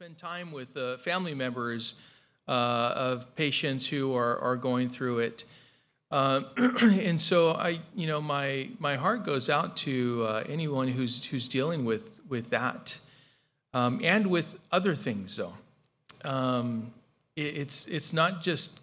spend 0.00 0.16
time 0.16 0.50
with 0.50 0.78
uh, 0.78 0.96
family 0.96 1.34
members 1.34 1.92
uh, 2.48 2.94
of 2.96 3.36
patients 3.36 3.86
who 3.86 4.16
are, 4.16 4.38
are 4.38 4.56
going 4.56 4.88
through 4.88 5.18
it. 5.18 5.44
Uh, 6.10 6.40
and 6.56 7.20
so 7.20 7.50
I, 7.50 7.80
you 7.94 8.06
know, 8.06 8.18
my 8.18 8.70
my 8.78 8.96
heart 8.96 9.26
goes 9.26 9.50
out 9.50 9.76
to 9.78 10.24
uh, 10.26 10.44
anyone 10.48 10.88
who's 10.88 11.26
who's 11.26 11.46
dealing 11.46 11.84
with 11.84 12.18
with 12.30 12.48
that, 12.48 12.98
um, 13.74 14.00
and 14.02 14.28
with 14.28 14.58
other 14.72 14.94
things 14.94 15.36
though. 15.36 15.52
Um, 16.24 16.94
it, 17.36 17.58
it's 17.58 17.86
it's 17.86 18.14
not 18.14 18.40
just 18.40 18.80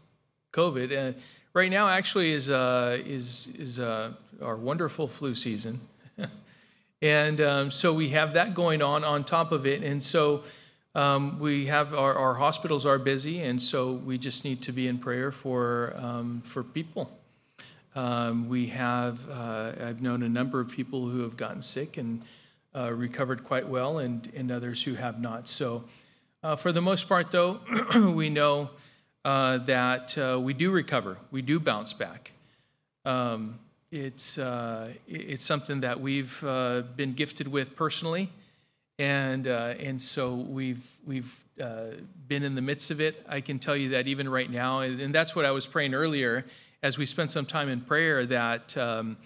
COVID. 0.54 0.96
Uh, 0.96 1.18
right 1.52 1.72
now, 1.72 1.90
actually, 1.90 2.32
is 2.32 2.48
uh, 2.48 3.02
is 3.04 3.56
is 3.58 3.80
uh, 3.80 4.12
our 4.40 4.56
wonderful 4.56 5.08
flu 5.08 5.34
season, 5.34 5.82
and 7.02 7.42
um, 7.42 7.72
so 7.72 7.92
we 7.92 8.10
have 8.10 8.34
that 8.34 8.54
going 8.54 8.84
on 8.84 9.04
on 9.04 9.24
top 9.24 9.52
of 9.52 9.66
it, 9.66 9.82
and 9.82 10.04
so. 10.04 10.44
Um, 10.98 11.38
we 11.38 11.68
have 11.68 11.94
our, 11.94 12.16
our, 12.16 12.34
hospitals 12.34 12.84
are 12.84 12.98
busy, 12.98 13.44
and 13.44 13.62
so 13.62 13.94
we 13.94 14.18
just 14.18 14.44
need 14.44 14.64
to 14.64 14.72
be 14.72 14.88
in 14.88 14.98
prayer 14.98 15.32
for 15.32 15.94
um, 15.96 16.42
for 16.42 16.64
people. 16.64 17.16
Um, 17.94 18.50
we 18.50 18.66
have 18.70 19.30
uh, 19.30 19.74
I've 19.80 20.02
known 20.02 20.24
a 20.24 20.28
number 20.28 20.60
of 20.60 20.70
people 20.70 21.08
who 21.08 21.22
have 21.22 21.38
gotten 21.38 21.62
sick 21.62 21.98
and 21.98 22.24
uh, 22.74 22.92
recovered 22.92 23.44
quite 23.44 23.68
well, 23.68 24.00
and 24.00 24.32
and 24.36 24.52
others 24.52 24.82
who 24.82 24.96
have 24.96 25.22
not. 25.22 25.48
So, 25.48 25.84
uh, 26.42 26.56
for 26.56 26.72
the 26.72 26.82
most 26.82 27.08
part, 27.08 27.30
though, 27.30 27.60
we 28.16 28.32
know 28.32 28.72
uh, 29.24 29.60
that 29.60 30.18
uh, 30.18 30.40
we 30.40 30.56
do 30.56 30.72
recover, 30.72 31.20
we 31.30 31.44
do 31.44 31.60
bounce 31.60 31.94
back. 31.94 32.32
Um, 33.06 33.60
it's 33.92 34.40
uh, 34.40 34.94
it's 35.08 35.46
something 35.46 35.82
that 35.82 36.02
we've 36.02 36.42
been 36.42 37.14
gifted 37.14 37.50
with 37.50 37.76
personally 37.76 38.32
and 39.00 39.48
uh, 39.48 39.74
and 39.80 40.02
so 40.02 40.36
we've 40.36 40.86
we've 41.06 41.34
uh, 41.62 41.92
been 42.28 42.44
in 42.44 42.56
the 42.56 42.62
midst 42.62 42.92
of 42.92 43.00
it. 43.00 43.24
I 43.28 43.42
can 43.42 43.60
tell 43.60 43.76
you 43.76 43.90
that 43.90 44.08
even 44.08 44.28
right 44.28 44.50
now, 44.50 44.80
and 44.80 45.14
that's 45.14 45.36
what 45.36 45.46
I 45.46 45.52
was 45.52 45.68
praying 45.68 45.94
earlier 45.94 46.46
as 46.84 46.98
we 46.98 47.06
spent 47.06 47.32
some 47.32 47.46
time 47.46 47.70
in 47.70 47.82
prayer. 47.82 48.26
That 48.26 48.76
um, 48.78 49.18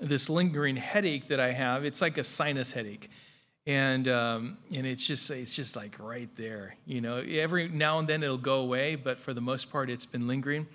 this 0.00 0.28
lingering 0.28 0.76
headache 0.76 1.28
that 1.28 1.40
I 1.40 1.52
have, 1.52 1.84
it's 1.84 2.00
like 2.00 2.18
a 2.18 2.24
sinus 2.24 2.72
headache, 2.72 3.10
and 3.66 4.06
um, 4.08 4.58
and 4.72 4.86
it's 4.86 5.06
just 5.06 5.30
it's 5.30 5.56
just 5.56 5.74
like 5.74 5.96
right 5.98 6.30
there. 6.36 6.76
You 6.86 7.00
know, 7.00 7.18
every 7.18 7.68
now 7.68 7.98
and 7.98 8.08
then 8.08 8.22
it'll 8.22 8.38
go 8.38 8.60
away, 8.60 8.94
but 8.94 9.18
for 9.18 9.34
the 9.34 9.40
most 9.40 9.70
part, 9.70 9.90
it's 9.90 10.06
been 10.06 10.28
lingering. 10.28 10.66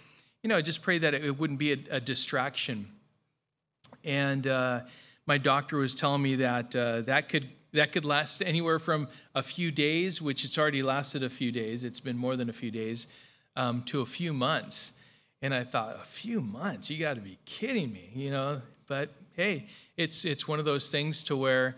You 0.44 0.50
know, 0.50 0.58
I 0.58 0.61
just 0.61 0.81
pray 0.81 0.98
that 1.00 1.14
it 1.14 1.38
wouldn't 1.38 1.59
be 1.59 1.73
a, 1.73 1.78
a 1.92 2.00
distraction. 2.00 2.88
And 4.03 4.45
uh, 4.48 4.81
my 5.25 5.38
doctor 5.38 5.78
was 5.78 5.95
telling 5.95 6.22
me 6.22 6.36
that 6.36 6.75
uh, 6.75 7.02
that 7.02 7.28
could 7.30 7.50
that 7.78 7.92
could 7.92 8.06
last 8.06 8.44
anywhere 8.44 8.80
from 8.80 9.08
a 9.33 9.42
few 9.42 9.72
days, 9.72 10.22
which 10.22 10.45
it's 10.45 10.58
already 10.58 10.83
lasted 10.83 11.23
a 11.23 11.30
few 11.30 11.52
days, 11.52 11.83
it's 11.83 12.00
been 12.00 12.17
more 12.17 12.36
than 12.36 12.50
a 12.50 12.53
few 12.53 12.72
days, 12.72 13.08
um, 13.56 13.81
to 13.83 14.02
a 14.02 14.06
few 14.06 14.33
months. 14.33 14.92
And 15.42 15.53
I 15.53 15.64
thought, 15.64 15.95
a 15.95 16.05
few 16.05 16.42
months? 16.42 16.89
You 16.89 16.98
got 17.00 17.16
to 17.16 17.22
be 17.22 17.38
kidding 17.45 17.92
me, 17.92 18.09
you 18.14 18.31
know? 18.31 18.61
But 18.88 19.09
hey, 19.36 19.67
it's 19.95 20.25
it's 20.25 20.48
one 20.48 20.59
of 20.59 20.66
those 20.66 20.89
things 20.89 21.23
to 21.25 21.38
where, 21.38 21.75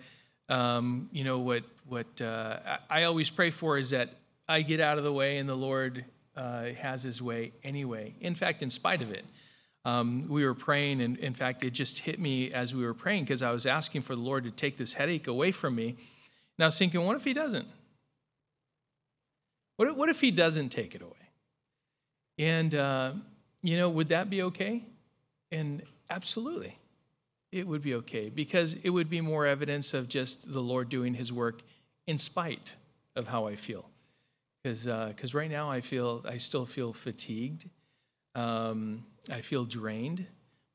um, 0.48 1.10
you 1.12 1.24
know, 1.24 1.40
what 1.40 1.64
what 1.88 2.22
uh, 2.22 2.78
I 2.90 3.04
always 3.04 3.30
pray 3.30 3.52
for 3.52 3.78
is 3.78 3.90
that 3.90 4.10
I 4.48 4.62
get 4.62 4.80
out 4.80 4.98
of 4.98 5.04
the 5.04 5.14
way 5.14 5.38
and 5.38 5.50
the 5.50 5.56
Lord 5.56 6.06
uh, 6.38 6.66
has 6.80 7.04
His 7.04 7.22
way 7.22 7.52
anyway. 7.64 8.16
In 8.22 8.36
fact, 8.36 8.62
in 8.62 8.70
spite 8.70 9.02
of 9.02 9.12
it, 9.12 9.26
um, 9.86 10.28
we 10.28 10.46
were 10.46 10.54
praying, 10.54 11.02
and 11.02 11.18
in 11.18 11.34
fact, 11.34 11.64
it 11.64 11.72
just 11.72 12.00
hit 12.00 12.20
me 12.20 12.52
as 12.52 12.76
we 12.76 12.86
were 12.86 12.94
praying 12.94 13.24
because 13.24 13.42
I 13.42 13.52
was 13.52 13.66
asking 13.66 14.02
for 14.02 14.16
the 14.16 14.22
Lord 14.22 14.44
to 14.44 14.52
take 14.52 14.78
this 14.78 14.94
headache 14.94 15.28
away 15.28 15.52
from 15.52 15.76
me. 15.76 15.96
And 16.58 16.64
I 16.64 16.68
was 16.68 16.78
thinking, 16.78 17.04
what 17.06 17.16
if 17.16 17.24
He 17.24 17.34
doesn't? 17.34 17.68
What 19.78 19.88
if, 19.88 19.96
what 19.96 20.10
if 20.10 20.20
He 20.20 20.32
doesn't 20.32 20.70
take 20.70 20.96
it 20.96 21.02
away? 21.02 21.14
And, 22.38 22.76
uh, 22.76 23.14
you 23.62 23.78
know, 23.78 23.90
would 23.90 24.10
that 24.10 24.30
be 24.30 24.44
okay? 24.44 24.84
And 25.52 25.82
absolutely, 26.10 26.78
it 27.52 27.66
would 27.66 27.82
be 27.82 27.96
okay 27.96 28.30
because 28.30 28.74
it 28.84 28.90
would 28.90 29.10
be 29.10 29.22
more 29.22 29.46
evidence 29.46 29.94
of 29.94 30.10
just 30.10 30.52
the 30.52 30.62
Lord 30.62 30.90
doing 30.90 31.14
His 31.14 31.32
work 31.32 31.62
in 32.06 32.18
spite 32.18 32.76
of 33.16 33.28
how 33.30 33.48
I 33.48 33.56
feel. 33.56 33.90
Because 34.62 34.88
uh, 34.88 35.14
right 35.34 35.50
now 35.50 35.72
I 35.72 35.80
feel 35.80 36.22
I 36.28 36.38
still 36.38 36.66
feel 36.66 36.92
fatigued 36.92 37.70
um, 38.36 39.04
I 39.32 39.42
feel 39.42 39.66
drained, 39.66 40.26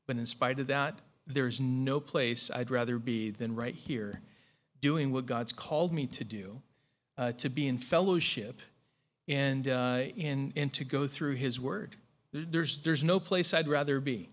but 0.07 0.17
in 0.17 0.25
spite 0.25 0.59
of 0.59 0.67
that, 0.67 0.95
there's 1.27 1.59
no 1.59 1.99
place 1.99 2.51
I'd 2.53 2.69
rather 2.69 2.99
be 2.99 3.31
than 3.31 3.55
right 3.55 3.73
here, 3.73 4.21
doing 4.81 5.11
what 5.11 5.25
God's 5.25 5.51
called 5.51 5.91
me 5.91 6.05
to 6.07 6.23
do, 6.23 6.61
uh, 7.17 7.31
to 7.33 7.49
be 7.49 7.67
in 7.67 7.77
fellowship, 7.77 8.61
and 9.27 9.67
uh, 9.67 10.03
and 10.19 10.53
and 10.55 10.71
to 10.73 10.83
go 10.83 11.07
through 11.07 11.35
His 11.35 11.59
Word. 11.59 11.95
There's 12.31 12.77
there's 12.83 13.03
no 13.03 13.19
place 13.19 13.53
I'd 13.53 13.67
rather 13.67 13.99
be, 13.99 14.29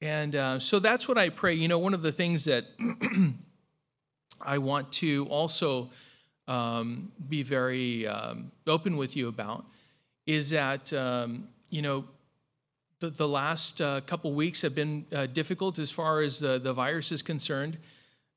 and 0.00 0.36
uh, 0.36 0.58
so 0.60 0.78
that's 0.78 1.08
what 1.08 1.18
I 1.18 1.30
pray. 1.30 1.54
You 1.54 1.68
know, 1.68 1.78
one 1.78 1.94
of 1.94 2.02
the 2.02 2.12
things 2.12 2.44
that 2.44 2.66
I 4.40 4.58
want 4.58 4.92
to 4.92 5.26
also 5.30 5.90
um, 6.46 7.10
be 7.28 7.42
very 7.42 8.06
um, 8.06 8.52
open 8.66 8.96
with 8.96 9.16
you 9.16 9.28
about 9.28 9.64
is 10.26 10.50
that 10.50 10.92
um, 10.92 11.48
you 11.70 11.82
know 11.82 12.04
the, 13.04 13.10
the 13.10 13.28
last 13.28 13.80
uh, 13.80 14.00
couple 14.02 14.32
weeks 14.32 14.62
have 14.62 14.74
been 14.74 15.04
uh, 15.12 15.26
difficult 15.26 15.78
as 15.78 15.90
far 15.90 16.20
as 16.20 16.38
the, 16.38 16.58
the 16.58 16.72
virus 16.72 17.12
is 17.12 17.22
concerned. 17.22 17.76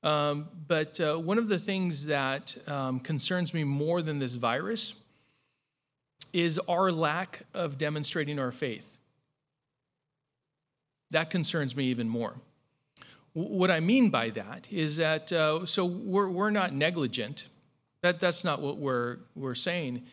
Um, 0.03 0.50
but 0.67 1.00
uh, 1.00 1.16
one 1.16 1.38
of 1.38 1.47
the 1.47 1.57
things 1.57 2.05
that 2.07 2.55
um, 2.67 3.00
concerns 3.00 3.53
me 3.53 3.63
more 3.63 4.01
than 4.01 4.19
this 4.19 4.35
virus 4.35 4.95
is 6.33 6.59
our 6.67 6.91
lack 6.91 7.44
of 7.53 7.77
demonstrating 7.77 8.39
our 8.39 8.51
faith. 8.51 8.97
That 11.11 11.29
concerns 11.29 11.75
me 11.75 11.85
even 11.85 12.09
more. 12.09 12.35
what 13.33 13.72
I 13.72 13.79
mean 13.79 14.09
by 14.09 14.31
that 14.31 14.67
is 14.69 14.97
that, 14.97 15.31
uh, 15.31 15.66
so 15.66 15.85
we're, 15.85 16.29
we're 16.29 16.50
not 16.50 16.73
negligent. 16.73 17.47
That, 18.01 18.19
that's 18.19 18.44
not 18.44 18.61
what 18.61 18.77
we're, 18.77 19.19
we're 19.35 19.56
saying. 19.56 20.03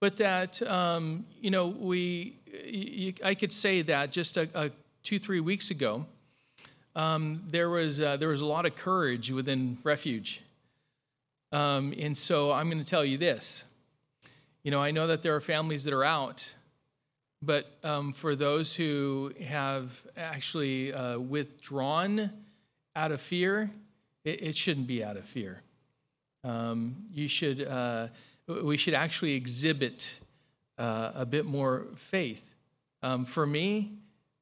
But 0.00 0.18
that, 0.18 0.62
um, 0.62 1.26
you 1.40 1.50
know, 1.50 1.66
we, 1.66 2.36
you, 2.64 3.14
I 3.24 3.34
could 3.34 3.52
say 3.52 3.82
that 3.82 4.10
just 4.10 4.36
a, 4.36 4.48
a 4.54 4.70
two, 5.02 5.18
three 5.18 5.40
weeks 5.40 5.70
ago, 5.70 6.06
um, 6.96 7.42
there, 7.48 7.70
was, 7.70 8.00
uh, 8.00 8.16
there 8.16 8.28
was 8.28 8.40
a 8.40 8.46
lot 8.46 8.66
of 8.66 8.76
courage 8.76 9.30
within 9.30 9.78
Refuge. 9.82 10.42
Um, 11.52 11.94
and 11.98 12.16
so 12.16 12.52
I'm 12.52 12.70
going 12.70 12.82
to 12.82 12.88
tell 12.88 13.04
you 13.04 13.18
this. 13.18 13.64
You 14.62 14.70
know, 14.70 14.82
I 14.82 14.90
know 14.90 15.06
that 15.06 15.22
there 15.22 15.36
are 15.36 15.40
families 15.40 15.84
that 15.84 15.92
are 15.92 16.04
out, 16.04 16.54
but 17.42 17.70
um, 17.84 18.12
for 18.12 18.34
those 18.34 18.74
who 18.74 19.32
have 19.44 20.00
actually 20.16 20.92
uh, 20.92 21.18
withdrawn 21.18 22.30
out 22.96 23.12
of 23.12 23.20
fear, 23.20 23.70
it, 24.24 24.42
it, 24.42 24.56
shouldn't 24.56 24.86
be 24.86 25.04
out 25.04 25.16
of 25.16 25.26
fear. 25.26 25.60
Um, 26.44 26.96
you 27.12 27.28
should, 27.28 27.66
uh, 27.66 28.08
we 28.48 28.76
should 28.76 28.94
actually 28.94 29.34
exhibit 29.34 30.18
uh, 30.78 31.12
a 31.14 31.26
bit 31.26 31.46
more 31.46 31.86
faith. 31.96 32.54
Um, 33.02 33.24
for 33.24 33.46
me, 33.46 33.98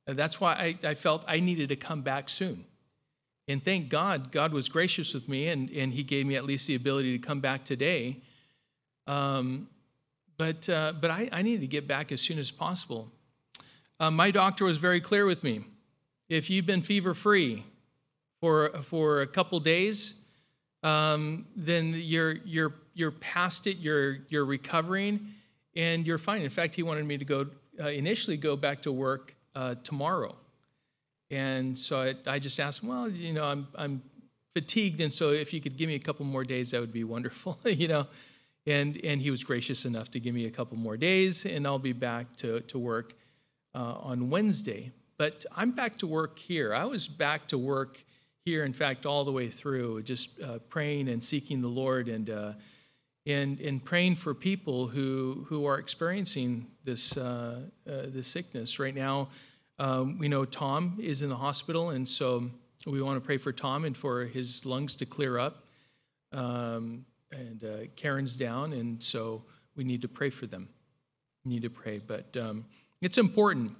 that's 0.06 0.40
why 0.40 0.52
I, 0.54 0.88
I, 0.88 0.94
felt 0.94 1.24
I 1.28 1.40
needed 1.40 1.68
to 1.68 1.76
come 1.76 2.02
back 2.02 2.28
soon. 2.28 2.64
And 3.48 3.64
thank 3.64 3.88
God, 3.88 4.30
God 4.30 4.52
was 4.52 4.68
gracious 4.68 5.14
with 5.14 5.28
me 5.28 5.48
and, 5.48 5.70
and 5.70 5.92
He 5.92 6.02
gave 6.02 6.26
me 6.26 6.36
at 6.36 6.44
least 6.44 6.66
the 6.66 6.74
ability 6.74 7.18
to 7.18 7.26
come 7.26 7.40
back 7.40 7.64
today. 7.64 8.20
Um, 9.06 9.68
but 10.38 10.68
uh, 10.68 10.92
but 11.00 11.10
I, 11.10 11.28
I 11.32 11.42
needed 11.42 11.60
to 11.60 11.66
get 11.66 11.86
back 11.86 12.10
as 12.10 12.20
soon 12.20 12.38
as 12.38 12.50
possible. 12.50 13.10
Uh, 14.00 14.10
my 14.10 14.30
doctor 14.32 14.64
was 14.64 14.78
very 14.78 15.00
clear 15.00 15.26
with 15.26 15.44
me. 15.44 15.64
If 16.28 16.50
you've 16.50 16.66
been 16.66 16.82
fever 16.82 17.14
free 17.14 17.62
for, 18.40 18.70
for 18.82 19.22
a 19.22 19.26
couple 19.28 19.60
days, 19.60 20.14
um, 20.82 21.46
then 21.54 21.94
you're, 21.96 22.32
you're, 22.44 22.74
you're 22.94 23.12
past 23.12 23.68
it, 23.68 23.78
you're, 23.78 24.18
you're 24.28 24.44
recovering, 24.44 25.28
and 25.74 26.06
you're 26.06 26.18
fine. 26.18 26.42
In 26.42 26.50
fact, 26.50 26.74
he 26.74 26.82
wanted 26.82 27.06
me 27.06 27.18
to 27.18 27.24
go 27.24 27.46
uh, 27.80 27.88
initially 27.88 28.36
go 28.36 28.56
back 28.56 28.82
to 28.82 28.92
work 28.92 29.34
uh, 29.54 29.74
tomorrow. 29.82 30.36
And 31.30 31.78
so 31.78 32.02
I, 32.02 32.14
I, 32.26 32.38
just 32.38 32.60
asked 32.60 32.82
him, 32.82 32.90
well, 32.90 33.08
you 33.08 33.32
know, 33.32 33.44
I'm, 33.44 33.66
I'm 33.74 34.02
fatigued, 34.54 35.00
and 35.00 35.12
so 35.12 35.30
if 35.30 35.54
you 35.54 35.62
could 35.62 35.78
give 35.78 35.88
me 35.88 35.94
a 35.94 35.98
couple 35.98 36.26
more 36.26 36.44
days, 36.44 36.72
that 36.72 36.80
would 36.80 36.92
be 36.92 37.04
wonderful, 37.16 37.58
you 37.64 37.88
know. 37.88 38.06
And, 38.66 39.00
and 39.02 39.20
he 39.20 39.30
was 39.30 39.42
gracious 39.42 39.84
enough 39.84 40.10
to 40.12 40.20
give 40.20 40.34
me 40.34 40.46
a 40.46 40.50
couple 40.50 40.76
more 40.76 40.96
days, 40.96 41.46
and 41.46 41.66
I'll 41.66 41.78
be 41.78 41.92
back 41.92 42.36
to, 42.36 42.60
to 42.60 42.78
work 42.78 43.14
uh, 43.74 43.94
on 43.94 44.30
Wednesday. 44.30 44.92
But 45.18 45.46
I'm 45.56 45.72
back 45.72 45.96
to 45.96 46.06
work 46.06 46.38
here. 46.38 46.74
I 46.74 46.84
was 46.84 47.08
back 47.08 47.48
to 47.48 47.58
work 47.58 48.04
here, 48.44 48.64
in 48.64 48.72
fact, 48.72 49.06
all 49.06 49.24
the 49.24 49.32
way 49.32 49.48
through, 49.48 50.02
just 50.02 50.40
uh, 50.42 50.58
praying 50.68 51.08
and 51.08 51.22
seeking 51.22 51.60
the 51.60 51.68
Lord 51.68 52.08
and 52.08 52.28
and, 53.26 53.60
and 53.60 53.84
praying 53.84 54.16
for 54.16 54.34
people 54.34 54.88
who, 54.88 55.46
who 55.48 55.64
are 55.66 55.78
experiencing 55.78 56.66
this, 56.84 57.16
uh, 57.16 57.60
uh, 57.86 57.92
this 58.06 58.26
sickness. 58.26 58.78
Right 58.78 58.94
now, 58.94 59.28
um, 59.78 60.18
we 60.18 60.28
know 60.28 60.44
Tom 60.44 60.98
is 61.00 61.22
in 61.22 61.28
the 61.28 61.36
hospital, 61.36 61.90
and 61.90 62.08
so 62.08 62.50
we 62.86 63.00
want 63.00 63.20
to 63.20 63.24
pray 63.24 63.38
for 63.38 63.52
Tom 63.52 63.84
and 63.84 63.96
for 63.96 64.24
his 64.24 64.66
lungs 64.66 64.96
to 64.96 65.06
clear 65.06 65.38
up. 65.38 65.64
Um, 66.32 67.04
and 67.30 67.64
uh, 67.64 67.86
Karen's 67.96 68.36
down, 68.36 68.72
and 68.72 69.02
so 69.02 69.42
we 69.76 69.84
need 69.84 70.02
to 70.02 70.08
pray 70.08 70.30
for 70.30 70.46
them. 70.46 70.68
We 71.44 71.52
need 71.52 71.62
to 71.62 71.70
pray, 71.70 72.00
but 72.04 72.36
um, 72.36 72.64
it's 73.00 73.18
important. 73.18 73.74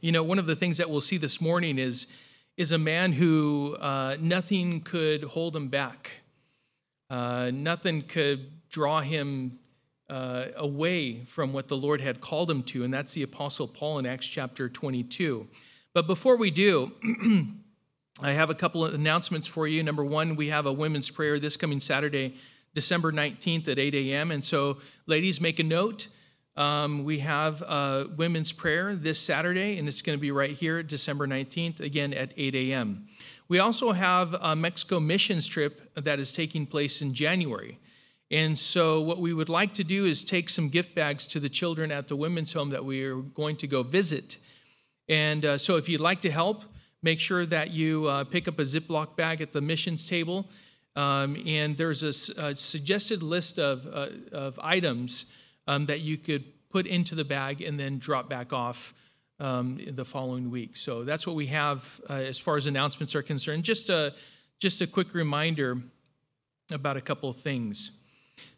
You 0.00 0.12
know, 0.12 0.22
one 0.22 0.38
of 0.38 0.46
the 0.46 0.56
things 0.56 0.78
that 0.78 0.90
we'll 0.90 1.00
see 1.00 1.16
this 1.16 1.40
morning 1.40 1.78
is 1.78 2.08
is 2.56 2.72
a 2.72 2.78
man 2.78 3.12
who 3.12 3.76
uh, 3.80 4.16
nothing 4.18 4.80
could 4.80 5.22
hold 5.24 5.54
him 5.54 5.68
back. 5.68 6.20
Uh, 7.10 7.50
nothing 7.52 8.00
could 8.00 8.50
draw 8.76 9.00
him 9.00 9.58
uh, 10.10 10.48
away 10.54 11.24
from 11.24 11.54
what 11.54 11.66
the 11.66 11.76
Lord 11.78 12.02
had 12.02 12.20
called 12.20 12.50
him 12.50 12.62
to, 12.64 12.84
and 12.84 12.92
that's 12.92 13.14
the 13.14 13.22
Apostle 13.22 13.66
Paul 13.66 13.98
in 13.98 14.04
Acts 14.04 14.26
chapter 14.26 14.68
22. 14.68 15.48
But 15.94 16.06
before 16.06 16.36
we 16.36 16.50
do, 16.50 16.92
I 18.20 18.34
have 18.34 18.50
a 18.50 18.54
couple 18.54 18.84
of 18.84 18.92
announcements 18.92 19.48
for 19.48 19.66
you. 19.66 19.82
Number 19.82 20.04
one, 20.04 20.36
we 20.36 20.48
have 20.48 20.66
a 20.66 20.72
women's 20.74 21.08
prayer 21.08 21.38
this 21.38 21.56
coming 21.56 21.80
Saturday, 21.80 22.34
December 22.74 23.12
19th 23.12 23.66
at 23.68 23.78
8 23.78 23.94
a.m. 23.94 24.30
And 24.30 24.44
so, 24.44 24.76
ladies, 25.06 25.40
make 25.40 25.58
a 25.58 25.64
note. 25.64 26.08
Um, 26.54 27.02
we 27.04 27.20
have 27.20 27.62
a 27.62 28.10
women's 28.14 28.52
prayer 28.52 28.94
this 28.94 29.18
Saturday, 29.18 29.78
and 29.78 29.88
it's 29.88 30.02
going 30.02 30.18
to 30.18 30.20
be 30.20 30.32
right 30.32 30.50
here, 30.50 30.82
December 30.82 31.26
19th, 31.26 31.80
again 31.80 32.12
at 32.12 32.34
8 32.36 32.54
a.m. 32.54 33.06
We 33.48 33.58
also 33.58 33.92
have 33.92 34.34
a 34.34 34.54
Mexico 34.54 35.00
missions 35.00 35.46
trip 35.46 35.94
that 35.94 36.18
is 36.18 36.30
taking 36.30 36.66
place 36.66 37.00
in 37.00 37.14
January. 37.14 37.78
And 38.30 38.58
so, 38.58 39.00
what 39.00 39.18
we 39.18 39.32
would 39.32 39.48
like 39.48 39.74
to 39.74 39.84
do 39.84 40.04
is 40.04 40.24
take 40.24 40.48
some 40.48 40.68
gift 40.68 40.94
bags 40.94 41.26
to 41.28 41.40
the 41.40 41.48
children 41.48 41.92
at 41.92 42.08
the 42.08 42.16
women's 42.16 42.52
home 42.52 42.70
that 42.70 42.84
we 42.84 43.04
are 43.04 43.16
going 43.16 43.56
to 43.56 43.68
go 43.68 43.84
visit. 43.84 44.38
And 45.08 45.44
uh, 45.44 45.58
so, 45.58 45.76
if 45.76 45.88
you'd 45.88 46.00
like 46.00 46.22
to 46.22 46.30
help, 46.30 46.64
make 47.02 47.20
sure 47.20 47.46
that 47.46 47.70
you 47.70 48.06
uh, 48.06 48.24
pick 48.24 48.48
up 48.48 48.58
a 48.58 48.62
Ziploc 48.62 49.16
bag 49.16 49.40
at 49.40 49.52
the 49.52 49.60
missions 49.60 50.08
table. 50.08 50.48
Um, 50.96 51.36
and 51.46 51.76
there's 51.76 52.02
a, 52.02 52.42
a, 52.42 52.56
suggested 52.56 53.22
list 53.22 53.58
of, 53.58 53.86
uh, 53.86 54.08
of 54.32 54.58
items 54.62 55.26
um, 55.68 55.86
that 55.86 56.00
you 56.00 56.16
could 56.16 56.44
put 56.70 56.86
into 56.86 57.14
the 57.14 57.24
bag 57.24 57.60
and 57.60 57.78
then 57.78 57.98
drop 57.98 58.30
back 58.30 58.52
off 58.52 58.94
um, 59.38 59.78
the 59.86 60.04
following 60.04 60.50
week. 60.50 60.76
So 60.76 61.04
that's 61.04 61.26
what 61.26 61.36
we 61.36 61.46
have 61.46 62.00
uh, 62.08 62.14
as 62.14 62.38
far 62.38 62.56
as 62.56 62.66
announcements 62.66 63.14
are 63.14 63.22
concerned. 63.22 63.62
Just 63.62 63.90
a, 63.90 64.14
just 64.58 64.80
a 64.80 64.86
quick 64.86 65.14
reminder 65.14 65.78
about 66.72 66.96
a 66.96 67.02
couple 67.02 67.28
of 67.28 67.36
things. 67.36 67.90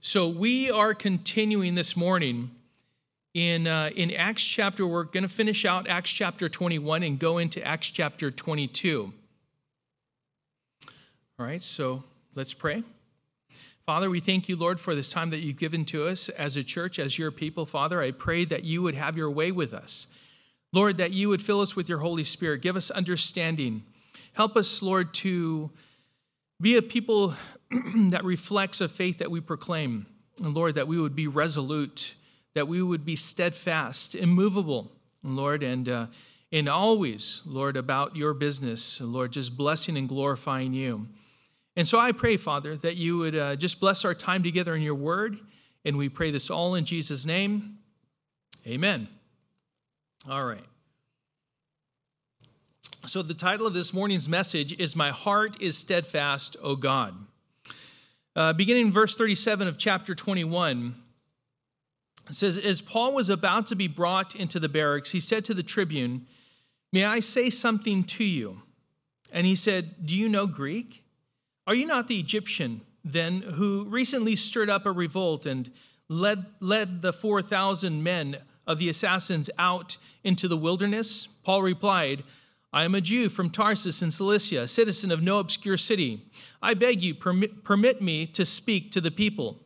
So 0.00 0.28
we 0.28 0.70
are 0.70 0.94
continuing 0.94 1.74
this 1.74 1.96
morning 1.96 2.50
in, 3.34 3.66
uh, 3.66 3.90
in 3.94 4.10
Acts 4.10 4.44
chapter, 4.44 4.86
we're 4.86 5.04
going 5.04 5.22
to 5.22 5.28
finish 5.28 5.64
out 5.64 5.86
Acts 5.86 6.10
chapter 6.10 6.48
21 6.48 7.02
and 7.02 7.18
go 7.18 7.38
into 7.38 7.62
Acts 7.64 7.90
chapter 7.90 8.30
22. 8.30 9.12
All 11.38 11.46
right, 11.46 11.62
so 11.62 12.02
let's 12.34 12.54
pray. 12.54 12.82
Father, 13.86 14.10
we 14.10 14.20
thank 14.20 14.48
you, 14.48 14.56
Lord, 14.56 14.80
for 14.80 14.94
this 14.94 15.08
time 15.08 15.30
that 15.30 15.38
you've 15.38 15.56
given 15.56 15.84
to 15.86 16.06
us 16.08 16.28
as 16.30 16.56
a 16.56 16.64
church, 16.64 16.98
as 16.98 17.18
your 17.18 17.30
people. 17.30 17.64
Father, 17.64 18.00
I 18.02 18.10
pray 18.10 18.44
that 18.46 18.64
you 18.64 18.82
would 18.82 18.94
have 18.94 19.16
your 19.16 19.30
way 19.30 19.52
with 19.52 19.72
us. 19.72 20.08
Lord, 20.72 20.98
that 20.98 21.12
you 21.12 21.28
would 21.28 21.40
fill 21.40 21.60
us 21.60 21.76
with 21.76 21.88
your 21.88 21.98
Holy 21.98 22.24
Spirit. 22.24 22.60
Give 22.60 22.76
us 22.76 22.90
understanding. 22.90 23.84
Help 24.32 24.56
us, 24.56 24.82
Lord, 24.82 25.14
to 25.14 25.70
be 26.60 26.76
a 26.76 26.82
people 26.82 27.34
that 27.70 28.24
reflects 28.24 28.80
a 28.80 28.88
faith 28.88 29.18
that 29.18 29.30
we 29.30 29.40
proclaim. 29.40 30.06
And 30.42 30.54
Lord, 30.54 30.74
that 30.74 30.88
we 30.88 31.00
would 31.00 31.14
be 31.14 31.26
resolute, 31.26 32.14
that 32.54 32.68
we 32.68 32.82
would 32.82 33.04
be 33.04 33.16
steadfast, 33.16 34.14
immovable, 34.14 34.92
Lord, 35.22 35.62
and, 35.62 35.88
uh, 35.88 36.06
and 36.52 36.68
always, 36.68 37.42
Lord, 37.46 37.76
about 37.76 38.16
your 38.16 38.34
business, 38.34 39.00
Lord, 39.00 39.32
just 39.32 39.56
blessing 39.56 39.96
and 39.96 40.08
glorifying 40.08 40.72
you. 40.72 41.08
And 41.76 41.86
so 41.86 41.98
I 41.98 42.12
pray, 42.12 42.36
Father, 42.36 42.76
that 42.78 42.96
you 42.96 43.18
would 43.18 43.36
uh, 43.36 43.56
just 43.56 43.78
bless 43.78 44.04
our 44.04 44.14
time 44.14 44.42
together 44.42 44.74
in 44.74 44.82
your 44.82 44.96
word. 44.96 45.38
And 45.84 45.96
we 45.96 46.08
pray 46.08 46.32
this 46.32 46.50
all 46.50 46.74
in 46.74 46.84
Jesus' 46.84 47.24
name. 47.24 47.78
Amen. 48.66 49.08
All 50.28 50.44
right. 50.44 50.64
So, 53.06 53.22
the 53.22 53.32
title 53.32 53.66
of 53.66 53.72
this 53.74 53.94
morning's 53.94 54.28
message 54.28 54.78
is 54.78 54.94
My 54.94 55.10
Heart 55.10 55.62
is 55.62 55.78
Steadfast, 55.78 56.56
O 56.62 56.76
God. 56.76 57.14
Uh, 58.36 58.52
beginning 58.52 58.88
in 58.88 58.92
verse 58.92 59.14
37 59.14 59.66
of 59.66 59.78
chapter 59.78 60.14
21, 60.14 60.94
it 62.28 62.34
says, 62.34 62.58
As 62.58 62.82
Paul 62.82 63.14
was 63.14 63.30
about 63.30 63.66
to 63.68 63.76
be 63.76 63.88
brought 63.88 64.34
into 64.34 64.60
the 64.60 64.68
barracks, 64.68 65.12
he 65.12 65.20
said 65.20 65.44
to 65.46 65.54
the 65.54 65.62
tribune, 65.62 66.26
May 66.92 67.04
I 67.04 67.20
say 67.20 67.48
something 67.48 68.04
to 68.04 68.24
you? 68.24 68.62
And 69.32 69.46
he 69.46 69.54
said, 69.54 70.04
Do 70.04 70.14
you 70.14 70.28
know 70.28 70.46
Greek? 70.46 71.04
Are 71.66 71.74
you 71.74 71.86
not 71.86 72.08
the 72.08 72.18
Egyptian, 72.18 72.82
then, 73.04 73.40
who 73.40 73.84
recently 73.84 74.36
stirred 74.36 74.68
up 74.68 74.84
a 74.84 74.92
revolt 74.92 75.46
and 75.46 75.70
led, 76.08 76.44
led 76.60 77.00
the 77.00 77.12
4,000 77.12 78.02
men 78.02 78.38
of 78.66 78.78
the 78.78 78.90
assassins 78.90 79.48
out 79.56 79.96
into 80.24 80.48
the 80.48 80.58
wilderness? 80.58 81.28
Paul 81.44 81.62
replied, 81.62 82.24
I 82.72 82.84
am 82.84 82.94
a 82.94 83.00
Jew 83.00 83.28
from 83.28 83.50
Tarsus 83.50 84.02
in 84.02 84.10
Cilicia, 84.10 84.62
a 84.62 84.68
citizen 84.68 85.10
of 85.10 85.22
no 85.22 85.38
obscure 85.38 85.78
city. 85.78 86.26
I 86.60 86.74
beg 86.74 87.02
you, 87.02 87.14
permit, 87.14 87.64
permit 87.64 88.02
me 88.02 88.26
to 88.26 88.44
speak 88.44 88.90
to 88.92 89.00
the 89.00 89.10
people. 89.10 89.64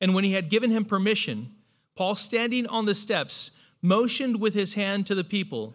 And 0.00 0.14
when 0.14 0.24
he 0.24 0.32
had 0.32 0.50
given 0.50 0.70
him 0.70 0.84
permission, 0.84 1.54
Paul, 1.96 2.14
standing 2.14 2.66
on 2.66 2.84
the 2.84 2.94
steps, 2.94 3.52
motioned 3.80 4.40
with 4.40 4.52
his 4.52 4.74
hand 4.74 5.06
to 5.06 5.14
the 5.14 5.24
people. 5.24 5.74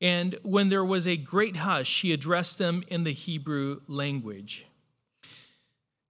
And 0.00 0.36
when 0.42 0.68
there 0.68 0.84
was 0.84 1.06
a 1.06 1.16
great 1.16 1.56
hush, 1.56 2.02
he 2.02 2.12
addressed 2.12 2.58
them 2.58 2.84
in 2.88 3.04
the 3.04 3.12
Hebrew 3.12 3.80
language. 3.86 4.66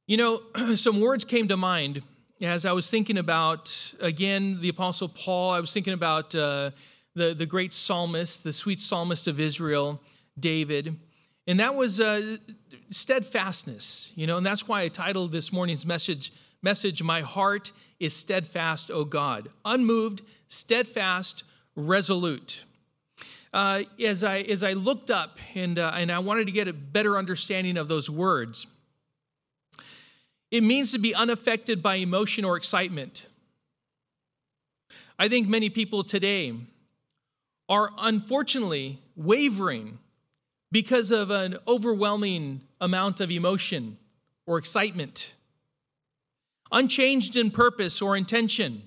You 0.06 0.16
know, 0.16 0.42
some 0.74 1.00
words 1.00 1.24
came 1.24 1.46
to 1.48 1.56
mind 1.56 2.02
as 2.40 2.64
I 2.64 2.72
was 2.72 2.90
thinking 2.90 3.18
about, 3.18 3.94
again, 4.00 4.60
the 4.60 4.70
Apostle 4.70 5.08
Paul. 5.08 5.50
I 5.50 5.60
was 5.60 5.72
thinking 5.72 5.92
about 5.92 6.34
uh, 6.34 6.70
the, 7.14 7.34
the 7.34 7.46
great 7.46 7.72
psalmist, 7.72 8.44
the 8.44 8.52
sweet 8.52 8.80
psalmist 8.80 9.26
of 9.26 9.40
Israel, 9.40 10.00
David. 10.38 10.96
And 11.46 11.60
that 11.60 11.74
was 11.74 12.00
uh, 12.00 12.36
steadfastness, 12.90 14.12
you 14.14 14.26
know, 14.26 14.36
and 14.36 14.46
that's 14.46 14.68
why 14.68 14.82
I 14.82 14.88
titled 14.88 15.32
this 15.32 15.52
morning's 15.52 15.84
message, 15.84 16.32
message 16.62 17.02
My 17.02 17.20
Heart 17.20 17.72
is 17.98 18.14
Steadfast, 18.14 18.90
O 18.90 19.04
God. 19.04 19.48
Unmoved, 19.64 20.22
steadfast, 20.48 21.44
resolute. 21.76 22.64
Uh, 23.52 23.82
as, 24.02 24.22
I, 24.22 24.38
as 24.40 24.62
I 24.62 24.74
looked 24.74 25.10
up 25.10 25.38
and, 25.54 25.78
uh, 25.78 25.92
and 25.96 26.12
I 26.12 26.20
wanted 26.20 26.46
to 26.46 26.52
get 26.52 26.68
a 26.68 26.72
better 26.72 27.18
understanding 27.18 27.76
of 27.76 27.88
those 27.88 28.08
words, 28.08 28.66
it 30.50 30.62
means 30.62 30.92
to 30.92 30.98
be 30.98 31.14
unaffected 31.14 31.82
by 31.82 31.96
emotion 31.96 32.44
or 32.44 32.56
excitement. 32.56 33.26
I 35.18 35.28
think 35.28 35.48
many 35.48 35.68
people 35.68 36.02
today 36.04 36.54
are 37.70 37.92
unfortunately 37.98 38.98
wavering 39.14 39.98
because 40.72 41.12
of 41.12 41.30
an 41.30 41.56
overwhelming 41.68 42.60
amount 42.80 43.20
of 43.20 43.30
emotion 43.30 43.96
or 44.46 44.58
excitement, 44.58 45.34
unchanged 46.72 47.36
in 47.36 47.50
purpose 47.50 48.02
or 48.02 48.16
intention. 48.16 48.82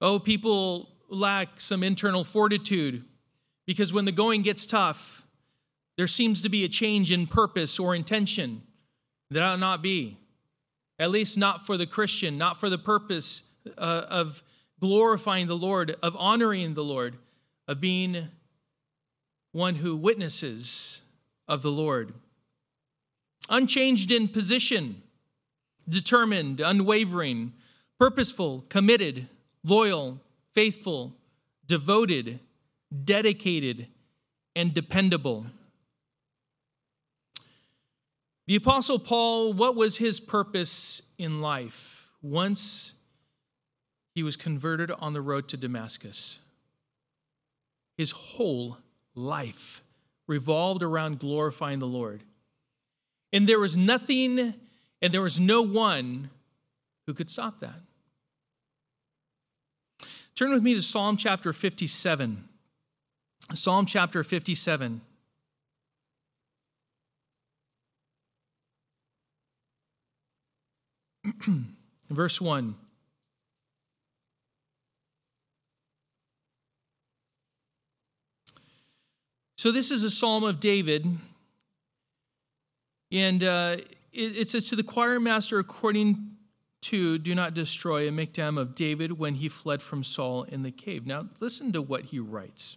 Oh, 0.00 0.18
people 0.18 0.88
lack 1.10 1.60
some 1.60 1.82
internal 1.82 2.24
fortitude 2.24 3.04
because 3.66 3.92
when 3.92 4.06
the 4.06 4.12
going 4.12 4.40
gets 4.40 4.64
tough, 4.64 5.26
there 5.98 6.06
seems 6.06 6.40
to 6.42 6.48
be 6.48 6.64
a 6.64 6.68
change 6.68 7.12
in 7.12 7.26
purpose 7.26 7.78
or 7.78 7.94
intention. 7.94 8.62
That 9.30 9.42
ought 9.42 9.60
not 9.60 9.82
be. 9.82 10.16
At 10.98 11.10
least 11.10 11.36
not 11.36 11.66
for 11.66 11.76
the 11.76 11.86
Christian, 11.86 12.38
not 12.38 12.58
for 12.58 12.70
the 12.70 12.78
purpose 12.78 13.42
uh, 13.76 14.06
of 14.08 14.42
glorifying 14.82 15.46
the 15.46 15.56
Lord, 15.56 15.94
of 16.02 16.16
honoring 16.18 16.74
the 16.74 16.82
Lord, 16.82 17.16
of 17.68 17.80
being 17.80 18.26
one 19.52 19.76
who 19.76 19.96
witnesses 19.96 21.02
of 21.46 21.62
the 21.62 21.70
Lord. 21.70 22.12
Unchanged 23.48 24.10
in 24.10 24.26
position, 24.26 25.00
determined, 25.88 26.58
unwavering, 26.58 27.52
purposeful, 27.96 28.64
committed, 28.68 29.28
loyal, 29.62 30.18
faithful, 30.52 31.14
devoted, 31.68 32.40
dedicated, 33.04 33.86
and 34.56 34.74
dependable. 34.74 35.46
The 38.48 38.56
Apostle 38.56 38.98
Paul, 38.98 39.52
what 39.52 39.76
was 39.76 39.98
his 39.98 40.18
purpose 40.18 41.02
in 41.18 41.40
life 41.40 42.10
once 42.20 42.94
he 44.14 44.22
was 44.22 44.36
converted 44.36 44.90
on 44.90 45.12
the 45.12 45.20
road 45.20 45.48
to 45.48 45.56
Damascus? 45.56 46.38
His 47.96 48.10
whole 48.10 48.78
life 49.14 49.82
revolved 50.26 50.82
around 50.82 51.18
glorifying 51.18 51.78
the 51.78 51.86
Lord. 51.86 52.22
And 53.32 53.46
there 53.46 53.58
was 53.58 53.76
nothing 53.76 54.54
and 55.00 55.12
there 55.12 55.22
was 55.22 55.40
no 55.40 55.62
one 55.62 56.30
who 57.06 57.14
could 57.14 57.30
stop 57.30 57.60
that. 57.60 57.80
Turn 60.34 60.50
with 60.50 60.62
me 60.62 60.74
to 60.74 60.82
Psalm 60.82 61.16
chapter 61.16 61.52
57. 61.52 62.48
Psalm 63.54 63.86
chapter 63.86 64.24
57. 64.24 65.00
Verse 72.10 72.40
1. 72.40 72.74
So, 79.62 79.70
this 79.70 79.92
is 79.92 80.02
a 80.02 80.10
psalm 80.10 80.42
of 80.42 80.58
David. 80.58 81.06
And 83.12 83.44
uh, 83.44 83.76
it, 84.12 84.36
it 84.36 84.50
says, 84.50 84.68
To 84.70 84.74
the 84.74 84.82
choir 84.82 85.20
master, 85.20 85.60
according 85.60 86.32
to 86.80 87.16
Do 87.16 87.32
Not 87.32 87.54
Destroy, 87.54 88.08
a 88.08 88.10
miktam 88.10 88.58
of 88.58 88.74
David 88.74 89.20
when 89.20 89.34
he 89.34 89.48
fled 89.48 89.80
from 89.80 90.02
Saul 90.02 90.42
in 90.42 90.64
the 90.64 90.72
cave. 90.72 91.06
Now, 91.06 91.28
listen 91.38 91.70
to 91.74 91.80
what 91.80 92.06
he 92.06 92.18
writes. 92.18 92.76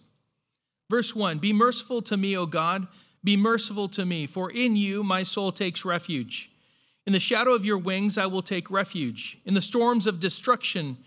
Verse 0.88 1.16
1 1.16 1.40
Be 1.40 1.54
merciful 1.54 2.04
to 2.04 2.18
me, 2.18 2.38
O 2.38 2.46
God, 2.46 2.88
be 3.24 3.36
merciful 3.36 3.90
to 3.90 4.06
me, 4.06 4.28
for 4.28 4.52
in 4.52 4.76
you 4.76 5.04
my 5.04 5.24
soul 5.24 5.52
takes 5.52 5.86
refuge. 5.86 6.52
In 7.08 7.14
the 7.14 7.20
shadow 7.20 7.56
of 7.56 7.66
your 7.66 7.80
wings 7.80 8.16
I 8.16 8.28
will 8.28 8.44
take 8.44 8.70
refuge. 8.70 9.40
In 9.44 9.56
the 9.56 9.60
storms 9.60 10.06
of 10.06 10.20
destruction, 10.20 10.98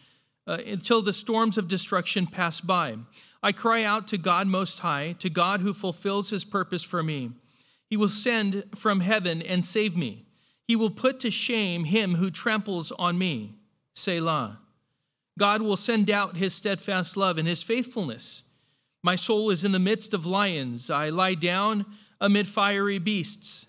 uh, 0.49 0.59
until 0.67 1.03
the 1.03 1.13
storms 1.13 1.59
of 1.59 1.69
destruction 1.69 2.27
pass 2.27 2.61
by. 2.61 2.97
I 3.43 3.53
cry 3.53 3.85
out 3.85 4.09
to 4.09 4.19
God 4.19 4.49
Most 4.49 4.81
High, 4.81 5.15
to 5.19 5.29
God 5.29 5.61
who 5.61 5.75
fulfills 5.75 6.31
his 6.31 6.45
purpose 6.45 6.83
for 6.83 7.03
me. 7.03 7.33
He 7.89 7.97
will 7.97 8.09
send 8.09 8.65
from 8.75 9.01
heaven 9.01 9.43
and 9.43 9.65
save 9.65 9.97
me. 9.97 10.25
He 10.67 10.75
will 10.75 10.91
put 10.91 11.21
to 11.21 11.31
shame 11.31 11.85
him 11.85 12.15
who 12.15 12.31
tramples 12.31 12.91
on 12.93 13.19
me. 13.19 13.55
Selah. 13.95 14.61
God 15.39 15.63
will 15.63 15.77
send 15.77 16.11
out 16.11 16.37
his 16.37 16.55
steadfast 16.55 17.17
love 17.17 17.39
and 17.39 17.47
his 17.47 17.63
faithfulness. 17.63 18.43
My 19.03 19.17
soul 19.17 19.51
is 19.51 19.65
in 19.65 19.73
the 19.73 19.79
midst 19.79 20.13
of 20.13 20.27
lions. 20.27 20.91
I 20.91 21.11
lie 21.11 21.35
down 21.35 21.87
amid 22.21 22.49
fiery 22.49 22.99
beasts, 22.99 23.67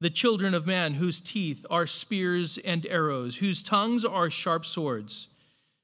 the 0.00 0.10
children 0.10 0.54
of 0.54 0.66
man, 0.66 0.94
whose 0.94 1.20
teeth 1.20 1.66
are 1.68 1.86
spears 1.86 2.58
and 2.58 2.86
arrows, 2.86 3.38
whose 3.38 3.62
tongues 3.62 4.04
are 4.04 4.30
sharp 4.30 4.64
swords. 4.64 5.28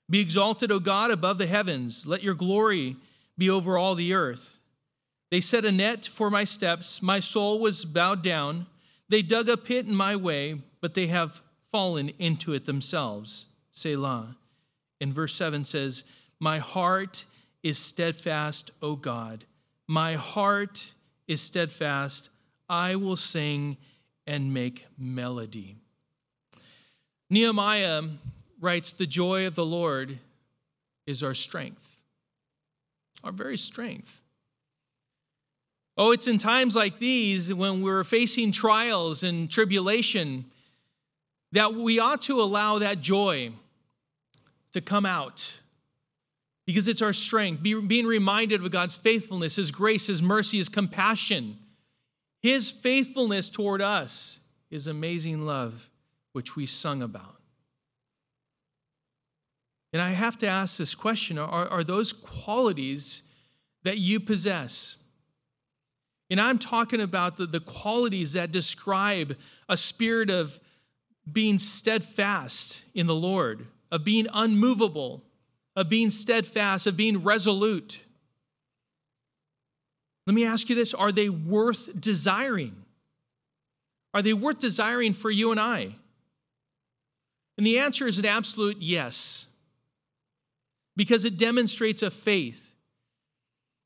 Be 0.08 0.20
exalted, 0.20 0.70
O 0.70 0.78
God, 0.78 1.10
above 1.10 1.38
the 1.38 1.46
heavens. 1.46 2.06
Let 2.06 2.22
your 2.22 2.34
glory 2.34 2.96
be 3.36 3.50
over 3.50 3.76
all 3.76 3.94
the 3.94 4.14
earth. 4.14 4.60
They 5.30 5.40
set 5.40 5.64
a 5.64 5.72
net 5.72 6.06
for 6.06 6.30
my 6.30 6.44
steps. 6.44 7.02
My 7.02 7.20
soul 7.20 7.60
was 7.60 7.84
bowed 7.84 8.22
down. 8.22 8.66
They 9.08 9.22
dug 9.22 9.48
a 9.48 9.56
pit 9.56 9.86
in 9.86 9.94
my 9.94 10.16
way, 10.16 10.62
but 10.80 10.94
they 10.94 11.08
have 11.08 11.42
fallen 11.72 12.10
into 12.18 12.54
it 12.54 12.64
themselves. 12.64 13.46
Selah. 13.72 14.36
And 15.00 15.12
verse 15.12 15.34
7 15.34 15.64
says, 15.64 16.04
My 16.38 16.58
heart 16.58 17.24
is 17.62 17.78
steadfast, 17.78 18.70
O 18.80 18.94
God. 18.96 19.44
My 19.88 20.14
heart 20.14 20.94
is 21.26 21.40
steadfast. 21.40 22.30
I 22.68 22.96
will 22.96 23.16
sing 23.16 23.76
and 24.26 24.54
make 24.54 24.86
melody. 24.98 25.76
Nehemiah 27.28 28.02
writes, 28.60 28.92
The 28.92 29.06
joy 29.06 29.46
of 29.46 29.54
the 29.54 29.66
Lord 29.66 30.18
is 31.06 31.22
our 31.22 31.34
strength 31.34 31.96
our 33.26 33.32
very 33.32 33.58
strength. 33.58 34.22
Oh, 35.98 36.12
it's 36.12 36.28
in 36.28 36.38
times 36.38 36.76
like 36.76 36.98
these 36.98 37.52
when 37.52 37.82
we're 37.82 38.04
facing 38.04 38.52
trials 38.52 39.22
and 39.22 39.50
tribulation 39.50 40.44
that 41.52 41.74
we 41.74 41.98
ought 41.98 42.22
to 42.22 42.40
allow 42.40 42.78
that 42.78 43.00
joy 43.00 43.50
to 44.72 44.80
come 44.80 45.06
out 45.06 45.58
because 46.66 46.86
it's 46.86 47.02
our 47.02 47.12
strength. 47.12 47.62
Be, 47.62 47.80
being 47.80 48.06
reminded 48.06 48.62
of 48.62 48.70
God's 48.70 48.96
faithfulness, 48.96 49.56
His 49.56 49.70
grace, 49.70 50.06
His 50.06 50.22
mercy, 50.22 50.58
His 50.58 50.68
compassion, 50.68 51.56
His 52.42 52.70
faithfulness 52.70 53.48
toward 53.48 53.80
us, 53.80 54.38
His 54.70 54.86
amazing 54.86 55.46
love, 55.46 55.88
which 56.32 56.54
we 56.56 56.66
sung 56.66 57.02
about. 57.02 57.35
And 59.92 60.02
I 60.02 60.10
have 60.10 60.36
to 60.38 60.46
ask 60.46 60.78
this 60.78 60.94
question 60.94 61.38
are, 61.38 61.68
are 61.68 61.84
those 61.84 62.12
qualities 62.12 63.22
that 63.84 63.98
you 63.98 64.20
possess? 64.20 64.96
And 66.28 66.40
I'm 66.40 66.58
talking 66.58 67.00
about 67.00 67.36
the, 67.36 67.46
the 67.46 67.60
qualities 67.60 68.32
that 68.32 68.50
describe 68.50 69.36
a 69.68 69.76
spirit 69.76 70.28
of 70.28 70.58
being 71.30 71.58
steadfast 71.58 72.84
in 72.94 73.06
the 73.06 73.14
Lord, 73.14 73.66
of 73.92 74.04
being 74.04 74.26
unmovable, 74.32 75.22
of 75.76 75.88
being 75.88 76.10
steadfast, 76.10 76.86
of 76.86 76.96
being 76.96 77.22
resolute. 77.22 78.02
Let 80.26 80.34
me 80.34 80.44
ask 80.44 80.68
you 80.68 80.74
this 80.74 80.94
are 80.94 81.12
they 81.12 81.28
worth 81.28 82.00
desiring? 82.00 82.84
Are 84.12 84.22
they 84.22 84.32
worth 84.32 84.58
desiring 84.58 85.12
for 85.12 85.30
you 85.30 85.50
and 85.50 85.60
I? 85.60 85.94
And 87.56 87.66
the 87.66 87.78
answer 87.78 88.06
is 88.06 88.18
an 88.18 88.26
absolute 88.26 88.78
yes 88.80 89.46
because 90.96 91.24
it 91.24 91.36
demonstrates 91.36 92.02
a 92.02 92.10
faith. 92.10 92.72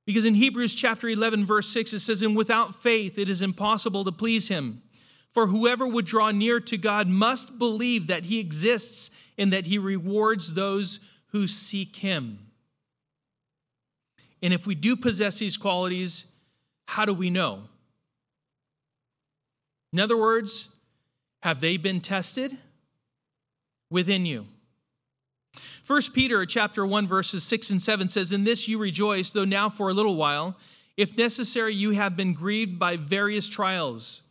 Because 0.07 0.25
in 0.25 0.35
Hebrews 0.35 0.75
chapter 0.75 1.09
11, 1.09 1.45
verse 1.45 1.69
6, 1.69 1.93
it 1.93 2.01
says, 2.01 2.23
And 2.23 2.37
without 2.37 2.75
faith 2.75 3.19
it 3.19 3.29
is 3.29 3.43
impossible 3.43 4.05
to 4.05 4.13
please 4.13 4.49
him. 4.49 4.83
For 5.33 5.47
whoever 5.47 5.87
would 5.87 6.07
draw 6.07 6.31
near 6.31 6.59
to 6.61 6.77
God 6.77 7.07
must 7.07 7.59
believe 7.59 8.09
that 8.09 8.25
he 8.25 8.41
exists 8.41 9.11
and 9.39 9.53
that 9.53 9.67
he 9.67 9.79
rewards 9.79 10.55
those 10.55 11.01
who 11.29 11.47
seek 11.47 11.97
him. 11.97 12.39
And 14.43 14.53
if 14.53 14.67
we 14.67 14.75
do 14.75 14.97
possess 14.97 15.39
these 15.39 15.57
qualities, 15.57 16.27
how 16.89 17.05
do 17.05 17.15
we 17.15 17.31
know? 17.31 17.63
In 19.93 20.01
other 20.01 20.17
words, 20.17 20.69
have 21.43 21.61
they 21.61 21.77
been 21.77 22.01
tested 22.01 22.57
within 23.91 24.27
you? 24.27 24.47
1 25.91 26.03
Peter 26.15 26.47
chapter 26.47 26.87
1 26.87 27.09
verses 27.09 27.43
6 27.43 27.71
and 27.71 27.83
7 27.83 28.09
says 28.09 28.31
in 28.33 28.45
this 28.45 28.69
you 28.69 28.79
rejoice 28.79 29.31
though 29.31 29.45
now 29.45 29.69
for 29.69 29.91
a 29.91 29.93
little 29.93 30.15
while 30.15 30.57
if 30.97 31.19
necessary 31.19 31.75
you 31.75 31.91
have 31.91 32.17
been 32.17 32.33
grieved 32.33 32.79
by 32.79 32.97
various 32.97 33.49
trials 33.49 34.23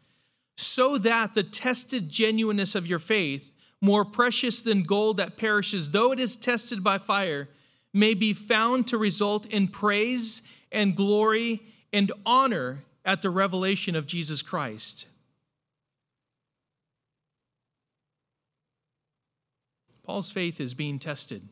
so 0.56 0.98
that 0.98 1.34
the 1.34 1.44
tested 1.44 2.08
genuineness 2.08 2.76
of 2.76 2.88
your 2.88 2.98
faith 2.98 3.52
more 3.82 4.06
precious 4.06 4.62
than 4.62 4.84
gold 4.84 5.18
that 5.18 5.36
perishes 5.36 5.92
though 5.92 6.14
it 6.14 6.20
is 6.22 6.38
tested 6.38 6.82
by 6.82 6.98
fire 6.98 7.50
may 7.94 8.14
be 8.14 8.32
found 8.32 8.88
to 8.88 8.98
result 8.98 9.46
in 9.48 9.68
praise 9.68 10.42
and 10.72 10.96
glory 10.96 11.62
and 11.92 12.10
honor 12.26 12.86
at 13.04 13.22
the 13.22 13.30
revelation 13.30 13.98
of 13.98 14.08
Jesus 14.08 14.42
Christ. 14.42 15.08
Paul's 20.10 20.32
faith 20.32 20.60
is 20.60 20.74
being 20.74 20.98
tested 20.98 21.48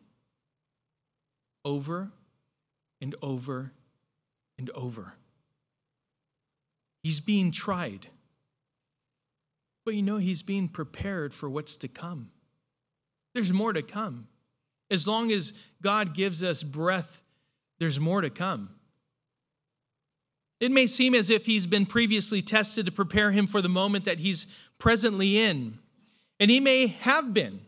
over 1.64 2.10
and 3.00 3.14
over 3.22 3.72
and 4.58 4.72
over. 4.72 5.14
He's 7.04 7.20
being 7.20 7.52
tried. 7.52 8.08
But 9.86 9.94
you 9.94 10.02
know, 10.02 10.18
he's 10.18 10.42
being 10.42 10.70
prepared 10.70 11.36
for 11.36 11.48
what's 11.48 11.78
to 11.78 11.88
come. 11.88 12.32
There's 13.36 13.54
more 13.54 13.74
to 13.74 13.84
come. 13.84 14.28
As 14.90 15.08
long 15.08 15.32
as 15.32 15.54
God 15.84 16.16
gives 16.16 16.42
us 16.42 16.64
breath, 16.64 17.22
there's 17.78 18.00
more 18.00 18.22
to 18.22 18.32
come. 18.32 18.72
It 20.60 20.72
may 20.72 20.88
seem 20.88 21.14
as 21.14 21.30
if 21.30 21.46
he's 21.46 21.68
been 21.68 21.86
previously 21.86 22.42
tested 22.42 22.88
to 22.88 22.92
prepare 22.92 23.30
him 23.30 23.46
for 23.46 23.62
the 23.62 23.70
moment 23.70 24.06
that 24.06 24.18
he's 24.18 24.48
presently 24.80 25.38
in. 25.38 25.78
And 26.40 26.50
he 26.50 26.60
may 26.60 26.88
have 26.88 27.36
been. 27.36 27.62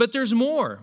But 0.00 0.12
there's 0.12 0.32
more. 0.32 0.80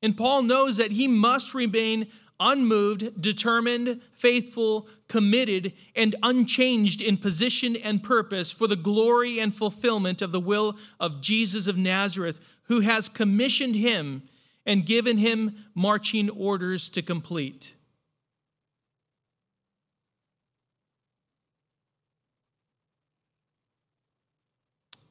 And 0.00 0.16
Paul 0.16 0.40
knows 0.40 0.78
that 0.78 0.92
he 0.92 1.06
must 1.06 1.52
remain 1.52 2.06
unmoved, 2.40 3.20
determined, 3.20 4.00
faithful, 4.14 4.88
committed, 5.08 5.74
and 5.94 6.16
unchanged 6.22 7.02
in 7.02 7.18
position 7.18 7.76
and 7.76 8.02
purpose 8.02 8.50
for 8.50 8.66
the 8.66 8.74
glory 8.74 9.40
and 9.40 9.54
fulfillment 9.54 10.22
of 10.22 10.32
the 10.32 10.40
will 10.40 10.78
of 10.98 11.20
Jesus 11.20 11.68
of 11.68 11.76
Nazareth, 11.76 12.40
who 12.62 12.80
has 12.80 13.10
commissioned 13.10 13.74
him 13.74 14.22
and 14.64 14.86
given 14.86 15.18
him 15.18 15.54
marching 15.74 16.30
orders 16.30 16.88
to 16.88 17.02
complete. 17.02 17.74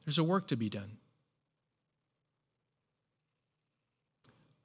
There's 0.04 0.18
a 0.18 0.24
work 0.24 0.48
to 0.48 0.56
be 0.56 0.68
done. 0.68 0.95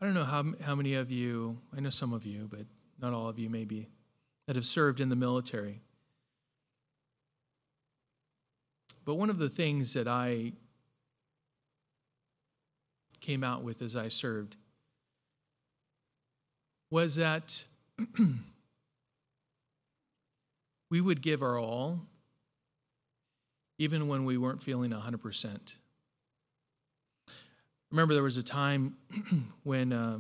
I 0.01 0.05
don't 0.05 0.15
know 0.15 0.23
how, 0.23 0.43
how 0.65 0.73
many 0.73 0.95
of 0.95 1.11
you, 1.11 1.59
I 1.77 1.79
know 1.79 1.91
some 1.91 2.11
of 2.11 2.25
you, 2.25 2.47
but 2.49 2.65
not 2.99 3.13
all 3.13 3.29
of 3.29 3.37
you 3.37 3.51
maybe, 3.51 3.87
that 4.47 4.55
have 4.55 4.65
served 4.65 4.99
in 4.99 5.09
the 5.09 5.15
military. 5.15 5.81
But 9.05 9.15
one 9.15 9.29
of 9.29 9.37
the 9.37 9.49
things 9.49 9.93
that 9.93 10.07
I 10.07 10.53
came 13.19 13.43
out 13.43 13.61
with 13.61 13.83
as 13.83 13.95
I 13.95 14.07
served 14.07 14.57
was 16.89 17.17
that 17.17 17.63
we 20.89 20.99
would 20.99 21.21
give 21.21 21.43
our 21.43 21.59
all 21.59 22.01
even 23.77 24.07
when 24.07 24.25
we 24.25 24.37
weren't 24.37 24.61
feeling 24.61 24.91
100%. 24.91 25.75
Remember 27.91 28.13
there 28.13 28.23
was 28.23 28.37
a 28.37 28.43
time 28.43 28.95
when 29.63 29.93
uh, 29.93 30.19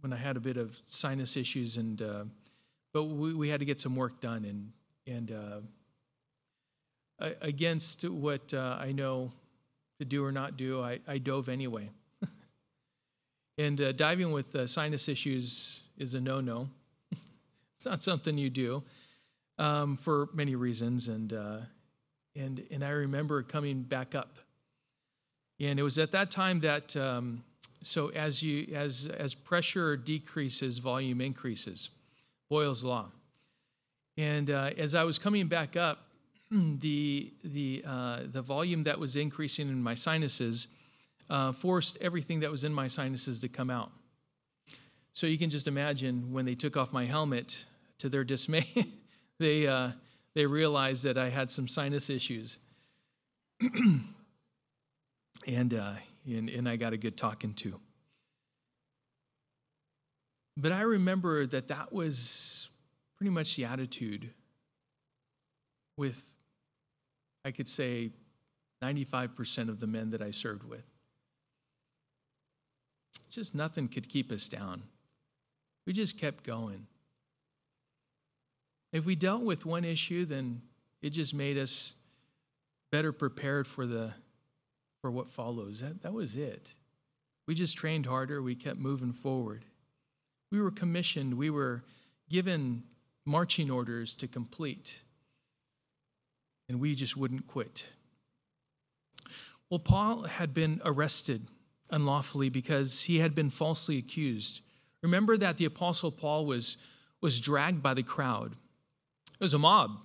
when 0.00 0.12
I 0.12 0.16
had 0.16 0.36
a 0.36 0.40
bit 0.40 0.56
of 0.56 0.76
sinus 0.86 1.36
issues, 1.36 1.76
and 1.76 2.02
uh, 2.02 2.24
but 2.92 3.04
we, 3.04 3.34
we 3.34 3.48
had 3.48 3.60
to 3.60 3.66
get 3.66 3.80
some 3.80 3.96
work 3.96 4.20
done, 4.20 4.44
and 4.44 4.72
and 5.06 5.30
uh, 5.32 5.60
against 7.40 8.08
what 8.08 8.52
uh, 8.52 8.78
I 8.80 8.92
know 8.92 9.32
to 9.98 10.04
do 10.04 10.24
or 10.24 10.32
not 10.32 10.56
do, 10.56 10.82
I, 10.82 10.98
I 11.06 11.18
dove 11.18 11.48
anyway. 11.48 11.88
and 13.58 13.80
uh, 13.80 13.92
diving 13.92 14.32
with 14.32 14.54
uh, 14.56 14.66
sinus 14.66 15.08
issues 15.08 15.84
is 15.96 16.14
a 16.14 16.20
no-no. 16.20 16.68
it's 17.76 17.86
not 17.86 18.02
something 18.02 18.36
you 18.36 18.50
do 18.50 18.82
um, 19.58 19.96
for 19.96 20.28
many 20.34 20.56
reasons, 20.56 21.08
and 21.08 21.32
and 22.36 22.64
and 22.70 22.84
I 22.84 22.90
remember 22.90 23.42
coming 23.42 23.82
back 23.82 24.16
up 24.16 24.38
and 25.60 25.78
it 25.78 25.82
was 25.82 25.98
at 25.98 26.12
that 26.12 26.30
time 26.30 26.60
that 26.60 26.96
um, 26.96 27.44
so 27.82 28.08
as 28.08 28.42
you 28.42 28.74
as 28.74 29.06
as 29.06 29.34
pressure 29.34 29.96
decreases, 29.96 30.78
volume 30.78 31.20
increases. 31.20 31.90
Boyle's 32.50 32.84
law. 32.84 33.06
And 34.16 34.50
uh, 34.50 34.70
as 34.76 34.94
I 34.94 35.04
was 35.04 35.18
coming 35.18 35.48
back 35.48 35.76
up, 35.76 36.06
the 36.50 37.32
the 37.42 37.84
uh, 37.86 38.20
the 38.30 38.42
volume 38.42 38.82
that 38.84 38.98
was 38.98 39.16
increasing 39.16 39.68
in 39.68 39.82
my 39.82 39.94
sinuses 39.94 40.68
uh, 41.30 41.52
forced 41.52 41.98
everything 42.00 42.40
that 42.40 42.50
was 42.50 42.64
in 42.64 42.72
my 42.72 42.88
sinuses 42.88 43.40
to 43.40 43.48
come 43.48 43.70
out. 43.70 43.90
So 45.14 45.26
you 45.26 45.38
can 45.38 45.50
just 45.50 45.68
imagine 45.68 46.32
when 46.32 46.44
they 46.44 46.54
took 46.54 46.76
off 46.76 46.92
my 46.92 47.04
helmet, 47.04 47.64
to 47.98 48.08
their 48.08 48.24
dismay, 48.24 48.66
they 49.38 49.66
uh, 49.66 49.90
they 50.34 50.46
realized 50.46 51.04
that 51.04 51.16
I 51.16 51.28
had 51.30 51.50
some 51.50 51.68
sinus 51.68 52.10
issues. 52.10 52.58
and, 55.46 55.74
uh, 55.74 55.92
and, 56.26 56.48
and 56.48 56.68
I 56.68 56.76
got 56.76 56.92
a 56.92 56.96
good 56.96 57.16
talking 57.16 57.54
to. 57.54 57.80
But 60.56 60.72
I 60.72 60.82
remember 60.82 61.46
that 61.46 61.68
that 61.68 61.92
was 61.92 62.70
pretty 63.16 63.30
much 63.30 63.56
the 63.56 63.64
attitude 63.64 64.30
with, 65.96 66.32
I 67.44 67.50
could 67.50 67.68
say, 67.68 68.10
95% 68.82 69.68
of 69.68 69.80
the 69.80 69.86
men 69.86 70.10
that 70.10 70.22
I 70.22 70.30
served 70.30 70.64
with. 70.64 70.84
Just 73.30 73.54
nothing 73.54 73.88
could 73.88 74.08
keep 74.08 74.30
us 74.30 74.46
down. 74.48 74.82
We 75.86 75.92
just 75.92 76.18
kept 76.18 76.44
going. 76.44 76.86
If 78.92 79.06
we 79.06 79.16
dealt 79.16 79.42
with 79.42 79.66
one 79.66 79.84
issue, 79.84 80.24
then 80.24 80.62
it 81.02 81.10
just 81.10 81.34
made 81.34 81.58
us 81.58 81.94
better 82.92 83.10
prepared 83.10 83.66
for 83.66 83.86
the 83.86 84.12
for 85.04 85.10
what 85.10 85.28
follows. 85.28 85.80
That, 85.80 86.00
that 86.00 86.14
was 86.14 86.34
it. 86.34 86.72
We 87.46 87.54
just 87.54 87.76
trained 87.76 88.06
harder, 88.06 88.40
we 88.40 88.54
kept 88.54 88.78
moving 88.78 89.12
forward. 89.12 89.66
We 90.50 90.62
were 90.62 90.70
commissioned, 90.70 91.36
we 91.36 91.50
were 91.50 91.84
given 92.30 92.84
marching 93.26 93.70
orders 93.70 94.14
to 94.14 94.26
complete, 94.26 95.02
and 96.70 96.80
we 96.80 96.94
just 96.94 97.18
wouldn't 97.18 97.46
quit. 97.46 97.86
Well, 99.68 99.78
Paul 99.78 100.22
had 100.22 100.54
been 100.54 100.80
arrested 100.86 101.48
unlawfully 101.90 102.48
because 102.48 103.02
he 103.02 103.18
had 103.18 103.34
been 103.34 103.50
falsely 103.50 103.98
accused. 103.98 104.62
Remember 105.02 105.36
that 105.36 105.58
the 105.58 105.66
Apostle 105.66 106.12
Paul 106.12 106.46
was, 106.46 106.78
was 107.20 107.42
dragged 107.42 107.82
by 107.82 107.92
the 107.92 108.02
crowd, 108.02 108.52
it 109.38 109.44
was 109.44 109.52
a 109.52 109.58
mob. 109.58 109.98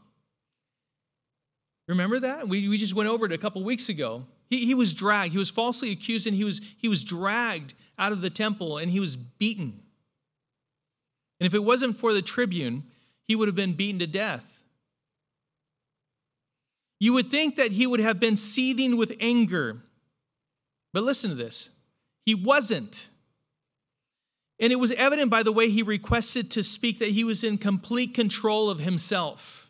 Remember 1.87 2.19
that? 2.19 2.49
We, 2.49 2.67
we 2.67 2.77
just 2.77 2.93
went 2.93 3.07
over 3.07 3.25
it 3.25 3.31
a 3.31 3.37
couple 3.37 3.63
weeks 3.63 3.87
ago. 3.87 4.25
He, 4.49 4.65
he 4.65 4.73
was 4.73 4.93
dragged. 4.93 5.33
He 5.33 5.39
was 5.39 5.49
falsely 5.49 5.91
accused 5.91 6.27
and 6.27 6.35
he 6.35 6.43
was, 6.43 6.61
he 6.77 6.87
was 6.87 7.03
dragged 7.03 7.73
out 7.97 8.11
of 8.11 8.21
the 8.21 8.29
temple 8.29 8.77
and 8.77 8.91
he 8.91 8.99
was 8.99 9.15
beaten. 9.15 9.81
And 11.39 11.47
if 11.47 11.53
it 11.53 11.63
wasn't 11.63 11.95
for 11.95 12.13
the 12.13 12.21
tribune, 12.21 12.83
he 13.27 13.35
would 13.35 13.47
have 13.47 13.55
been 13.55 13.73
beaten 13.73 13.99
to 13.99 14.07
death. 14.07 14.63
You 16.99 17.13
would 17.13 17.31
think 17.31 17.55
that 17.55 17.71
he 17.71 17.87
would 17.87 18.01
have 18.01 18.19
been 18.19 18.35
seething 18.35 18.97
with 18.97 19.15
anger. 19.19 19.77
But 20.93 21.03
listen 21.03 21.29
to 21.29 21.35
this 21.35 21.69
he 22.25 22.35
wasn't. 22.35 23.09
And 24.59 24.73
it 24.73 24.75
was 24.75 24.91
evident 24.91 25.31
by 25.31 25.41
the 25.41 25.53
way 25.53 25.69
he 25.69 25.83
requested 25.83 26.51
to 26.51 26.63
speak 26.63 26.99
that 26.99 27.09
he 27.09 27.23
was 27.23 27.43
in 27.43 27.57
complete 27.57 28.13
control 28.13 28.69
of 28.69 28.81
himself. 28.81 29.69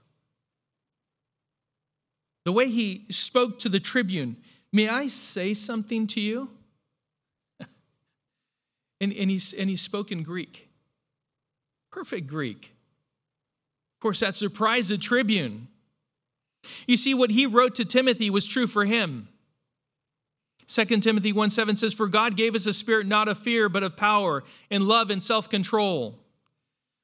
The 2.46 2.52
way 2.52 2.70
he 2.70 3.06
spoke 3.12 3.60
to 3.60 3.70
the 3.70 3.80
tribune, 3.80 4.38
May 4.72 4.88
I 4.88 5.08
say 5.08 5.54
something 5.54 6.08
to 6.08 6.22
you? 6.22 6.50
and, 7.60 9.14
and, 9.14 9.32
he, 9.32 9.40
and 9.58 9.70
he 9.70 9.76
spoke 9.76 10.12
in 10.12 10.24
Greek, 10.24 10.70
perfect 11.92 12.28
Greek. 12.28 12.74
Of 13.98 14.02
course, 14.02 14.22
that 14.22 14.36
surprised 14.36 14.92
the 14.92 14.98
tribune. 14.98 15.68
You 16.88 16.98
see, 16.98 17.14
what 17.14 17.32
he 17.32 17.46
wrote 17.46 17.76
to 17.76 17.86
Timothy 17.86 18.30
was 18.30 18.48
true 18.48 18.68
for 18.68 18.86
him. 18.86 19.28
2 20.68 20.86
Timothy 21.00 21.34
1 21.34 21.50
7 21.50 21.76
says, 21.76 21.94
For 21.94 22.08
God 22.08 22.38
gave 22.38 22.54
us 22.54 22.66
a 22.66 22.74
spirit 22.74 23.08
not 23.08 23.28
of 23.28 23.40
fear, 23.40 23.70
but 23.70 23.84
of 23.84 23.98
power 23.98 24.44
and 24.70 24.84
love 24.84 25.10
and 25.10 25.24
self 25.24 25.50
control. 25.50 26.20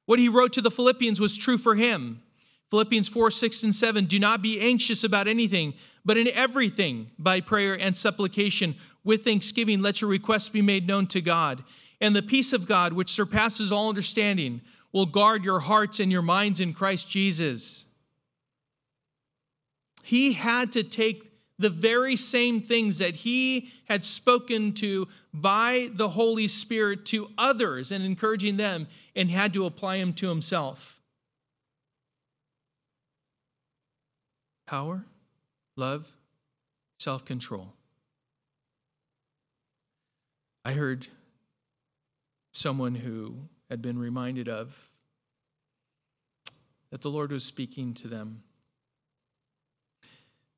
What 0.06 0.20
he 0.20 0.28
wrote 0.28 0.52
to 0.52 0.60
the 0.60 0.70
Philippians 0.70 1.20
was 1.20 1.36
true 1.36 1.58
for 1.58 1.74
him. 1.74 2.22
Philippians 2.70 3.08
4, 3.08 3.30
6, 3.30 3.62
and 3.62 3.74
7. 3.74 4.06
Do 4.06 4.18
not 4.18 4.42
be 4.42 4.60
anxious 4.60 5.04
about 5.04 5.28
anything, 5.28 5.74
but 6.04 6.16
in 6.16 6.28
everything, 6.28 7.10
by 7.18 7.40
prayer 7.40 7.78
and 7.78 7.96
supplication, 7.96 8.74
with 9.04 9.24
thanksgiving, 9.24 9.82
let 9.82 10.00
your 10.00 10.10
requests 10.10 10.48
be 10.48 10.62
made 10.62 10.86
known 10.86 11.06
to 11.08 11.20
God. 11.20 11.62
And 12.00 12.14
the 12.14 12.22
peace 12.22 12.52
of 12.52 12.66
God, 12.66 12.92
which 12.92 13.10
surpasses 13.10 13.70
all 13.70 13.88
understanding, 13.88 14.60
will 14.92 15.06
guard 15.06 15.44
your 15.44 15.60
hearts 15.60 16.00
and 16.00 16.10
your 16.10 16.22
minds 16.22 16.60
in 16.60 16.72
Christ 16.72 17.08
Jesus. 17.08 17.84
He 20.02 20.32
had 20.32 20.72
to 20.72 20.82
take 20.82 21.32
the 21.58 21.70
very 21.70 22.16
same 22.16 22.60
things 22.60 22.98
that 22.98 23.16
he 23.16 23.70
had 23.86 24.04
spoken 24.04 24.72
to 24.72 25.08
by 25.32 25.88
the 25.92 26.08
Holy 26.08 26.48
Spirit 26.48 27.06
to 27.06 27.30
others 27.38 27.92
and 27.92 28.04
encouraging 28.04 28.56
them, 28.56 28.88
and 29.14 29.30
had 29.30 29.54
to 29.54 29.66
apply 29.66 29.98
them 29.98 30.12
to 30.14 30.28
himself. 30.28 30.95
Power, 34.66 35.04
love, 35.76 36.10
self 36.98 37.24
control. 37.24 37.72
I 40.64 40.72
heard 40.72 41.06
someone 42.52 42.96
who 42.96 43.36
had 43.70 43.80
been 43.80 43.98
reminded 43.98 44.48
of 44.48 44.90
that 46.90 47.02
the 47.02 47.10
Lord 47.10 47.30
was 47.30 47.44
speaking 47.44 47.94
to 47.94 48.08
them. 48.08 48.42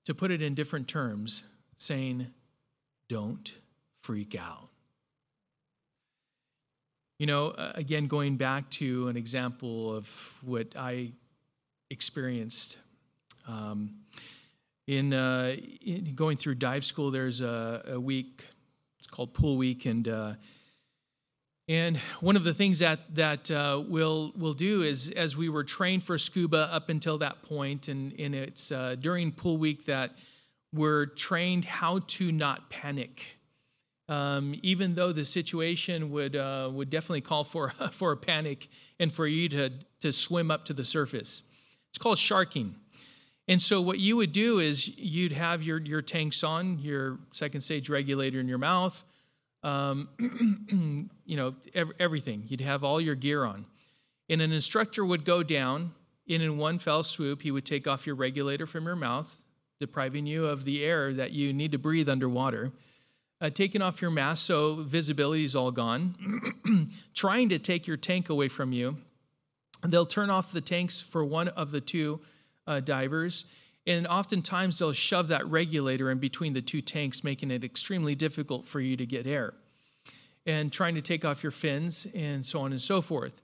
To 0.05 0.14
put 0.14 0.31
it 0.31 0.40
in 0.40 0.55
different 0.55 0.88
terms, 0.88 1.44
saying, 1.77 2.29
Don't 3.09 3.53
freak 4.01 4.35
out. 4.35 4.68
You 7.18 7.27
know, 7.27 7.53
again, 7.75 8.07
going 8.07 8.37
back 8.37 8.71
to 8.71 9.09
an 9.09 9.16
example 9.16 9.94
of 9.94 10.38
what 10.42 10.75
I 10.79 11.12
experienced 11.90 12.79
um, 13.49 13.95
in, 14.87 15.13
uh, 15.13 15.57
in, 15.85 16.15
going 16.15 16.37
through 16.37 16.57
dive 16.57 16.85
school, 16.85 17.11
there's 17.11 17.41
a, 17.41 17.83
a, 17.93 18.01
week. 18.01 18.45
It's 18.99 19.07
called 19.07 19.35
Pool 19.35 19.57
Week, 19.57 19.87
and 19.87 20.07
uh, 20.07 20.35
and 21.69 21.97
one 22.21 22.37
of 22.37 22.45
the 22.45 22.55
things 22.55 22.79
that 22.79 23.15
that 23.15 23.51
uh, 23.51 23.83
we'll 23.87 24.33
we'll 24.37 24.55
do 24.55 24.83
is 24.83 25.11
as 25.11 25.37
we 25.37 25.49
were 25.49 25.65
trained 25.65 26.03
for 26.03 26.19
scuba 26.19 26.69
up 26.73 26.89
until 26.89 27.19
that 27.19 27.43
point, 27.43 27.89
and 27.89 28.13
and 28.19 28.35
it's 28.35 28.71
uh, 28.73 28.97
during 28.99 29.33
Pool 29.33 29.57
Week 29.57 29.87
that 29.87 30.13
we're 30.73 31.07
trained 31.07 31.65
how 31.65 32.01
to 32.07 32.33
not 32.33 32.71
panic. 32.71 33.39
Um, 34.11 34.55
even 34.63 34.95
though 34.95 35.13
the 35.13 35.27
situation 35.27 36.11
would 36.11 36.35
uh, 36.35 36.71
would 36.73 36.89
definitely 36.89 37.21
call 37.21 37.45
for 37.45 37.69
for 37.93 38.13
a 38.13 38.17
panic 38.17 38.69
and 38.99 39.13
for 39.13 39.27
you 39.27 39.49
to 39.51 39.71
to 40.01 40.13
swim 40.13 40.51
up 40.51 40.65
to 40.67 40.73
the 40.73 40.85
surface. 40.85 41.43
It's 41.91 41.99
called 41.99 42.19
sharking. 42.19 42.75
And 43.49 43.63
so 43.63 43.81
what 43.81 43.99
you 43.99 44.17
would 44.17 44.33
do 44.33 44.59
is 44.59 44.87
you'd 44.99 45.33
have 45.33 45.63
your, 45.63 45.81
your 45.81 46.03
tanks 46.03 46.45
on, 46.45 46.79
your 46.81 47.19
second 47.33 47.63
stage 47.63 47.89
regulator 47.89 48.39
in 48.39 48.47
your 48.47 48.59
mouth, 48.59 49.03
um, 49.63 50.09
you 51.25 51.37
know, 51.37 51.55
ev- 51.75 51.93
everything. 51.99 52.45
You'd 52.47 52.61
have 52.61 52.85
all 52.85 53.01
your 53.01 53.15
gear 53.15 53.45
on. 53.45 53.65
And 54.29 54.43
an 54.43 54.53
instructor 54.53 55.03
would 55.03 55.25
go 55.25 55.43
down, 55.43 55.93
and 56.29 56.43
in 56.43 56.59
one 56.59 56.79
fell 56.79 57.03
swoop, 57.03 57.41
he 57.41 57.51
would 57.51 57.65
take 57.65 57.89
off 57.89 58.07
your 58.07 58.17
regulator 58.17 58.67
from 58.67 58.85
your 58.85 58.97
mouth, 58.97 59.43
depriving 59.81 60.27
you 60.27 60.47
of 60.47 60.67
the 60.67 60.85
air 60.85 61.15
that 61.15 61.33
you 61.33 61.55
need 61.55 61.73
to 61.73 61.79
breathe 61.79 62.11
underwater. 62.11 62.71
Uh, 63.41 63.49
taking 63.49 63.81
off 63.81 64.03
your 64.03 64.11
mask 64.11 64.45
so 64.45 64.75
visibility 64.75 65.45
is 65.45 65.57
all 65.57 65.71
gone, 65.71 66.15
trying 67.15 67.49
to 67.49 67.59
take 67.59 67.87
your 67.87 67.97
tank 67.97 68.29
away 68.29 68.49
from 68.49 68.73
you. 68.73 68.99
They'll 69.87 70.07
turn 70.07 70.29
off 70.29 70.53
the 70.53 70.61
tanks 70.61 71.01
for 71.01 71.25
one 71.25 71.49
of 71.49 71.71
the 71.71 71.81
two 71.81 72.21
uh, 72.69 72.79
divers. 72.79 73.47
And 73.87 74.07
oftentimes 74.07 74.79
they'll 74.79 74.93
shove 74.93 75.29
that 75.29 75.45
regulator 75.51 76.11
in 76.13 76.19
between 76.19 76.53
the 76.53 76.63
two 76.63 76.81
tanks, 76.83 77.25
making 77.25 77.51
it 77.51 77.65
extremely 77.65 78.15
difficult 78.15 78.67
for 78.67 78.81
you 78.81 78.97
to 78.97 79.07
get 79.07 79.27
air. 79.27 79.55
and 80.49 80.73
trying 80.73 80.95
to 80.95 81.03
take 81.03 81.25
off 81.25 81.43
your 81.43 81.53
fins 81.53 82.07
and 82.15 82.45
so 82.45 82.61
on 82.61 82.73
and 82.73 82.81
so 82.81 83.03
forth. 83.03 83.43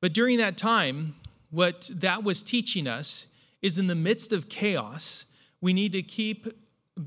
But 0.00 0.14
during 0.14 0.38
that 0.38 0.56
time, 0.56 1.14
what 1.50 1.90
that 1.94 2.24
was 2.24 2.42
teaching 2.42 2.86
us 2.86 3.26
is 3.60 3.78
in 3.78 3.86
the 3.88 3.94
midst 3.94 4.32
of 4.32 4.48
chaos, 4.48 5.26
we 5.60 5.72
need 5.74 5.92
to 5.92 6.02
keep 6.02 6.48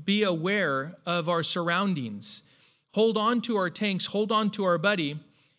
be 0.04 0.22
aware 0.22 0.96
of 1.06 1.28
our 1.28 1.42
surroundings. 1.42 2.42
Hold 2.94 3.16
on 3.16 3.40
to 3.42 3.56
our 3.56 3.70
tanks, 3.70 4.06
hold 4.06 4.32
on 4.32 4.50
to 4.50 4.64
our 4.64 4.78
buddy, 4.78 5.18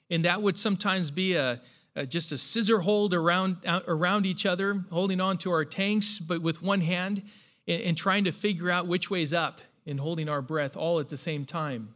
and 0.10 0.26
that 0.26 0.42
would 0.42 0.58
sometimes 0.58 1.12
be 1.12 1.36
a, 1.36 1.62
a 1.96 2.06
just 2.06 2.32
a 2.32 2.38
scissor 2.38 2.80
hold 2.80 3.14
around 3.14 3.58
around 3.88 4.26
each 4.26 4.46
other, 4.46 4.84
holding 4.92 5.22
on 5.22 5.38
to 5.40 5.52
our 5.52 5.66
tanks, 5.66 6.20
but 6.20 6.42
with 6.42 6.62
one 6.62 6.82
hand, 6.82 7.24
and, 7.68 7.82
and 7.82 7.98
trying 7.98 8.26
to 8.26 8.32
figure 8.32 8.70
out 8.70 8.88
which 8.88 9.10
way's 9.10 9.34
up 9.34 9.62
and 9.86 10.00
holding 10.00 10.28
our 10.28 10.42
breath 10.42 10.76
all 10.76 11.00
at 11.00 11.10
the 11.10 11.18
same 11.18 11.46
time. 11.46 11.94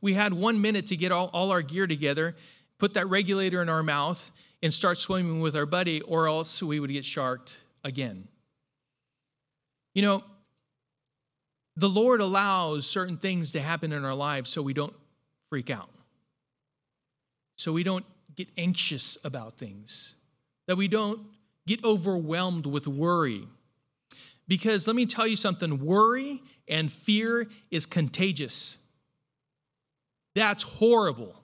We 0.00 0.14
had 0.14 0.32
one 0.32 0.60
minute 0.60 0.86
to 0.88 0.96
get 0.96 1.12
all, 1.12 1.30
all 1.32 1.50
our 1.50 1.62
gear 1.62 1.86
together, 1.86 2.36
put 2.78 2.94
that 2.94 3.08
regulator 3.08 3.62
in 3.62 3.68
our 3.68 3.82
mouth, 3.82 4.32
and 4.62 4.74
start 4.74 4.98
swimming 4.98 5.40
with 5.40 5.56
our 5.56 5.66
buddy, 5.66 6.00
or 6.02 6.28
else 6.28 6.62
we 6.62 6.80
would 6.80 6.90
get 6.90 7.04
sharked 7.04 7.64
again. 7.84 8.28
You 9.94 10.02
know, 10.02 10.24
the 11.76 11.88
Lord 11.88 12.20
allows 12.20 12.86
certain 12.86 13.16
things 13.16 13.52
to 13.52 13.60
happen 13.60 13.92
in 13.92 14.04
our 14.04 14.14
lives 14.14 14.50
so 14.50 14.62
we 14.62 14.74
don't 14.74 14.94
freak 15.48 15.70
out, 15.70 15.88
so 17.56 17.72
we 17.72 17.82
don't 17.82 18.04
get 18.38 18.48
anxious 18.56 19.18
about 19.24 19.58
things, 19.58 20.14
that 20.68 20.76
we 20.76 20.86
don't 20.86 21.20
get 21.66 21.84
overwhelmed 21.84 22.66
with 22.66 22.86
worry. 22.86 23.42
Because 24.46 24.86
let 24.86 24.94
me 24.94 25.06
tell 25.06 25.26
you 25.26 25.34
something 25.34 25.84
worry 25.84 26.40
and 26.68 26.90
fear 26.90 27.48
is 27.72 27.84
contagious. 27.84 28.78
That's 30.36 30.62
horrible. 30.62 31.34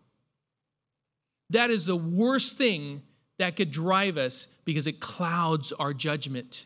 That 1.51 1.71
is 1.71 1.85
the 1.85 1.97
worst 1.97 2.57
thing 2.57 3.03
that 3.39 3.57
could 3.57 3.73
drive 3.73 4.17
us 4.17 4.47
because 4.65 4.87
it 4.87 5.01
clouds 5.01 5.73
our 5.73 5.93
judgment. 5.93 6.65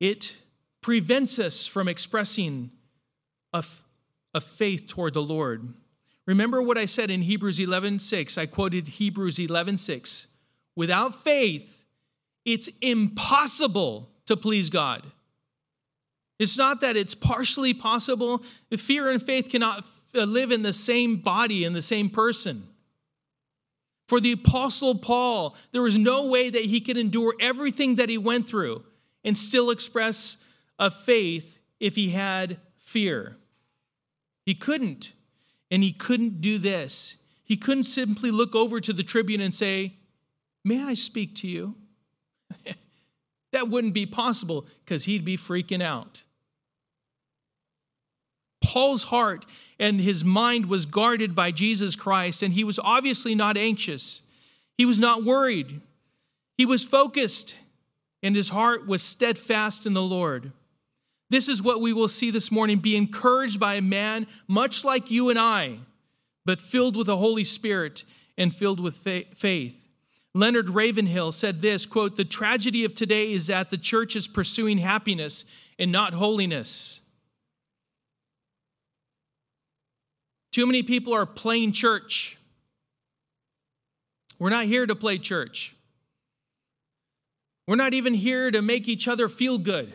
It 0.00 0.36
prevents 0.82 1.38
us 1.38 1.66
from 1.66 1.88
expressing 1.88 2.70
a, 3.54 3.64
a 4.34 4.40
faith 4.42 4.86
toward 4.86 5.14
the 5.14 5.22
Lord. 5.22 5.72
Remember 6.26 6.60
what 6.60 6.76
I 6.76 6.86
said 6.86 7.10
in 7.10 7.22
Hebrews 7.22 7.58
11:6. 7.58 8.36
I 8.36 8.46
quoted 8.46 8.88
Hebrews 8.88 9.38
11:6. 9.38 10.26
Without 10.74 11.14
faith, 11.14 11.86
it's 12.44 12.68
impossible 12.80 14.10
to 14.26 14.36
please 14.36 14.68
God. 14.68 15.10
It's 16.38 16.58
not 16.58 16.80
that 16.80 16.96
it's 16.96 17.14
partially 17.14 17.72
possible. 17.72 18.44
Fear 18.70 19.10
and 19.10 19.22
faith 19.22 19.48
cannot 19.48 19.86
uh, 20.14 20.24
live 20.24 20.52
in 20.52 20.62
the 20.62 20.72
same 20.72 21.16
body, 21.16 21.64
in 21.64 21.72
the 21.72 21.80
same 21.80 22.10
person. 22.10 22.66
For 24.06 24.20
the 24.20 24.32
Apostle 24.32 24.96
Paul, 24.96 25.56
there 25.72 25.82
was 25.82 25.96
no 25.96 26.28
way 26.28 26.50
that 26.50 26.62
he 26.62 26.80
could 26.80 26.96
endure 26.98 27.34
everything 27.40 27.96
that 27.96 28.08
he 28.08 28.18
went 28.18 28.48
through 28.48 28.84
and 29.24 29.36
still 29.36 29.70
express 29.70 30.36
a 30.78 30.90
faith 30.90 31.58
if 31.80 31.96
he 31.96 32.10
had 32.10 32.58
fear. 32.76 33.36
He 34.44 34.54
couldn't. 34.54 35.12
And 35.70 35.82
he 35.82 35.92
couldn't 35.92 36.40
do 36.40 36.58
this. 36.58 37.16
He 37.44 37.56
couldn't 37.56 37.84
simply 37.84 38.30
look 38.30 38.54
over 38.54 38.80
to 38.80 38.92
the 38.92 39.02
tribune 39.02 39.40
and 39.40 39.54
say, 39.54 39.94
May 40.64 40.82
I 40.82 40.94
speak 40.94 41.36
to 41.36 41.46
you? 41.46 41.76
that 43.52 43.68
wouldn't 43.68 43.94
be 43.94 44.04
possible 44.04 44.66
because 44.84 45.04
he'd 45.04 45.24
be 45.24 45.36
freaking 45.36 45.82
out. 45.82 46.24
Paul's 48.62 49.04
heart 49.04 49.46
and 49.78 50.00
his 50.00 50.24
mind 50.24 50.66
was 50.66 50.86
guarded 50.86 51.34
by 51.36 51.52
Jesus 51.52 51.94
Christ, 51.94 52.42
and 52.42 52.52
he 52.52 52.64
was 52.64 52.80
obviously 52.82 53.34
not 53.34 53.56
anxious. 53.56 54.22
He 54.76 54.84
was 54.84 54.98
not 54.98 55.24
worried. 55.24 55.80
He 56.58 56.66
was 56.66 56.84
focused, 56.84 57.56
and 58.22 58.34
his 58.34 58.48
heart 58.48 58.86
was 58.86 59.02
steadfast 59.02 59.86
in 59.86 59.92
the 59.92 60.02
Lord. 60.02 60.52
This 61.28 61.48
is 61.48 61.62
what 61.62 61.80
we 61.80 61.92
will 61.92 62.08
see 62.08 62.30
this 62.30 62.52
morning 62.52 62.78
be 62.78 62.96
encouraged 62.96 63.58
by 63.58 63.74
a 63.74 63.82
man 63.82 64.26
much 64.46 64.84
like 64.84 65.10
you 65.10 65.30
and 65.30 65.38
I, 65.38 65.78
but 66.44 66.60
filled 66.60 66.96
with 66.96 67.08
the 67.08 67.16
Holy 67.16 67.44
Spirit 67.44 68.04
and 68.38 68.54
filled 68.54 68.78
with 68.78 68.98
faith. 68.98 69.88
Leonard 70.34 70.70
Ravenhill 70.70 71.32
said 71.32 71.60
this 71.60 71.86
quote, 71.86 72.16
The 72.16 72.24
tragedy 72.24 72.84
of 72.84 72.94
today 72.94 73.32
is 73.32 73.46
that 73.46 73.70
the 73.70 73.78
church 73.78 74.14
is 74.14 74.28
pursuing 74.28 74.78
happiness 74.78 75.46
and 75.78 75.90
not 75.90 76.12
holiness. 76.12 77.00
Too 80.52 80.66
many 80.66 80.82
people 80.82 81.12
are 81.12 81.26
playing 81.26 81.72
church. 81.72 82.38
We're 84.38 84.50
not 84.50 84.66
here 84.66 84.86
to 84.86 84.94
play 84.94 85.18
church. 85.18 85.74
We're 87.66 87.76
not 87.76 87.94
even 87.94 88.14
here 88.14 88.50
to 88.50 88.62
make 88.62 88.88
each 88.88 89.08
other 89.08 89.28
feel 89.28 89.58
good. 89.58 89.92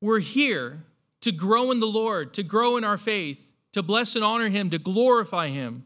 We're 0.00 0.20
here 0.20 0.84
to 1.20 1.32
grow 1.32 1.70
in 1.70 1.80
the 1.80 1.86
Lord, 1.86 2.34
to 2.34 2.42
grow 2.42 2.76
in 2.76 2.84
our 2.84 2.98
faith, 2.98 3.52
to 3.72 3.82
bless 3.82 4.16
and 4.16 4.24
honor 4.24 4.48
Him, 4.48 4.70
to 4.70 4.78
glorify 4.78 5.48
Him, 5.48 5.84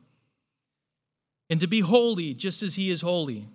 and 1.50 1.61
to 1.61 1.66
be 1.66 1.81
holy 1.81 2.35
just 2.35 2.62
as 2.62 2.77
He 2.77 2.90
is 2.90 3.00
holy. 3.00 3.46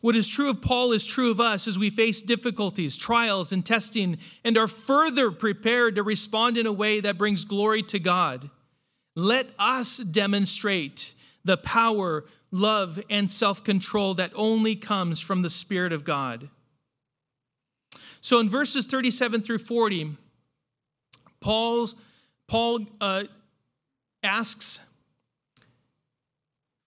What 0.00 0.16
is 0.16 0.28
true 0.28 0.50
of 0.50 0.60
Paul 0.60 0.92
is 0.92 1.06
true 1.06 1.30
of 1.30 1.40
us 1.40 1.68
as 1.68 1.78
we 1.78 1.90
face 1.90 2.20
difficulties, 2.20 2.96
trials, 2.96 3.52
and 3.52 3.64
testing, 3.64 4.18
and 4.44 4.58
are 4.58 4.66
further 4.66 5.30
prepared 5.30 5.96
to 5.96 6.02
respond 6.02 6.58
in 6.58 6.66
a 6.66 6.72
way 6.72 7.00
that 7.00 7.18
brings 7.18 7.44
glory 7.44 7.82
to 7.84 7.98
God. 7.98 8.50
Let 9.14 9.46
us 9.58 9.98
demonstrate 9.98 11.12
the 11.44 11.56
power, 11.56 12.24
love, 12.50 13.00
and 13.08 13.30
self 13.30 13.64
control 13.64 14.14
that 14.14 14.32
only 14.34 14.76
comes 14.76 15.20
from 15.20 15.42
the 15.42 15.50
Spirit 15.50 15.92
of 15.92 16.04
God. 16.04 16.48
So 18.20 18.40
in 18.40 18.48
verses 18.48 18.84
37 18.84 19.42
through 19.42 19.58
40, 19.58 20.16
Paul's, 21.40 21.94
Paul 22.46 22.86
uh, 23.00 23.24
asks 24.22 24.80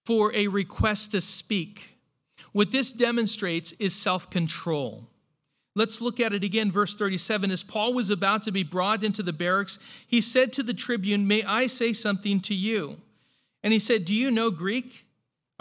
for 0.05 0.33
a 0.33 0.47
request 0.47 1.11
to 1.11 1.21
speak. 1.21 1.97
What 2.51 2.71
this 2.71 2.91
demonstrates 2.91 3.71
is 3.73 3.95
self 3.95 4.29
control. 4.29 5.07
Let's 5.73 6.01
look 6.01 6.19
at 6.19 6.33
it 6.33 6.43
again, 6.43 6.69
verse 6.69 6.93
37. 6.93 7.49
As 7.49 7.63
Paul 7.63 7.93
was 7.93 8.09
about 8.09 8.43
to 8.43 8.51
be 8.51 8.63
brought 8.63 9.03
into 9.03 9.23
the 9.23 9.31
barracks, 9.31 9.79
he 10.05 10.19
said 10.19 10.51
to 10.53 10.63
the 10.63 10.73
tribune, 10.73 11.27
May 11.27 11.43
I 11.43 11.67
say 11.67 11.93
something 11.93 12.41
to 12.41 12.53
you? 12.53 12.97
And 13.63 13.71
he 13.71 13.79
said, 13.79 14.03
Do 14.03 14.13
you 14.13 14.31
know 14.31 14.51
Greek? 14.51 15.05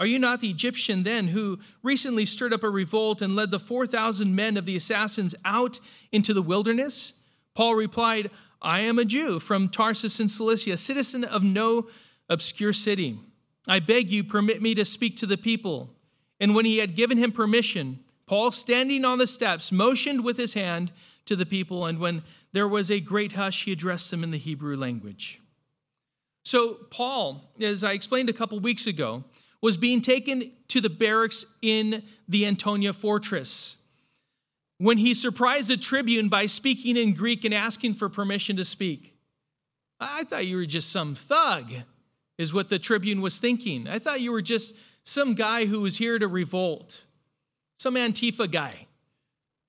Are 0.01 0.07
you 0.07 0.17
not 0.17 0.41
the 0.41 0.49
Egyptian 0.49 1.03
then 1.03 1.27
who 1.27 1.59
recently 1.83 2.25
stirred 2.25 2.53
up 2.53 2.63
a 2.63 2.69
revolt 2.71 3.21
and 3.21 3.35
led 3.35 3.51
the 3.51 3.59
4,000 3.59 4.35
men 4.35 4.57
of 4.57 4.65
the 4.65 4.75
assassins 4.75 5.35
out 5.45 5.79
into 6.11 6.33
the 6.33 6.41
wilderness? 6.41 7.13
Paul 7.53 7.75
replied, 7.75 8.31
I 8.63 8.79
am 8.79 8.97
a 8.97 9.05
Jew 9.05 9.39
from 9.39 9.69
Tarsus 9.69 10.19
in 10.19 10.27
Cilicia, 10.27 10.77
citizen 10.77 11.23
of 11.23 11.43
no 11.43 11.87
obscure 12.29 12.73
city. 12.73 13.19
I 13.67 13.79
beg 13.79 14.09
you, 14.09 14.23
permit 14.23 14.59
me 14.59 14.73
to 14.73 14.85
speak 14.85 15.17
to 15.17 15.27
the 15.27 15.37
people. 15.37 15.91
And 16.39 16.55
when 16.55 16.65
he 16.65 16.79
had 16.79 16.95
given 16.95 17.19
him 17.19 17.31
permission, 17.31 17.99
Paul, 18.25 18.49
standing 18.49 19.05
on 19.05 19.19
the 19.19 19.27
steps, 19.27 19.71
motioned 19.71 20.25
with 20.25 20.37
his 20.37 20.55
hand 20.55 20.91
to 21.25 21.35
the 21.35 21.45
people, 21.45 21.85
and 21.85 21.99
when 21.99 22.23
there 22.53 22.67
was 22.67 22.89
a 22.89 22.99
great 22.99 23.33
hush, 23.33 23.65
he 23.65 23.71
addressed 23.71 24.09
them 24.09 24.23
in 24.23 24.31
the 24.31 24.39
Hebrew 24.39 24.75
language. 24.75 25.39
So, 26.43 26.73
Paul, 26.89 27.51
as 27.61 27.83
I 27.83 27.93
explained 27.93 28.31
a 28.31 28.33
couple 28.33 28.59
weeks 28.59 28.87
ago, 28.87 29.25
was 29.61 29.77
being 29.77 30.01
taken 30.01 30.51
to 30.69 30.81
the 30.81 30.89
barracks 30.89 31.45
in 31.61 32.03
the 32.27 32.45
Antonia 32.45 32.93
fortress 32.93 33.77
when 34.77 34.97
he 34.97 35.13
surprised 35.13 35.67
the 35.67 35.77
tribune 35.77 36.27
by 36.27 36.47
speaking 36.47 36.97
in 36.97 37.13
Greek 37.13 37.45
and 37.45 37.53
asking 37.53 37.93
for 37.93 38.09
permission 38.09 38.57
to 38.57 38.65
speak. 38.65 39.15
I 39.99 40.23
thought 40.23 40.47
you 40.47 40.57
were 40.57 40.65
just 40.65 40.91
some 40.91 41.13
thug, 41.13 41.71
is 42.39 42.51
what 42.51 42.69
the 42.69 42.79
tribune 42.79 43.21
was 43.21 43.37
thinking. 43.37 43.87
I 43.87 43.99
thought 43.99 44.21
you 44.21 44.31
were 44.31 44.41
just 44.41 44.75
some 45.03 45.35
guy 45.35 45.65
who 45.65 45.81
was 45.81 45.97
here 45.97 46.17
to 46.17 46.27
revolt, 46.27 47.03
some 47.77 47.93
Antifa 47.93 48.51
guy. 48.51 48.87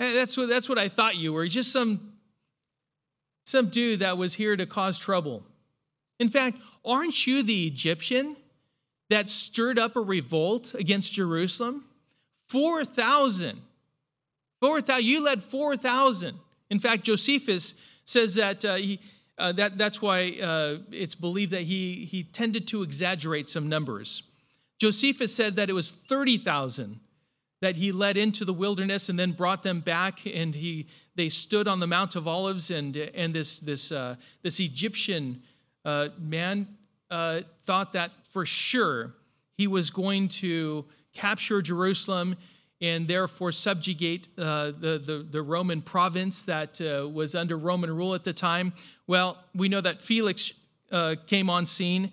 Eh, 0.00 0.14
that's 0.14 0.38
what, 0.38 0.48
that's 0.48 0.68
what 0.68 0.78
I 0.78 0.88
thought 0.88 1.16
you 1.16 1.35
were, 1.35 1.46
just 1.46 1.70
some, 1.70 2.14
some 3.44 3.68
dude 3.68 4.00
that 4.00 4.16
was 4.16 4.33
here 4.33 4.57
to 4.57 4.64
cause 4.64 4.98
trouble. 4.98 5.44
In 6.18 6.31
fact, 6.31 6.57
aren't 6.87 7.26
you 7.26 7.42
the 7.42 7.66
Egyptian 7.66 8.37
that 9.12 9.29
stirred 9.29 9.79
up 9.79 9.96
a 9.96 10.01
revolt 10.01 10.75
against 10.75 11.12
Jerusalem? 11.12 11.85
4,000. 12.48 13.61
4,000. 14.61 15.05
You 15.05 15.25
led 15.25 15.42
4,000. 15.42 16.37
In 16.70 16.79
fact, 16.79 17.05
Josephus 17.05 17.75
says 18.05 18.35
that 18.37 18.64
uh, 18.64 18.75
he, 18.75 18.98
uh, 19.38 19.53
that, 19.53 19.77
that's 19.77 20.01
why 20.01 20.38
uh, 20.42 20.79
it's 20.90 21.14
believed 21.14 21.53
that 21.53 21.62
he, 21.62 22.07
he 22.07 22.25
tended 22.25 22.66
to 22.68 22.83
exaggerate 22.83 23.48
some 23.48 23.68
numbers. 23.68 24.22
Josephus 24.79 25.35
said 25.35 25.57
that 25.57 25.68
it 25.68 25.75
was 25.75 25.90
30,000 25.90 27.01
that 27.61 27.77
he 27.77 27.92
led 27.92 28.16
into 28.16 28.44
the 28.44 28.53
wilderness 28.53 29.09
and 29.09 29.18
then 29.18 29.33
brought 29.33 29.62
them 29.62 29.81
back, 29.81 30.27
and 30.27 30.55
he, 30.55 30.88
they 31.14 31.29
stood 31.29 31.68
on 31.68 31.79
the 31.79 31.87
Mount 31.87 32.16
of 32.16 32.27
Olives, 32.27 32.70
and, 32.70 32.96
and 32.96 33.33
this, 33.33 33.59
this, 33.59 33.92
uh, 33.92 34.16
this 34.42 34.59
Egyptian 34.59 35.42
uh, 35.85 36.09
man 36.18 36.66
uh, 37.12 37.42
thought 37.64 37.92
that 37.92 38.11
for 38.31 38.46
sure 38.46 39.12
he 39.59 39.66
was 39.66 39.90
going 39.90 40.29
to 40.29 40.87
capture 41.12 41.61
Jerusalem 41.61 42.37
and 42.81 43.07
therefore 43.07 43.53
subjugate 43.53 44.29
uh, 44.38 44.72
the, 44.77 44.98
the, 44.98 45.27
the, 45.31 45.42
Roman 45.42 45.83
province 45.83 46.42
that 46.44 46.81
uh, 46.81 47.07
was 47.07 47.35
under 47.35 47.57
Roman 47.59 47.94
rule 47.94 48.14
at 48.14 48.25
the 48.25 48.33
time. 48.33 48.72
Well, 49.07 49.38
we 49.55 49.68
know 49.68 49.83
that 49.83 50.01
Felix 50.01 50.59
uh, 50.90 51.16
came 51.27 51.51
on 51.51 51.66
scene 51.66 52.11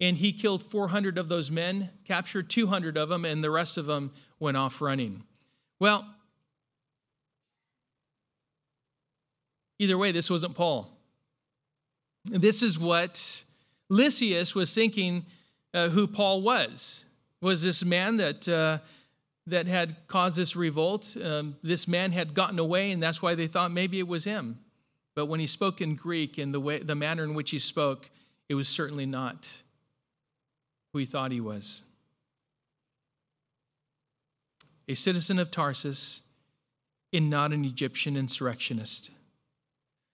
and 0.00 0.16
he 0.16 0.32
killed 0.32 0.64
400 0.64 1.16
of 1.16 1.28
those 1.28 1.50
men, 1.50 1.88
captured 2.04 2.50
200 2.50 2.96
of 2.96 3.08
them, 3.08 3.24
and 3.24 3.44
the 3.44 3.50
rest 3.50 3.78
of 3.78 3.86
them 3.86 4.10
went 4.40 4.56
off 4.56 4.80
running. 4.80 5.22
Well, 5.78 6.04
either 9.78 9.96
way, 9.96 10.10
this 10.10 10.28
wasn't 10.28 10.56
Paul. 10.56 10.90
This 12.24 12.62
is 12.62 12.78
what 12.78 13.44
Lysias 13.90 14.54
was 14.54 14.72
thinking 14.74 15.26
uh, 15.74 15.90
who 15.90 16.06
Paul 16.06 16.40
was. 16.40 17.04
Was 17.42 17.62
this 17.62 17.84
man 17.84 18.16
that, 18.16 18.48
uh, 18.48 18.78
that 19.46 19.66
had 19.66 19.96
caused 20.06 20.38
this 20.38 20.56
revolt? 20.56 21.16
Um, 21.22 21.56
this 21.62 21.86
man 21.86 22.12
had 22.12 22.32
gotten 22.32 22.58
away, 22.58 22.92
and 22.92 23.02
that's 23.02 23.20
why 23.20 23.34
they 23.34 23.46
thought 23.46 23.70
maybe 23.70 23.98
it 23.98 24.08
was 24.08 24.24
him. 24.24 24.58
But 25.14 25.26
when 25.26 25.40
he 25.40 25.46
spoke 25.46 25.80
in 25.80 25.96
Greek 25.96 26.38
and 26.38 26.54
the, 26.54 26.60
way, 26.60 26.78
the 26.78 26.94
manner 26.94 27.24
in 27.24 27.34
which 27.34 27.50
he 27.50 27.58
spoke, 27.58 28.08
it 28.48 28.54
was 28.54 28.68
certainly 28.68 29.06
not 29.06 29.52
who 30.92 31.00
he 31.00 31.04
thought 31.04 31.32
he 31.32 31.40
was. 31.40 31.82
A 34.88 34.94
citizen 34.94 35.38
of 35.38 35.50
Tarsus 35.50 36.20
and 37.12 37.28
not 37.28 37.52
an 37.52 37.64
Egyptian 37.64 38.16
insurrectionist. 38.16 39.10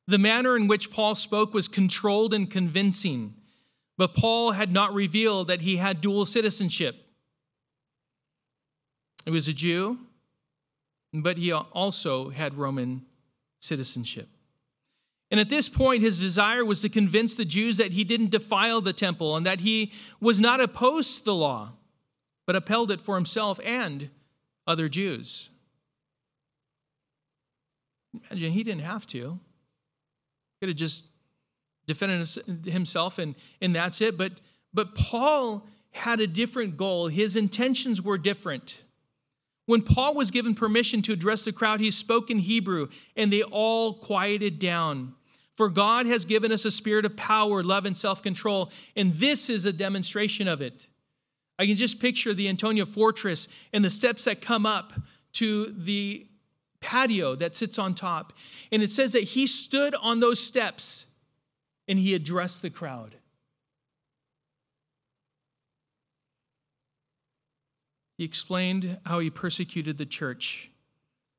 The 0.07 0.19
manner 0.19 0.57
in 0.57 0.69
which 0.69 0.91
Paul 0.91 1.15
spoke 1.15 1.53
was 1.53 1.69
controlled 1.69 2.33
and 2.33 2.51
convincing, 2.51 3.35
but 3.97 4.15
Paul 4.15 4.53
had 4.53 4.73
not 4.73 4.95
revealed 4.95 5.49
that 5.49 5.63
he 5.63 5.77
had 5.77 6.01
dual 6.01 6.27
citizenship. 6.27 6.97
He 9.25 9.31
was 9.31 9.49
a 9.49 9.53
Jew, 9.53 9.99
but 11.13 11.39
he 11.39 11.53
also 11.53 12.29
had 12.29 12.55
Roman 12.55 13.05
citizenship. 13.61 14.29
And 15.31 15.41
at 15.41 15.49
this 15.49 15.69
point, 15.69 16.03
his 16.03 16.21
desire 16.21 16.65
was 16.65 16.83
to 16.83 16.89
convince 16.89 17.35
the 17.35 17.45
Jews 17.45 17.79
that 17.79 17.93
he 17.93 18.05
didn't 18.05 18.31
defile 18.31 18.81
the 18.81 18.93
temple 18.93 19.37
and 19.37 19.45
that 19.45 19.61
he 19.61 19.93
was 20.21 20.39
not 20.39 20.61
opposed 20.61 21.19
to 21.19 21.25
the 21.25 21.35
law, 21.35 21.73
but 22.47 22.55
upheld 22.55 22.93
it 22.93 23.01
for 23.01 23.17
himself 23.17 23.59
and 23.65 24.11
other 24.67 24.89
Jews. 24.89 25.51
Imagine 28.31 28.53
he 28.53 28.63
didn't 28.63 28.83
have 28.83 29.07
to. 29.09 29.41
Could 30.61 30.69
have 30.69 30.77
just 30.77 31.05
defended 31.87 32.29
himself 32.67 33.19
and, 33.19 33.35
and 33.61 33.75
that's 33.75 34.01
it. 34.01 34.17
But, 34.19 34.33
but 34.75 34.95
Paul 34.95 35.67
had 35.93 36.21
a 36.21 36.27
different 36.27 36.77
goal. 36.77 37.09
His 37.09 37.37
intentions 37.37 38.03
were 38.03 38.19
different. 38.19 38.83
When 39.67 39.83
Paul 39.83 40.15
was 40.15 40.31
given 40.31 40.55
permission 40.55 41.03
to 41.03 41.13
address 41.13 41.45
the 41.45 41.53
crowd, 41.53 41.81
he 41.81 41.91
spoke 41.91 42.31
in 42.31 42.39
Hebrew 42.39 42.89
and 43.17 43.33
they 43.33 43.43
all 43.43 43.95
quieted 43.95 44.59
down. 44.59 45.15
For 45.57 45.69
God 45.71 46.07
has 46.07 46.25
given 46.25 46.53
us 46.53 46.65
a 46.67 46.71
spirit 46.71 47.07
of 47.07 47.17
power, 47.17 47.63
love, 47.63 47.87
and 47.87 47.97
self 47.97 48.23
control, 48.23 48.71
and 48.95 49.15
this 49.15 49.49
is 49.49 49.65
a 49.65 49.73
demonstration 49.73 50.49
of 50.49 50.61
it. 50.61 50.87
I 51.59 51.67
can 51.67 51.77
just 51.77 51.99
picture 51.99 52.35
the 52.35 52.49
Antonia 52.49 52.85
Fortress 52.85 53.49
and 53.73 53.83
the 53.83 53.89
steps 53.89 54.25
that 54.25 54.43
come 54.43 54.67
up 54.67 54.93
to 55.35 55.67
the 55.73 56.27
patio 56.81 57.35
that 57.37 57.57
sits 57.57 57.79
on 57.79 57.95
top. 57.95 58.35
And 58.71 58.83
it 58.83 58.91
says 58.91 59.13
that 59.13 59.23
he 59.23 59.47
stood 59.47 59.95
on 59.95 60.21
those 60.21 60.41
steps 60.41 61.07
and 61.89 61.99
he 61.99 62.15
addressed 62.15 62.63
the 62.63 62.71
crowd. 62.71 63.17
He 68.19 68.25
explained 68.25 68.99
how 69.05 69.19
he 69.19 69.31
persecuted 69.31 69.99
the 69.99 70.07
church, 70.07 70.71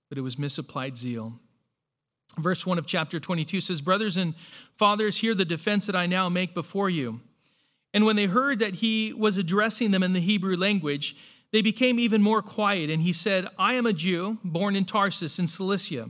but 0.09 0.17
it 0.17 0.21
was 0.21 0.37
misapplied 0.37 0.95
zeal. 0.95 1.39
Verse 2.37 2.67
1 2.67 2.77
of 2.77 2.85
chapter 2.85 3.19
22 3.19 3.61
says, 3.61 3.81
Brothers 3.81 4.15
and 4.15 4.35
fathers, 4.75 5.17
hear 5.17 5.33
the 5.33 5.45
defense 5.45 5.87
that 5.87 5.95
I 5.95 6.05
now 6.05 6.29
make 6.29 6.53
before 6.53 6.89
you. 6.89 7.21
And 7.93 8.05
when 8.05 8.15
they 8.15 8.25
heard 8.25 8.59
that 8.59 8.75
he 8.75 9.11
was 9.13 9.37
addressing 9.37 9.89
them 9.89 10.03
in 10.03 10.13
the 10.13 10.19
Hebrew 10.19 10.55
language, 10.55 11.15
they 11.51 11.63
became 11.63 11.97
even 11.97 12.21
more 12.21 12.43
quiet. 12.43 12.91
And 12.91 13.01
he 13.01 13.13
said, 13.13 13.47
I 13.57 13.73
am 13.73 13.87
a 13.87 13.93
Jew, 13.93 14.37
born 14.43 14.75
in 14.75 14.85
Tarsus 14.85 15.39
in 15.39 15.47
Cilicia, 15.47 16.09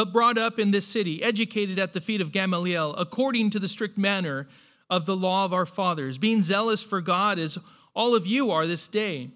but 0.00 0.14
brought 0.14 0.38
up 0.38 0.58
in 0.58 0.70
this 0.70 0.86
city, 0.86 1.22
educated 1.22 1.78
at 1.78 1.92
the 1.92 2.00
feet 2.00 2.22
of 2.22 2.32
Gamaliel, 2.32 2.94
according 2.94 3.50
to 3.50 3.58
the 3.58 3.68
strict 3.68 3.98
manner 3.98 4.48
of 4.88 5.04
the 5.04 5.14
law 5.14 5.44
of 5.44 5.52
our 5.52 5.66
fathers, 5.66 6.16
being 6.16 6.40
zealous 6.40 6.82
for 6.82 7.02
God 7.02 7.38
as 7.38 7.58
all 7.94 8.14
of 8.14 8.26
you 8.26 8.50
are 8.50 8.66
this 8.66 8.88
day. 8.88 9.28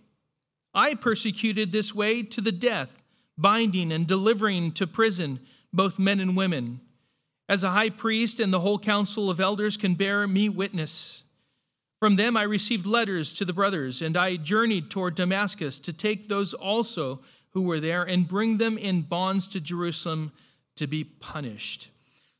I 0.72 0.94
persecuted 0.94 1.70
this 1.70 1.94
way 1.94 2.22
to 2.22 2.40
the 2.40 2.50
death, 2.50 2.96
binding 3.36 3.92
and 3.92 4.06
delivering 4.06 4.72
to 4.72 4.86
prison 4.86 5.38
both 5.70 5.98
men 5.98 6.18
and 6.18 6.34
women. 6.34 6.80
As 7.46 7.62
a 7.62 7.68
high 7.68 7.90
priest 7.90 8.40
and 8.40 8.50
the 8.50 8.60
whole 8.60 8.78
council 8.78 9.28
of 9.28 9.40
elders 9.40 9.76
can 9.76 9.96
bear 9.96 10.26
me 10.26 10.48
witness. 10.48 11.24
From 12.00 12.16
them 12.16 12.38
I 12.38 12.44
received 12.44 12.86
letters 12.86 13.34
to 13.34 13.44
the 13.44 13.52
brothers, 13.52 14.00
and 14.00 14.16
I 14.16 14.36
journeyed 14.36 14.90
toward 14.90 15.14
Damascus 15.14 15.78
to 15.80 15.92
take 15.92 16.28
those 16.28 16.54
also 16.54 17.20
who 17.50 17.60
were 17.60 17.80
there 17.80 18.02
and 18.02 18.26
bring 18.26 18.56
them 18.56 18.78
in 18.78 19.02
bonds 19.02 19.46
to 19.48 19.60
Jerusalem 19.60 20.32
to 20.76 20.86
be 20.86 21.04
punished. 21.04 21.90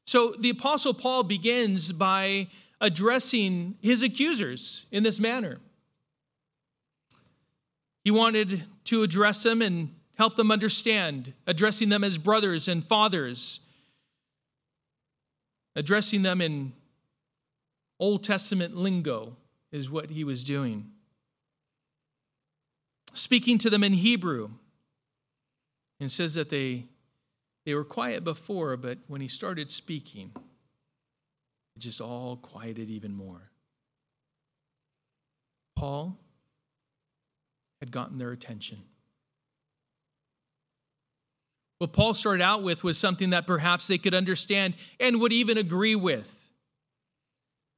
So 0.07 0.33
the 0.33 0.51
Apostle 0.51 0.95
Paul 0.95 1.23
begins 1.23 1.93
by 1.93 2.49
addressing 2.81 3.77
his 3.81 4.03
accusers 4.03 4.87
in 4.91 5.03
this 5.03 5.19
manner. 5.21 5.61
He 8.03 8.11
wanted 8.11 8.65
to 8.85 9.03
address 9.03 9.43
them 9.43 9.63
and 9.63 9.95
help 10.17 10.37
them 10.37 10.51
understand, 10.51 11.33
addressing 11.47 11.89
them 11.89 12.05
as 12.05 12.19
brothers 12.19 12.69
and 12.69 12.85
fathers, 12.85 13.61
addressing 15.75 16.23
them 16.23 16.41
in 16.41 16.73
Old 17.99 18.25
Testament 18.25 18.77
lingo 18.77 19.37
is 19.73 19.91
what 19.91 20.11
he 20.11 20.25
was 20.25 20.45
doing. 20.45 20.91
Speaking 23.15 23.59
to 23.59 23.71
them 23.71 23.85
in 23.85 23.93
Hebrew. 23.93 24.51
And 26.01 26.11
says 26.11 26.35
that 26.35 26.51
they, 26.51 26.85
they 27.65 27.75
were 27.75 27.85
quiet 27.85 28.25
before, 28.25 28.77
but 28.77 28.99
when 29.07 29.21
he 29.21 29.29
started 29.29 29.71
speaking, 29.71 30.33
it 31.77 31.81
just 31.81 32.01
all 32.01 32.37
quieted 32.37 32.91
even 32.91 33.15
more. 33.15 33.51
Paul 35.77 36.19
had 37.81 37.91
gotten 37.91 38.19
their 38.19 38.33
attention. 38.33 38.79
What 41.79 41.93
Paul 41.93 42.15
started 42.15 42.43
out 42.43 42.63
with 42.63 42.85
was 42.85 42.97
something 42.97 43.31
that 43.31 43.47
perhaps 43.47 43.89
they 43.89 43.99
could 43.99 44.15
understand 44.15 44.75
and 45.01 45.21
would 45.21 45.33
even 45.33 45.59
agree 45.59 45.97
with. 45.97 46.41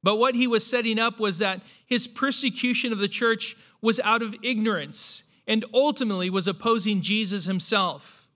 But 0.03 0.19
what 0.19 0.35
he 0.35 0.47
was 0.47 0.65
setting 0.65 0.99
up 0.99 1.19
was 1.19 1.39
that 1.39 1.61
his 1.85 2.07
persecution 2.07 2.93
of 2.93 2.99
the 2.99 3.07
church 3.07 3.57
was 3.81 3.99
out 4.01 4.21
of 4.21 4.35
ignorance 4.43 5.23
and 5.47 5.65
ultimately 5.73 6.29
was 6.29 6.47
opposing 6.47 7.01
Jesus 7.01 7.45
himself, 7.45 8.26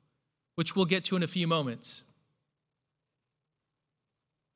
which 0.56 0.76
we'll 0.76 0.86
get 0.86 1.06
to 1.06 1.16
in 1.16 1.24
a 1.24 1.28
few 1.28 1.48
moments. 1.48 2.04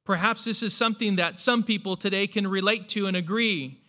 Perhaps 0.05 0.45
this 0.45 0.61
is 0.61 0.73
something 0.73 1.15
that 1.15 1.39
some 1.39 1.63
people 1.63 1.95
today 1.95 2.27
can 2.27 2.47
relate 2.47 2.87
to 2.89 3.07
and 3.07 3.17
agree 3.17 3.79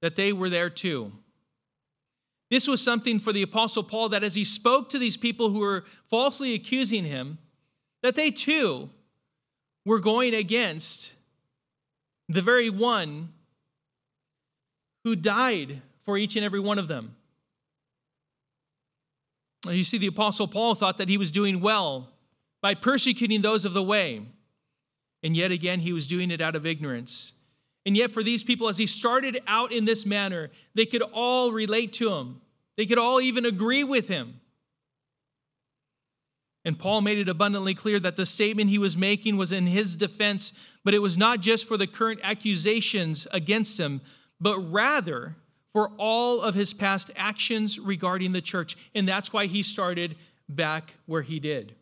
that 0.00 0.16
they 0.16 0.32
were 0.32 0.48
there 0.48 0.70
too. 0.70 1.12
This 2.50 2.68
was 2.68 2.82
something 2.82 3.18
for 3.18 3.32
the 3.32 3.42
Apostle 3.42 3.82
Paul 3.82 4.10
that 4.10 4.22
as 4.22 4.34
he 4.34 4.44
spoke 4.44 4.90
to 4.90 4.98
these 4.98 5.16
people 5.16 5.50
who 5.50 5.60
were 5.60 5.84
falsely 6.10 6.54
accusing 6.54 7.04
him, 7.04 7.38
that 8.02 8.14
they 8.14 8.30
too 8.30 8.90
were 9.84 9.98
going 9.98 10.34
against 10.34 11.14
the 12.28 12.42
very 12.42 12.70
one 12.70 13.32
who 15.04 15.16
died 15.16 15.80
for 16.02 16.18
each 16.18 16.36
and 16.36 16.44
every 16.44 16.60
one 16.60 16.78
of 16.78 16.88
them. 16.88 17.16
You 19.70 19.84
see, 19.84 19.98
the 19.98 20.08
Apostle 20.08 20.48
Paul 20.48 20.74
thought 20.74 20.98
that 20.98 21.08
he 21.08 21.18
was 21.18 21.30
doing 21.30 21.60
well 21.60 22.10
by 22.60 22.74
persecuting 22.74 23.42
those 23.42 23.64
of 23.64 23.74
the 23.74 23.82
way. 23.82 24.22
And 25.22 25.36
yet 25.36 25.52
again, 25.52 25.80
he 25.80 25.92
was 25.92 26.06
doing 26.06 26.30
it 26.30 26.40
out 26.40 26.56
of 26.56 26.66
ignorance. 26.66 27.32
And 27.84 27.96
yet, 27.96 28.10
for 28.10 28.22
these 28.22 28.44
people, 28.44 28.68
as 28.68 28.78
he 28.78 28.86
started 28.86 29.40
out 29.46 29.72
in 29.72 29.84
this 29.84 30.06
manner, 30.06 30.50
they 30.74 30.86
could 30.86 31.02
all 31.12 31.52
relate 31.52 31.92
to 31.94 32.12
him. 32.12 32.40
They 32.76 32.86
could 32.86 32.98
all 32.98 33.20
even 33.20 33.44
agree 33.44 33.84
with 33.84 34.08
him. 34.08 34.40
And 36.64 36.78
Paul 36.78 37.00
made 37.00 37.18
it 37.18 37.28
abundantly 37.28 37.74
clear 37.74 37.98
that 38.00 38.14
the 38.14 38.26
statement 38.26 38.70
he 38.70 38.78
was 38.78 38.96
making 38.96 39.36
was 39.36 39.50
in 39.50 39.66
his 39.66 39.96
defense, 39.96 40.52
but 40.84 40.94
it 40.94 41.00
was 41.00 41.18
not 41.18 41.40
just 41.40 41.66
for 41.66 41.76
the 41.76 41.88
current 41.88 42.20
accusations 42.22 43.26
against 43.32 43.80
him, 43.80 44.00
but 44.40 44.58
rather 44.58 45.36
for 45.72 45.90
all 45.98 46.40
of 46.40 46.54
his 46.54 46.74
past 46.74 47.10
actions 47.16 47.78
regarding 47.78 48.32
the 48.32 48.40
church. 48.40 48.76
And 48.94 49.08
that's 49.08 49.32
why 49.32 49.46
he 49.46 49.62
started 49.62 50.16
back 50.48 50.94
where 51.06 51.22
he 51.22 51.40
did. 51.40 51.74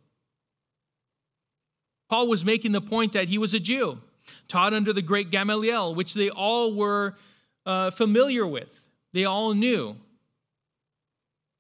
Paul 2.08 2.28
was 2.28 2.44
making 2.44 2.72
the 2.72 2.80
point 2.80 3.12
that 3.12 3.28
he 3.28 3.38
was 3.38 3.54
a 3.54 3.60
Jew. 3.60 4.00
taught 4.48 4.74
under 4.74 4.92
the 4.92 5.02
great 5.02 5.30
Gamaliel, 5.30 5.94
which 5.94 6.14
they 6.14 6.30
all 6.30 6.74
were 6.74 7.16
uh, 7.66 7.90
familiar 7.90 8.46
with, 8.46 8.84
they 9.12 9.24
all 9.24 9.54
knew. 9.54 9.96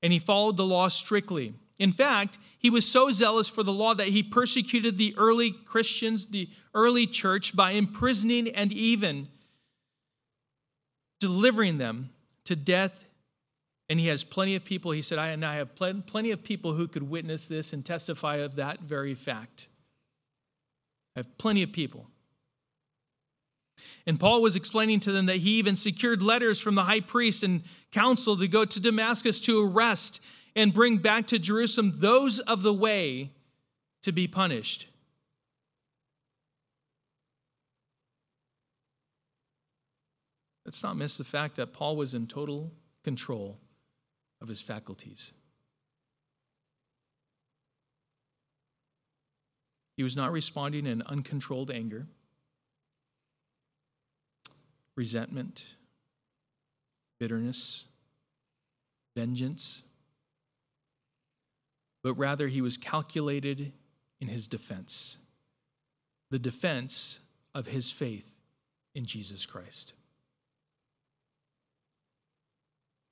And 0.02 0.12
he 0.12 0.18
followed 0.18 0.56
the 0.56 0.66
law 0.66 0.88
strictly. 0.88 1.54
In 1.78 1.92
fact, 1.92 2.38
he 2.58 2.70
was 2.70 2.86
so 2.86 3.10
zealous 3.10 3.48
for 3.48 3.62
the 3.62 3.72
law 3.72 3.94
that 3.94 4.08
he 4.08 4.22
persecuted 4.22 4.98
the 4.98 5.14
early 5.16 5.50
Christians, 5.50 6.26
the 6.26 6.48
early 6.74 7.06
church, 7.06 7.56
by 7.56 7.72
imprisoning 7.72 8.48
and 8.48 8.72
even 8.72 9.28
delivering 11.20 11.78
them 11.78 12.10
to 12.44 12.56
death. 12.56 13.06
And 13.88 13.98
he 13.98 14.06
has 14.06 14.22
plenty 14.22 14.54
of 14.54 14.64
people, 14.64 14.92
he 14.92 15.02
said, 15.02 15.18
I, 15.18 15.28
and 15.30 15.44
I 15.44 15.56
have 15.56 15.74
plenty 15.74 16.30
of 16.30 16.44
people 16.44 16.74
who 16.74 16.86
could 16.86 17.02
witness 17.02 17.46
this 17.46 17.72
and 17.72 17.84
testify 17.84 18.36
of 18.36 18.56
that 18.56 18.80
very 18.80 19.14
fact. 19.14 19.68
I 21.16 21.20
have 21.20 21.38
plenty 21.38 21.64
of 21.64 21.72
people. 21.72 22.06
And 24.06 24.20
Paul 24.20 24.42
was 24.42 24.56
explaining 24.56 25.00
to 25.00 25.12
them 25.12 25.26
that 25.26 25.38
he 25.38 25.58
even 25.58 25.74
secured 25.74 26.22
letters 26.22 26.60
from 26.60 26.74
the 26.76 26.84
high 26.84 27.00
priest 27.00 27.42
and 27.42 27.62
council 27.90 28.36
to 28.36 28.46
go 28.46 28.64
to 28.64 28.80
Damascus 28.80 29.40
to 29.40 29.66
arrest 29.66 30.20
and 30.54 30.74
bring 30.74 30.98
back 30.98 31.26
to 31.28 31.38
Jerusalem 31.38 31.94
those 31.96 32.38
of 32.40 32.62
the 32.62 32.74
way 32.74 33.32
to 34.02 34.12
be 34.12 34.28
punished. 34.28 34.86
Let's 40.70 40.84
not 40.84 40.96
miss 40.96 41.18
the 41.18 41.24
fact 41.24 41.56
that 41.56 41.72
Paul 41.72 41.96
was 41.96 42.14
in 42.14 42.28
total 42.28 42.70
control 43.02 43.58
of 44.40 44.46
his 44.46 44.62
faculties. 44.62 45.32
He 49.96 50.04
was 50.04 50.14
not 50.14 50.30
responding 50.30 50.86
in 50.86 51.02
uncontrolled 51.02 51.72
anger, 51.72 52.06
resentment, 54.94 55.66
bitterness, 57.18 57.86
vengeance, 59.16 59.82
but 62.04 62.14
rather 62.14 62.46
he 62.46 62.60
was 62.60 62.76
calculated 62.76 63.72
in 64.20 64.28
his 64.28 64.46
defense, 64.46 65.18
the 66.30 66.38
defense 66.38 67.18
of 67.56 67.66
his 67.66 67.90
faith 67.90 68.36
in 68.94 69.04
Jesus 69.04 69.44
Christ. 69.46 69.94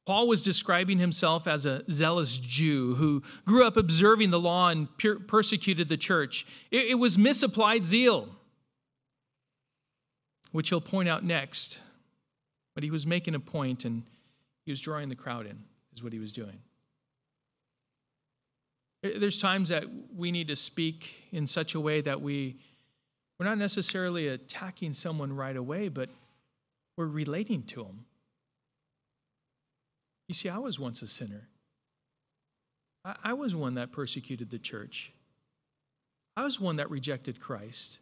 Paul 0.08 0.26
was 0.26 0.42
describing 0.42 0.96
himself 0.96 1.46
as 1.46 1.66
a 1.66 1.84
zealous 1.90 2.38
Jew 2.38 2.94
who 2.94 3.22
grew 3.44 3.66
up 3.66 3.76
observing 3.76 4.30
the 4.30 4.40
law 4.40 4.70
and 4.70 4.88
persecuted 5.26 5.90
the 5.90 5.98
church. 5.98 6.46
It, 6.70 6.92
it 6.92 6.94
was 6.94 7.18
misapplied 7.18 7.84
zeal, 7.84 8.30
which 10.50 10.70
he'll 10.70 10.80
point 10.80 11.10
out 11.10 11.24
next. 11.24 11.80
But 12.74 12.84
he 12.84 12.90
was 12.90 13.06
making 13.06 13.34
a 13.34 13.38
point 13.38 13.84
and 13.84 14.02
he 14.64 14.72
was 14.72 14.80
drawing 14.80 15.10
the 15.10 15.14
crowd 15.14 15.44
in, 15.44 15.58
is 15.94 16.02
what 16.02 16.14
he 16.14 16.18
was 16.18 16.32
doing. 16.32 16.58
There's 19.02 19.38
times 19.38 19.68
that 19.68 19.84
we 20.16 20.32
need 20.32 20.48
to 20.48 20.56
speak 20.56 21.28
in 21.32 21.46
such 21.46 21.74
a 21.74 21.80
way 21.80 22.00
that 22.00 22.22
we, 22.22 22.56
we're 23.38 23.44
not 23.44 23.58
necessarily 23.58 24.28
attacking 24.28 24.94
someone 24.94 25.36
right 25.36 25.54
away, 25.54 25.90
but 25.90 26.08
we're 26.96 27.08
relating 27.08 27.62
to 27.64 27.82
them. 27.82 28.06
You 30.28 30.34
see, 30.34 30.48
I 30.48 30.58
was 30.58 30.78
once 30.78 31.02
a 31.02 31.08
sinner. 31.08 31.48
I, 33.04 33.16
I 33.24 33.32
was 33.32 33.54
one 33.54 33.74
that 33.74 33.92
persecuted 33.92 34.50
the 34.50 34.58
church. 34.58 35.12
I 36.36 36.44
was 36.44 36.60
one 36.60 36.76
that 36.76 36.90
rejected 36.90 37.40
Christ. 37.40 37.98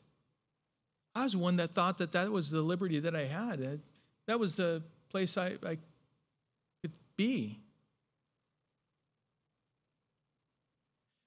I 1.15 1.23
was 1.23 1.37
one 1.37 1.57
that 1.57 1.75
thought 1.75 1.99
that 1.99 2.13
that 2.13 2.31
was 2.31 2.51
the 2.51 2.61
liberty 2.61 2.99
that 3.01 3.17
I 3.17 3.25
had. 3.25 3.81
That 4.27 4.39
was 4.39 4.57
the 4.57 4.83
place 5.09 5.39
I, 5.39 5.55
I 5.65 5.79
could 6.83 6.93
be. 7.17 7.61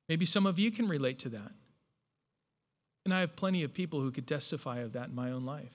Maybe 0.08 0.26
some 0.26 0.46
of 0.46 0.60
you 0.60 0.70
can 0.70 0.88
relate 0.88 1.20
to 1.20 1.30
that. 1.30 1.52
And 3.06 3.14
I 3.14 3.22
have 3.22 3.36
plenty 3.36 3.64
of 3.64 3.74
people 3.74 4.02
who 4.02 4.12
could 4.12 4.28
testify 4.28 4.80
of 4.80 4.94
that 4.94 5.10
in 5.10 5.16
my 5.16 5.32
own 5.32 5.46
life. 5.46 5.74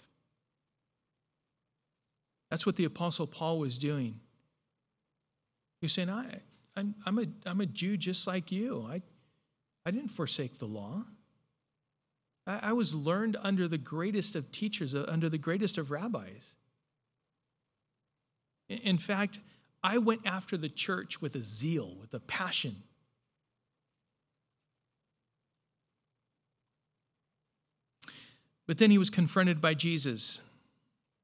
That's 2.51 2.67
what 2.67 2.77
the 2.77 2.85
Apostle 2.85 3.27
Paul 3.27 3.59
was 3.59 3.79
doing. 3.79 4.21
Was 5.83 5.93
saying, 5.93 6.11
I, 6.11 6.41
I'm, 6.77 6.95
I'm, 7.05 7.19
a, 7.19 7.27
I'm 7.45 7.61
a 7.61 7.67
Jew 7.67 7.97
just 7.97 8.27
like 8.27 8.51
you. 8.51 8.87
I, 8.89 9.03
I 9.85 9.91
didn't 9.91 10.09
forsake 10.09 10.59
the 10.59 10.67
law. 10.67 11.05
I, 12.47 12.61
I 12.63 12.73
was 12.73 12.95
learned 12.95 13.37
under 13.43 13.69
the 13.69 13.79
greatest 13.79 14.35
of 14.35 14.51
teachers, 14.51 14.95
uh, 14.95 15.05
under 15.09 15.29
the 15.29 15.39
greatest 15.39 15.77
of 15.77 15.91
rabbis. 15.91 16.55
In 18.69 18.97
fact, 18.97 19.41
I 19.83 19.99
went 19.99 20.27
after 20.27 20.57
the 20.57 20.71
church 20.71 21.21
with 21.21 21.35
a 21.37 21.43
zeal, 21.43 21.97
with 22.01 22.15
a 22.15 22.21
passion. 22.21 22.77
But 28.67 28.79
then 28.79 28.91
he 28.91 28.97
was 28.97 29.11
confronted 29.11 29.61
by 29.61 29.75
Jesus. 29.75 30.41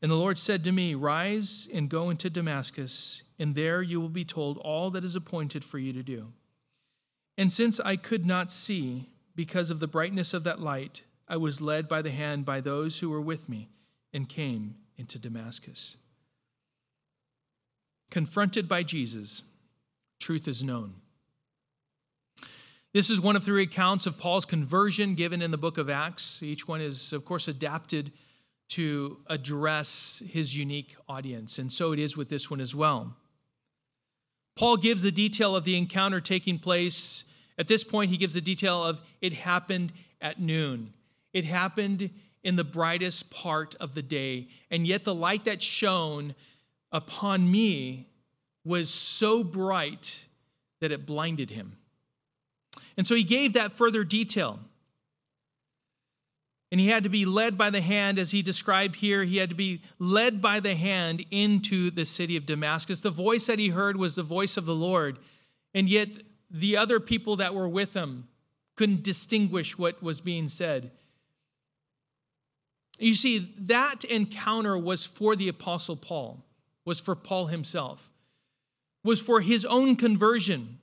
And 0.00 0.10
the 0.10 0.16
Lord 0.16 0.38
said 0.38 0.62
to 0.64 0.72
me, 0.72 0.94
Rise 0.94 1.68
and 1.72 1.88
go 1.88 2.10
into 2.10 2.30
Damascus, 2.30 3.22
and 3.38 3.54
there 3.54 3.82
you 3.82 4.00
will 4.00 4.08
be 4.08 4.24
told 4.24 4.58
all 4.58 4.90
that 4.90 5.04
is 5.04 5.16
appointed 5.16 5.64
for 5.64 5.78
you 5.78 5.92
to 5.92 6.02
do. 6.02 6.32
And 7.36 7.52
since 7.52 7.80
I 7.80 7.96
could 7.96 8.26
not 8.26 8.52
see 8.52 9.08
because 9.34 9.70
of 9.70 9.80
the 9.80 9.86
brightness 9.86 10.34
of 10.34 10.44
that 10.44 10.60
light, 10.60 11.02
I 11.28 11.36
was 11.36 11.60
led 11.60 11.88
by 11.88 12.02
the 12.02 12.10
hand 12.10 12.44
by 12.44 12.60
those 12.60 12.98
who 12.98 13.10
were 13.10 13.20
with 13.20 13.48
me 13.48 13.68
and 14.12 14.28
came 14.28 14.76
into 14.96 15.18
Damascus. 15.18 15.96
Confronted 18.10 18.68
by 18.68 18.82
Jesus, 18.82 19.42
truth 20.18 20.48
is 20.48 20.64
known. 20.64 20.94
This 22.94 23.10
is 23.10 23.20
one 23.20 23.36
of 23.36 23.44
three 23.44 23.64
accounts 23.64 24.06
of 24.06 24.18
Paul's 24.18 24.46
conversion 24.46 25.14
given 25.14 25.42
in 25.42 25.50
the 25.50 25.58
book 25.58 25.76
of 25.76 25.90
Acts. 25.90 26.42
Each 26.42 26.66
one 26.66 26.80
is, 26.80 27.12
of 27.12 27.24
course, 27.24 27.46
adapted 27.46 28.10
to 28.68 29.18
address 29.28 30.22
his 30.28 30.56
unique 30.56 30.94
audience, 31.08 31.58
and 31.58 31.72
so 31.72 31.92
it 31.92 31.98
is 31.98 32.16
with 32.16 32.28
this 32.28 32.50
one 32.50 32.60
as 32.60 32.74
well. 32.74 33.16
Paul 34.56 34.76
gives 34.76 35.02
the 35.02 35.12
detail 35.12 35.54
of 35.54 35.64
the 35.64 35.78
encounter 35.78 36.20
taking 36.20 36.58
place. 36.58 37.24
At 37.58 37.68
this 37.68 37.84
point, 37.84 38.10
he 38.10 38.16
gives 38.16 38.34
the 38.34 38.40
detail 38.40 38.84
of 38.84 39.00
it 39.20 39.32
happened 39.32 39.92
at 40.20 40.40
noon. 40.40 40.92
It 41.32 41.44
happened 41.44 42.10
in 42.42 42.56
the 42.56 42.64
brightest 42.64 43.30
part 43.30 43.74
of 43.76 43.94
the 43.94 44.02
day, 44.02 44.48
and 44.70 44.86
yet 44.86 45.04
the 45.04 45.14
light 45.14 45.44
that 45.44 45.62
shone 45.62 46.34
upon 46.92 47.50
me 47.50 48.08
was 48.64 48.90
so 48.90 49.44
bright 49.44 50.26
that 50.80 50.92
it 50.92 51.06
blinded 51.06 51.50
him. 51.50 51.76
And 52.96 53.06
so 53.06 53.14
he 53.14 53.24
gave 53.24 53.52
that 53.52 53.72
further 53.72 54.04
detail. 54.04 54.60
And 56.70 56.80
he 56.80 56.88
had 56.88 57.04
to 57.04 57.08
be 57.08 57.24
led 57.24 57.56
by 57.56 57.70
the 57.70 57.80
hand, 57.80 58.18
as 58.18 58.30
he 58.30 58.42
described 58.42 58.96
here. 58.96 59.24
He 59.24 59.38
had 59.38 59.48
to 59.50 59.56
be 59.56 59.80
led 59.98 60.42
by 60.42 60.60
the 60.60 60.74
hand 60.74 61.24
into 61.30 61.90
the 61.90 62.04
city 62.04 62.36
of 62.36 62.44
Damascus. 62.44 63.00
The 63.00 63.10
voice 63.10 63.46
that 63.46 63.58
he 63.58 63.68
heard 63.68 63.96
was 63.96 64.16
the 64.16 64.22
voice 64.22 64.56
of 64.56 64.66
the 64.66 64.74
Lord. 64.74 65.18
And 65.74 65.88
yet, 65.88 66.08
the 66.50 66.76
other 66.76 67.00
people 67.00 67.36
that 67.36 67.54
were 67.54 67.68
with 67.68 67.94
him 67.94 68.28
couldn't 68.76 69.02
distinguish 69.02 69.78
what 69.78 70.02
was 70.02 70.20
being 70.20 70.48
said. 70.48 70.90
You 72.98 73.14
see, 73.14 73.54
that 73.60 74.04
encounter 74.04 74.76
was 74.76 75.06
for 75.06 75.36
the 75.36 75.48
Apostle 75.48 75.96
Paul, 75.96 76.44
was 76.84 77.00
for 77.00 77.14
Paul 77.14 77.46
himself, 77.46 78.10
was 79.04 79.20
for 79.20 79.40
his 79.40 79.64
own 79.64 79.96
conversion. 79.96 80.80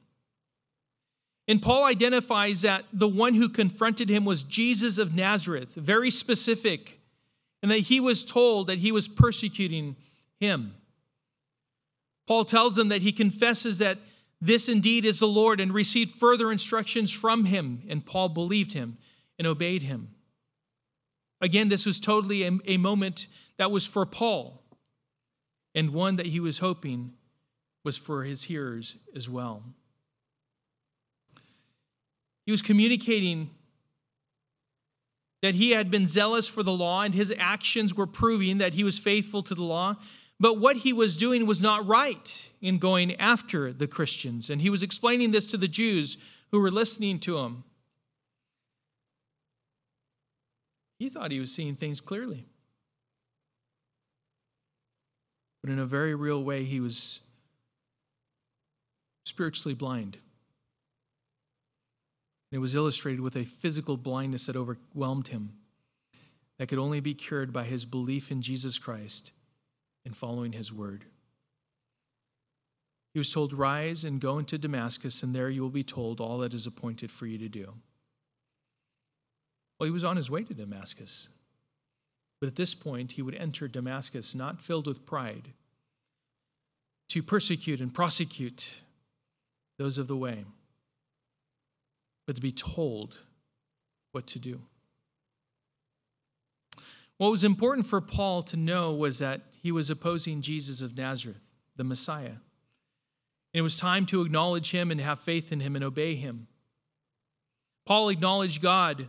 And 1.47 1.61
Paul 1.61 1.83
identifies 1.83 2.63
that 2.63 2.85
the 2.91 3.07
one 3.07 3.35
who 3.35 3.49
confronted 3.49 4.09
him 4.09 4.25
was 4.25 4.43
Jesus 4.43 4.97
of 4.97 5.15
Nazareth, 5.15 5.75
very 5.75 6.09
specific, 6.09 6.99
and 7.61 7.71
that 7.71 7.79
he 7.79 7.99
was 7.99 8.25
told 8.25 8.67
that 8.67 8.79
he 8.79 8.91
was 8.91 9.07
persecuting 9.07 9.95
him. 10.39 10.73
Paul 12.27 12.45
tells 12.45 12.75
them 12.75 12.89
that 12.89 13.03
he 13.03 13.11
confesses 13.11 13.77
that 13.77 13.99
this 14.41 14.67
indeed 14.67 15.05
is 15.05 15.19
the 15.19 15.27
Lord 15.27 15.59
and 15.61 15.71
received 15.71 16.11
further 16.11 16.51
instructions 16.51 17.11
from 17.11 17.45
him, 17.45 17.83
and 17.87 18.05
Paul 18.05 18.29
believed 18.29 18.73
him 18.73 18.97
and 19.37 19.47
obeyed 19.47 19.83
him. 19.83 20.09
Again, 21.41 21.69
this 21.69 21.85
was 21.85 21.99
totally 21.99 22.43
a, 22.43 22.51
a 22.65 22.77
moment 22.77 23.27
that 23.57 23.71
was 23.71 23.85
for 23.85 24.05
Paul, 24.05 24.63
and 25.75 25.91
one 25.91 26.15
that 26.15 26.27
he 26.27 26.39
was 26.39 26.59
hoping 26.59 27.13
was 27.83 27.97
for 27.97 28.23
his 28.23 28.43
hearers 28.43 28.95
as 29.15 29.29
well. 29.29 29.63
He 32.45 32.51
was 32.51 32.61
communicating 32.61 33.49
that 35.41 35.55
he 35.55 35.71
had 35.71 35.91
been 35.91 36.07
zealous 36.07 36.47
for 36.47 36.63
the 36.63 36.71
law 36.71 37.03
and 37.03 37.13
his 37.13 37.33
actions 37.37 37.93
were 37.93 38.07
proving 38.07 38.59
that 38.59 38.73
he 38.73 38.83
was 38.83 38.97
faithful 38.97 39.43
to 39.43 39.55
the 39.55 39.63
law. 39.63 39.95
But 40.39 40.59
what 40.59 40.77
he 40.77 40.91
was 40.91 41.17
doing 41.17 41.45
was 41.45 41.61
not 41.61 41.87
right 41.87 42.51
in 42.61 42.77
going 42.77 43.15
after 43.15 43.71
the 43.71 43.87
Christians. 43.87 44.49
And 44.49 44.61
he 44.61 44.69
was 44.69 44.83
explaining 44.83 45.31
this 45.31 45.47
to 45.47 45.57
the 45.57 45.67
Jews 45.67 46.17
who 46.51 46.59
were 46.59 46.71
listening 46.71 47.19
to 47.19 47.37
him. 47.37 47.63
He 50.99 51.09
thought 51.09 51.31
he 51.31 51.39
was 51.39 51.53
seeing 51.53 51.75
things 51.75 52.01
clearly. 52.01 52.45
But 55.61 55.71
in 55.71 55.79
a 55.79 55.85
very 55.85 56.15
real 56.15 56.43
way, 56.43 56.63
he 56.63 56.79
was 56.79 57.21
spiritually 59.25 59.73
blind. 59.73 60.17
It 62.55 62.59
was 62.59 62.73
illustrated 62.73 63.19
with 63.19 63.35
a 63.35 63.43
physical 63.43 63.97
blindness 63.97 64.45
that 64.45 64.55
overwhelmed 64.55 65.27
him, 65.27 65.57
that 66.57 66.69
could 66.69 66.79
only 66.79 67.01
be 67.01 67.13
cured 67.13 67.51
by 67.51 67.65
his 67.65 67.83
belief 67.83 68.31
in 68.31 68.41
Jesus 68.41 68.79
Christ 68.79 69.33
and 70.05 70.15
following 70.15 70.53
his 70.53 70.71
word. 70.71 71.03
He 73.11 73.19
was 73.19 73.29
told, 73.29 73.51
Rise 73.51 74.05
and 74.05 74.21
go 74.21 74.39
into 74.39 74.57
Damascus, 74.57 75.21
and 75.21 75.35
there 75.35 75.49
you 75.49 75.63
will 75.63 75.69
be 75.69 75.83
told 75.83 76.21
all 76.21 76.37
that 76.37 76.53
is 76.53 76.65
appointed 76.65 77.11
for 77.11 77.25
you 77.25 77.37
to 77.39 77.49
do. 77.49 77.73
Well, 79.77 79.87
he 79.87 79.91
was 79.91 80.05
on 80.05 80.15
his 80.15 80.31
way 80.31 80.43
to 80.45 80.53
Damascus. 80.53 81.27
But 82.39 82.47
at 82.47 82.55
this 82.55 82.73
point, 82.73 83.11
he 83.11 83.21
would 83.21 83.35
enter 83.35 83.67
Damascus 83.67 84.33
not 84.33 84.61
filled 84.61 84.87
with 84.87 85.05
pride 85.05 85.49
to 87.09 87.21
persecute 87.21 87.81
and 87.81 87.93
prosecute 87.93 88.79
those 89.77 89.97
of 89.97 90.07
the 90.07 90.15
way 90.15 90.45
but 92.25 92.35
to 92.35 92.41
be 92.41 92.51
told 92.51 93.17
what 94.11 94.27
to 94.27 94.39
do. 94.39 94.61
What 97.17 97.31
was 97.31 97.43
important 97.43 97.87
for 97.87 98.01
Paul 98.01 98.43
to 98.43 98.57
know 98.57 98.93
was 98.93 99.19
that 99.19 99.41
he 99.61 99.71
was 99.71 99.89
opposing 99.89 100.41
Jesus 100.41 100.81
of 100.81 100.97
Nazareth, 100.97 101.53
the 101.75 101.83
Messiah. 101.83 102.25
And 102.27 103.59
it 103.59 103.61
was 103.61 103.77
time 103.77 104.05
to 104.07 104.21
acknowledge 104.21 104.71
him 104.71 104.91
and 104.91 104.99
have 104.99 105.19
faith 105.19 105.51
in 105.51 105.61
him 105.61 105.75
and 105.75 105.85
obey 105.85 106.15
him. 106.15 106.47
Paul 107.85 108.09
acknowledged 108.09 108.61
God, 108.61 109.07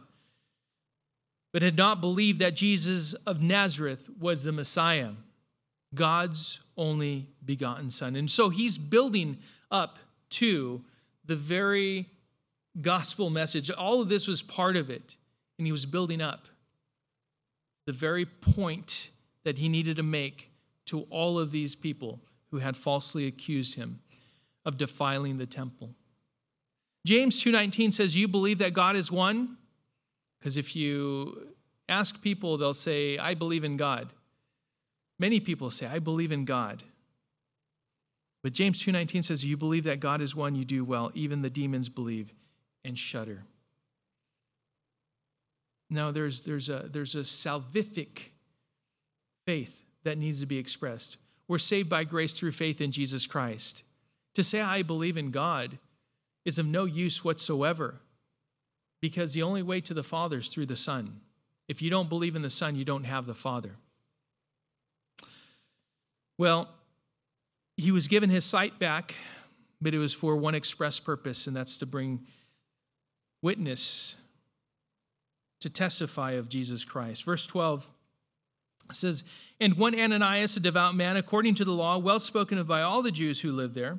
but 1.52 1.62
had 1.62 1.76
not 1.76 2.00
believed 2.00 2.38
that 2.40 2.54
Jesus 2.54 3.14
of 3.14 3.42
Nazareth 3.42 4.08
was 4.20 4.44
the 4.44 4.52
Messiah, 4.52 5.12
God's 5.94 6.60
only 6.76 7.28
begotten 7.44 7.90
Son. 7.90 8.14
And 8.14 8.30
so 8.30 8.50
he's 8.50 8.76
building 8.76 9.38
up 9.70 9.98
to 10.30 10.84
the 11.24 11.36
very 11.36 12.06
gospel 12.80 13.30
message. 13.30 13.70
All 13.70 14.02
of 14.02 14.08
this 14.08 14.26
was 14.26 14.42
part 14.42 14.76
of 14.76 14.90
it, 14.90 15.16
and 15.58 15.66
he 15.66 15.72
was 15.72 15.86
building 15.86 16.20
up 16.20 16.48
the 17.86 17.92
very 17.92 18.26
point 18.26 19.10
that 19.44 19.58
he 19.58 19.68
needed 19.68 19.96
to 19.96 20.02
make 20.02 20.50
to 20.86 21.02
all 21.02 21.38
of 21.38 21.52
these 21.52 21.74
people 21.74 22.20
who 22.50 22.58
had 22.58 22.76
falsely 22.76 23.26
accused 23.26 23.76
him 23.76 24.00
of 24.64 24.76
defiling 24.76 25.38
the 25.38 25.46
temple. 25.46 25.94
James 27.04 27.38
2:19 27.40 27.92
says, 27.92 28.16
"You 28.16 28.26
believe 28.26 28.58
that 28.58 28.72
God 28.72 28.96
is 28.96 29.12
one?" 29.12 29.56
Because 30.38 30.56
if 30.56 30.74
you 30.74 31.54
ask 31.88 32.20
people, 32.20 32.58
they'll 32.58 32.74
say, 32.74 33.16
"I 33.18 33.34
believe 33.34 33.62
in 33.62 33.76
God." 33.76 34.12
Many 35.18 35.38
people 35.38 35.70
say, 35.70 35.86
"I 35.86 36.00
believe 36.00 36.32
in 36.32 36.44
God." 36.44 36.82
But 38.42 38.52
James 38.52 38.80
2:19 38.80 39.22
says, 39.22 39.44
"You 39.44 39.56
believe 39.56 39.84
that 39.84 40.00
God 40.00 40.20
is 40.20 40.34
one, 40.34 40.56
you 40.56 40.64
do 40.64 40.84
well. 40.84 41.10
Even 41.14 41.42
the 41.42 41.50
demons 41.50 41.88
believe 41.88 42.34
and 42.86 42.98
shudder. 42.98 43.42
Now, 45.90 46.10
there's, 46.10 46.40
there's, 46.40 46.68
a, 46.68 46.88
there's 46.90 47.14
a 47.14 47.20
salvific 47.20 48.28
faith 49.46 49.84
that 50.04 50.18
needs 50.18 50.40
to 50.40 50.46
be 50.46 50.58
expressed. 50.58 51.18
We're 51.48 51.58
saved 51.58 51.88
by 51.88 52.04
grace 52.04 52.32
through 52.32 52.52
faith 52.52 52.80
in 52.80 52.92
Jesus 52.92 53.26
Christ. 53.26 53.82
To 54.34 54.42
say, 54.42 54.60
I 54.60 54.82
believe 54.82 55.16
in 55.16 55.30
God, 55.30 55.78
is 56.44 56.58
of 56.58 56.66
no 56.66 56.84
use 56.84 57.24
whatsoever 57.24 57.96
because 59.00 59.34
the 59.34 59.42
only 59.42 59.62
way 59.62 59.80
to 59.82 59.92
the 59.92 60.02
Father 60.02 60.38
is 60.38 60.48
through 60.48 60.66
the 60.66 60.76
Son. 60.76 61.20
If 61.68 61.82
you 61.82 61.90
don't 61.90 62.08
believe 62.08 62.36
in 62.36 62.42
the 62.42 62.50
Son, 62.50 62.76
you 62.76 62.84
don't 62.84 63.04
have 63.04 63.26
the 63.26 63.34
Father. 63.34 63.72
Well, 66.38 66.68
he 67.76 67.90
was 67.90 68.08
given 68.08 68.30
his 68.30 68.44
sight 68.44 68.78
back, 68.78 69.14
but 69.80 69.92
it 69.92 69.98
was 69.98 70.14
for 70.14 70.36
one 70.36 70.54
express 70.54 71.00
purpose, 71.00 71.46
and 71.46 71.56
that's 71.56 71.76
to 71.78 71.86
bring 71.86 72.26
witness 73.42 74.16
to 75.60 75.70
testify 75.70 76.32
of 76.32 76.48
Jesus 76.48 76.84
Christ. 76.84 77.24
Verse 77.24 77.46
12 77.46 77.90
says, 78.92 79.24
And 79.60 79.74
one 79.74 79.98
Ananias, 79.98 80.56
a 80.56 80.60
devout 80.60 80.94
man, 80.94 81.16
according 81.16 81.54
to 81.56 81.64
the 81.64 81.72
law, 81.72 81.98
well 81.98 82.20
spoken 82.20 82.58
of 82.58 82.68
by 82.68 82.82
all 82.82 83.02
the 83.02 83.10
Jews 83.10 83.40
who 83.40 83.52
lived 83.52 83.74
there, 83.74 83.98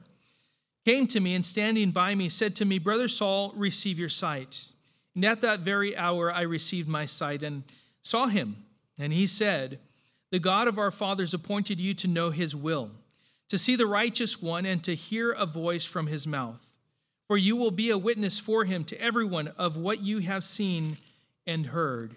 came 0.86 1.08
to 1.08 1.20
me 1.20 1.36
and 1.36 1.46
standing 1.46 1.92
by 1.92 2.16
me 2.16 2.30
said 2.30 2.56
to 2.56 2.66
me, 2.66 2.80
Brother 2.80 3.08
Saul, 3.08 3.54
receive 3.56 4.00
your 4.00 4.10
sight. 4.10 4.72
And 5.16 5.26
at 5.26 5.42
that 5.42 5.62
very 5.62 5.98
hour 5.98 6.32
I 6.32 6.44
received 6.44 6.88
my 6.88 7.06
sight 7.06 7.44
and 7.44 7.64
saw 8.04 8.28
him. 8.28 8.64
And 9.00 9.12
he 9.12 9.28
said, 9.28 9.80
The 10.32 10.40
God 10.40 10.68
of 10.68 10.78
our 10.78 10.92
fathers 10.92 11.34
appointed 11.34 11.80
you 11.80 11.94
to 11.96 12.08
know 12.08 12.30
his 12.30 12.56
will, 12.56 12.92
to 13.50 13.58
see 13.58 13.76
the 13.76 13.88
righteous 13.88 14.42
one, 14.42 14.66
and 14.66 14.84
to 14.84 14.96
hear 14.96 15.32
a 15.32 15.46
voice 15.46 15.86
from 15.86 16.08
his 16.08 16.26
mouth 16.26 16.67
for 17.28 17.38
you 17.38 17.56
will 17.56 17.72
be 17.72 17.90
a 17.90 17.98
witness 17.98 18.40
for 18.40 18.66
him 18.66 18.84
to 18.86 19.02
everyone 19.02 19.50
of 19.58 19.76
what 19.76 20.02
you 20.02 20.20
have 20.20 20.44
seen 20.44 20.98
and 21.46 21.68
heard. 21.68 22.16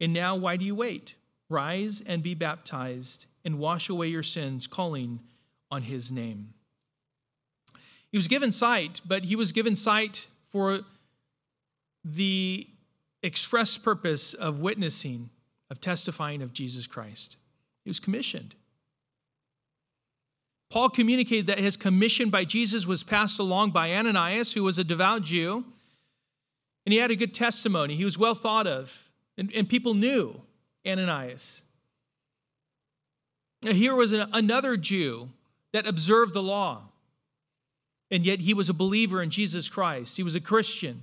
And 0.00 0.12
now, 0.12 0.36
why 0.36 0.56
do 0.56 0.64
you 0.64 0.74
wait? 0.74 1.14
Rise 1.48 2.02
and 2.06 2.22
be 2.22 2.34
baptized 2.34 3.26
and 3.44 3.58
wash 3.58 3.88
away 3.88 4.08
your 4.08 4.22
sins, 4.22 4.66
calling 4.66 5.20
on 5.70 5.82
his 5.82 6.12
name. 6.12 6.54
He 8.10 8.18
was 8.18 8.28
given 8.28 8.52
sight, 8.52 9.00
but 9.06 9.24
he 9.24 9.36
was 9.36 9.52
given 9.52 9.76
sight 9.76 10.28
for 10.50 10.80
the 12.04 12.66
express 13.22 13.76
purpose 13.76 14.32
of 14.32 14.60
witnessing, 14.60 15.30
of 15.70 15.80
testifying 15.80 16.42
of 16.42 16.52
Jesus 16.52 16.86
Christ. 16.86 17.36
He 17.84 17.90
was 17.90 18.00
commissioned. 18.00 18.54
Paul 20.70 20.88
communicated 20.88 21.46
that 21.46 21.58
his 21.58 21.76
commission 21.76 22.28
by 22.30 22.44
Jesus 22.44 22.86
was 22.86 23.04
passed 23.04 23.38
along 23.38 23.70
by 23.70 23.92
Ananias, 23.92 24.52
who 24.52 24.64
was 24.64 24.78
a 24.78 24.84
devout 24.84 25.22
Jew, 25.22 25.64
and 26.84 26.92
he 26.92 26.98
had 26.98 27.10
a 27.10 27.16
good 27.16 27.34
testimony. 27.34 27.94
He 27.94 28.04
was 28.04 28.18
well 28.18 28.34
thought 28.34 28.66
of, 28.66 29.10
and, 29.38 29.52
and 29.54 29.68
people 29.68 29.94
knew 29.94 30.40
Ananias. 30.86 31.62
Now, 33.62 33.72
here 33.72 33.94
was 33.94 34.12
an, 34.12 34.28
another 34.32 34.76
Jew 34.76 35.30
that 35.72 35.86
observed 35.86 36.34
the 36.34 36.42
law, 36.42 36.82
and 38.10 38.24
yet 38.24 38.40
he 38.40 38.54
was 38.54 38.68
a 38.68 38.74
believer 38.74 39.22
in 39.22 39.30
Jesus 39.30 39.68
Christ. 39.68 40.16
He 40.16 40.22
was 40.22 40.34
a 40.34 40.40
Christian. 40.40 41.02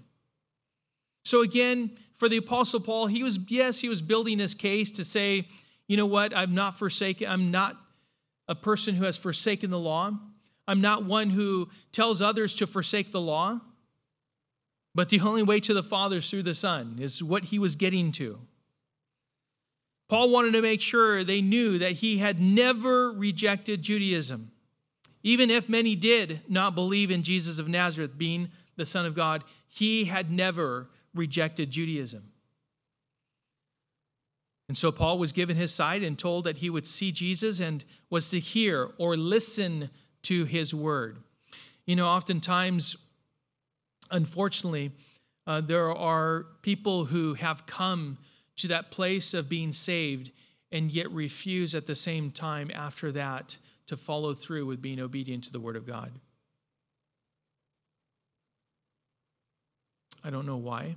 So, 1.25 1.41
again, 1.41 1.91
for 2.13 2.29
the 2.29 2.37
Apostle 2.37 2.79
Paul, 2.79 3.07
he 3.07 3.23
was, 3.23 3.39
yes, 3.47 3.79
he 3.79 3.89
was 3.89 4.01
building 4.01 4.39
his 4.39 4.53
case 4.53 4.91
to 4.91 5.03
say, 5.03 5.47
you 5.87 5.97
know 5.97 6.05
what, 6.05 6.35
I'm 6.35 6.53
not 6.53 6.75
forsaken, 6.75 7.27
I'm 7.29 7.51
not 7.51 7.77
a 8.53 8.55
person 8.55 8.93
who 8.93 9.05
has 9.05 9.17
forsaken 9.17 9.71
the 9.71 9.79
law. 9.79 10.11
I'm 10.67 10.79
not 10.79 11.05
one 11.05 11.31
who 11.31 11.69
tells 11.91 12.21
others 12.21 12.55
to 12.57 12.67
forsake 12.67 13.11
the 13.11 13.19
law. 13.19 13.59
But 14.93 15.09
the 15.09 15.21
only 15.21 15.41
way 15.41 15.59
to 15.61 15.73
the 15.73 15.81
Father 15.81 16.17
is 16.17 16.29
through 16.29 16.43
the 16.43 16.53
Son, 16.53 16.97
is 16.99 17.23
what 17.23 17.45
he 17.45 17.57
was 17.57 17.75
getting 17.75 18.11
to. 18.11 18.39
Paul 20.07 20.29
wanted 20.29 20.53
to 20.53 20.61
make 20.61 20.81
sure 20.81 21.23
they 21.23 21.41
knew 21.41 21.79
that 21.79 21.93
he 21.93 22.19
had 22.19 22.39
never 22.39 23.11
rejected 23.11 23.81
Judaism. 23.81 24.51
Even 25.23 25.49
if 25.49 25.67
many 25.67 25.95
did 25.95 26.41
not 26.47 26.75
believe 26.75 27.09
in 27.09 27.23
Jesus 27.23 27.57
of 27.57 27.67
Nazareth 27.67 28.19
being 28.19 28.51
the 28.75 28.85
Son 28.85 29.07
of 29.07 29.15
God, 29.15 29.43
he 29.67 30.05
had 30.05 30.29
never 30.29 30.89
rejected 31.15 31.71
Judaism. 31.71 32.32
And 34.73 34.77
so 34.79 34.91
Paul 34.91 35.19
was 35.19 35.33
given 35.33 35.55
his 35.55 35.71
sight 35.71 36.01
and 36.01 36.17
told 36.17 36.45
that 36.45 36.57
he 36.57 36.71
would 36.71 36.87
see 36.87 37.11
Jesus 37.11 37.59
and 37.59 37.85
was 38.09 38.31
to 38.31 38.39
hear 38.39 38.89
or 38.97 39.15
listen 39.15 39.91
to 40.23 40.45
his 40.45 40.73
word. 40.73 41.17
You 41.85 41.95
know, 41.95 42.07
oftentimes, 42.07 42.97
unfortunately, 44.09 44.89
uh, 45.45 45.61
there 45.61 45.95
are 45.95 46.47
people 46.63 47.05
who 47.05 47.35
have 47.35 47.67
come 47.67 48.17
to 48.55 48.67
that 48.69 48.89
place 48.89 49.35
of 49.35 49.47
being 49.47 49.73
saved 49.73 50.31
and 50.71 50.89
yet 50.89 51.11
refuse 51.11 51.75
at 51.75 51.85
the 51.85 51.93
same 51.93 52.31
time 52.31 52.71
after 52.73 53.11
that 53.11 53.59
to 53.85 53.95
follow 53.95 54.33
through 54.33 54.65
with 54.65 54.81
being 54.81 54.99
obedient 54.99 55.43
to 55.43 55.51
the 55.51 55.59
word 55.59 55.75
of 55.75 55.85
God. 55.85 56.11
I 60.23 60.31
don't 60.31 60.47
know 60.47 60.57
why. 60.57 60.95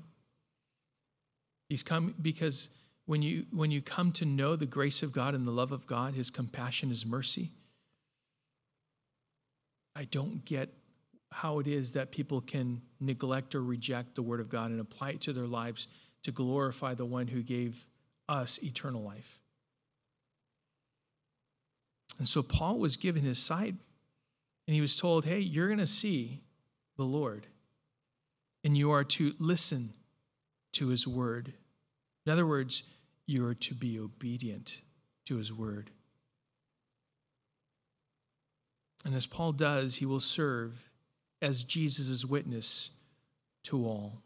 He's 1.69 1.83
come 1.83 2.15
because 2.23 2.71
when 3.07 3.23
you 3.23 3.47
when 3.53 3.71
you 3.71 3.81
come 3.81 4.13
to 4.13 4.25
know 4.25 4.57
the 4.57 4.67
grace 4.67 5.03
of 5.03 5.13
God 5.13 5.35
and 5.35 5.47
the 5.47 5.53
love 5.53 5.73
of 5.73 5.87
God, 5.87 6.15
his 6.15 6.31
compassion, 6.31 6.89
his 6.89 7.07
mercy, 7.07 7.51
I 9.95 10.05
don't 10.05 10.45
get 10.45 10.69
how 11.33 11.59
it 11.59 11.67
is 11.67 11.93
that 11.93 12.11
people 12.11 12.41
can 12.41 12.83
neglect 13.01 13.55
or 13.55 13.63
reject 13.63 14.15
the 14.15 14.23
word 14.23 14.41
of 14.41 14.49
God 14.49 14.71
and 14.71 14.81
apply 14.81 15.11
it 15.11 15.21
to 15.23 15.33
their 15.33 15.47
lives 15.47 15.89
to 16.23 16.33
glorify 16.33 16.95
the 16.95 17.05
one 17.05 17.29
who 17.29 17.43
gave 17.43 17.87
us 18.29 18.63
eternal 18.63 19.03
life. 19.03 19.41
And 22.19 22.29
so 22.29 22.43
Paul 22.43 22.79
was 22.79 22.97
given 22.97 23.23
his 23.23 23.39
sight 23.39 23.75
and 24.67 24.75
he 24.75 24.81
was 24.81 24.97
told, 24.97 25.25
Hey, 25.25 25.39
you're 25.39 25.69
going 25.69 25.79
to 25.79 25.87
see 25.87 26.43
the 26.97 27.05
Lord 27.05 27.47
and 28.65 28.77
you 28.77 28.91
are 28.91 29.05
to 29.05 29.35
listen 29.39 29.93
to 30.73 30.89
his 30.89 31.07
word. 31.07 31.53
In 32.25 32.33
other 32.33 32.47
words, 32.47 32.83
you 33.27 33.47
are 33.47 33.55
to 33.55 33.75
be 33.75 33.99
obedient 33.99 34.81
to 35.27 35.37
his 35.37 35.53
word. 35.53 35.91
And 39.05 39.15
as 39.15 39.27
Paul 39.27 39.53
does, 39.53 39.97
he 39.97 40.07
will 40.07 40.21
serve 40.21 40.91
as 41.43 41.65
Jesus' 41.65 42.25
witness 42.25 42.91
to 43.65 43.85
all. 43.85 44.23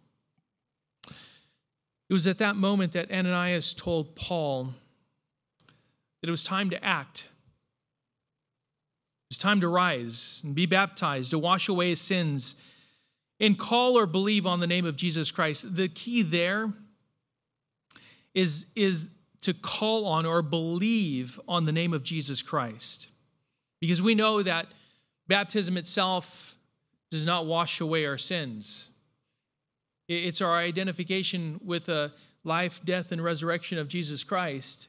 It 1.07 2.12
was 2.12 2.26
at 2.26 2.38
that 2.38 2.57
moment 2.57 2.92
that 2.92 3.11
Ananias 3.11 3.74
told 3.74 4.16
Paul 4.16 4.74
that 6.20 6.28
it 6.28 6.30
was 6.30 6.44
time 6.44 6.70
to 6.70 6.84
act. 6.84 7.28
It 9.28 9.30
was 9.30 9.38
time 9.38 9.61
to 9.61 9.68
rise 9.68 10.40
and 10.44 10.55
be 10.55 10.66
baptized, 10.66 11.30
to 11.30 11.38
wash 11.38 11.68
away 11.68 11.90
his 11.90 12.01
sins, 12.01 12.57
and 13.38 13.59
call 13.59 13.96
or 13.96 14.07
believe 14.07 14.46
on 14.46 14.61
the 14.61 14.66
name 14.66 14.84
of 14.84 14.96
Jesus 14.96 15.30
Christ. 15.30 15.76
The 15.76 15.88
key 15.88 16.22
there 16.22 16.72
is, 18.34 18.70
is 18.76 19.10
to 19.42 19.54
call 19.54 20.06
on 20.06 20.26
or 20.26 20.42
believe 20.42 21.40
on 21.48 21.64
the 21.64 21.72
name 21.72 21.92
of 21.92 22.02
Jesus 22.02 22.42
Christ. 22.42 23.08
Because 23.80 24.02
we 24.02 24.14
know 24.14 24.42
that 24.42 24.66
baptism 25.26 25.76
itself 25.76 26.56
does 27.10 27.24
not 27.24 27.46
wash 27.46 27.80
away 27.80 28.06
our 28.06 28.18
sins. 28.18 28.90
It's 30.08 30.40
our 30.40 30.56
identification 30.56 31.60
with 31.64 31.86
the 31.86 32.12
life, 32.44 32.80
death, 32.84 33.12
and 33.12 33.22
resurrection 33.22 33.78
of 33.78 33.88
Jesus 33.88 34.24
Christ 34.24 34.88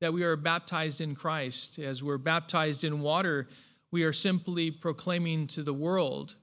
that 0.00 0.12
we 0.12 0.24
are 0.24 0.36
baptized 0.36 1.00
in 1.00 1.14
Christ. 1.14 1.78
As 1.78 2.02
we're 2.02 2.18
baptized 2.18 2.82
in 2.82 3.00
water, 3.00 3.48
we 3.92 4.02
are 4.02 4.12
simply 4.12 4.70
proclaiming 4.70 5.46
to 5.48 5.62
the 5.62 5.74
world 5.74 6.34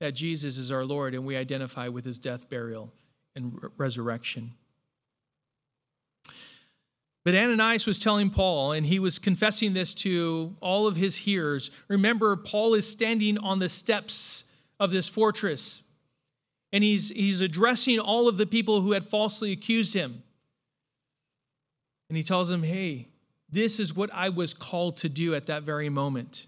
that 0.00 0.14
Jesus 0.14 0.56
is 0.56 0.70
our 0.70 0.84
Lord 0.84 1.14
and 1.14 1.26
we 1.26 1.36
identify 1.36 1.88
with 1.88 2.04
his 2.04 2.18
death, 2.18 2.48
burial, 2.48 2.92
and 3.36 3.58
resurrection. 3.76 4.52
But 7.24 7.36
Ananias 7.36 7.86
was 7.86 7.98
telling 7.98 8.30
Paul, 8.30 8.72
and 8.72 8.84
he 8.84 8.98
was 8.98 9.18
confessing 9.18 9.74
this 9.74 9.94
to 9.94 10.56
all 10.60 10.88
of 10.88 10.96
his 10.96 11.16
hearers. 11.16 11.70
Remember, 11.88 12.34
Paul 12.36 12.74
is 12.74 12.88
standing 12.88 13.38
on 13.38 13.60
the 13.60 13.68
steps 13.68 14.44
of 14.80 14.90
this 14.90 15.08
fortress, 15.08 15.82
and 16.72 16.82
he's, 16.82 17.10
he's 17.10 17.40
addressing 17.40 18.00
all 18.00 18.28
of 18.28 18.38
the 18.38 18.46
people 18.46 18.80
who 18.80 18.92
had 18.92 19.04
falsely 19.04 19.52
accused 19.52 19.94
him. 19.94 20.22
And 22.08 22.16
he 22.16 22.24
tells 22.24 22.48
them, 22.48 22.64
Hey, 22.64 23.08
this 23.48 23.78
is 23.78 23.94
what 23.94 24.10
I 24.12 24.30
was 24.30 24.52
called 24.52 24.96
to 24.98 25.08
do 25.08 25.34
at 25.34 25.46
that 25.46 25.62
very 25.62 25.90
moment. 25.90 26.46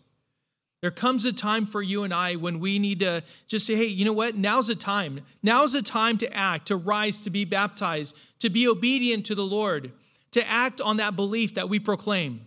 There 0.80 0.90
comes 0.90 1.24
a 1.24 1.32
time 1.32 1.64
for 1.64 1.80
you 1.80 2.02
and 2.04 2.12
I 2.12 2.36
when 2.36 2.60
we 2.60 2.78
need 2.78 3.00
to 3.00 3.22
just 3.46 3.66
say, 3.66 3.74
hey, 3.74 3.86
you 3.86 4.04
know 4.04 4.12
what? 4.12 4.36
Now's 4.36 4.66
the 4.66 4.74
time. 4.74 5.20
Now's 5.42 5.72
the 5.72 5.80
time 5.80 6.18
to 6.18 6.30
act, 6.36 6.66
to 6.66 6.76
rise, 6.76 7.16
to 7.20 7.30
be 7.30 7.46
baptized, 7.46 8.14
to 8.40 8.50
be 8.50 8.68
obedient 8.68 9.24
to 9.26 9.34
the 9.34 9.46
Lord 9.46 9.92
to 10.34 10.50
act 10.50 10.80
on 10.80 10.96
that 10.96 11.14
belief 11.14 11.54
that 11.54 11.68
we 11.68 11.78
proclaim. 11.78 12.44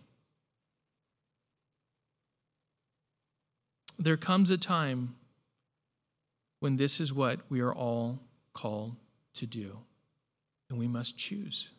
There 3.98 4.18
comes 4.18 4.52
a 4.52 4.58
time 4.58 5.16
when 6.60 6.76
this 6.76 7.00
is 7.00 7.14
what 7.14 7.40
we 7.50 7.62
are 7.62 7.74
all 7.74 8.20
called 8.52 8.98
to 9.36 9.48
do, 9.48 9.78
and 10.70 10.78
we 10.78 10.90
must 10.90 11.18
choose. 11.18 11.70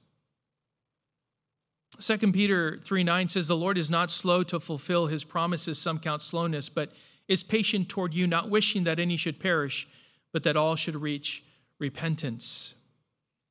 2 2.00 2.32
Peter 2.32 2.78
3 2.82 3.04
9 3.04 3.28
says, 3.28 3.46
The 3.46 3.54
Lord 3.54 3.76
is 3.76 3.90
not 3.90 4.10
slow 4.10 4.42
to 4.44 4.58
fulfill 4.58 5.08
his 5.08 5.24
promises, 5.24 5.78
some 5.78 5.98
count 5.98 6.22
slowness, 6.22 6.70
but 6.70 6.90
is 7.28 7.42
patient 7.42 7.90
toward 7.90 8.14
you, 8.14 8.26
not 8.26 8.48
wishing 8.48 8.84
that 8.84 8.98
any 8.98 9.18
should 9.18 9.38
perish, 9.38 9.86
but 10.32 10.42
that 10.44 10.56
all 10.56 10.74
should 10.74 10.96
reach 10.96 11.44
repentance. 11.78 12.72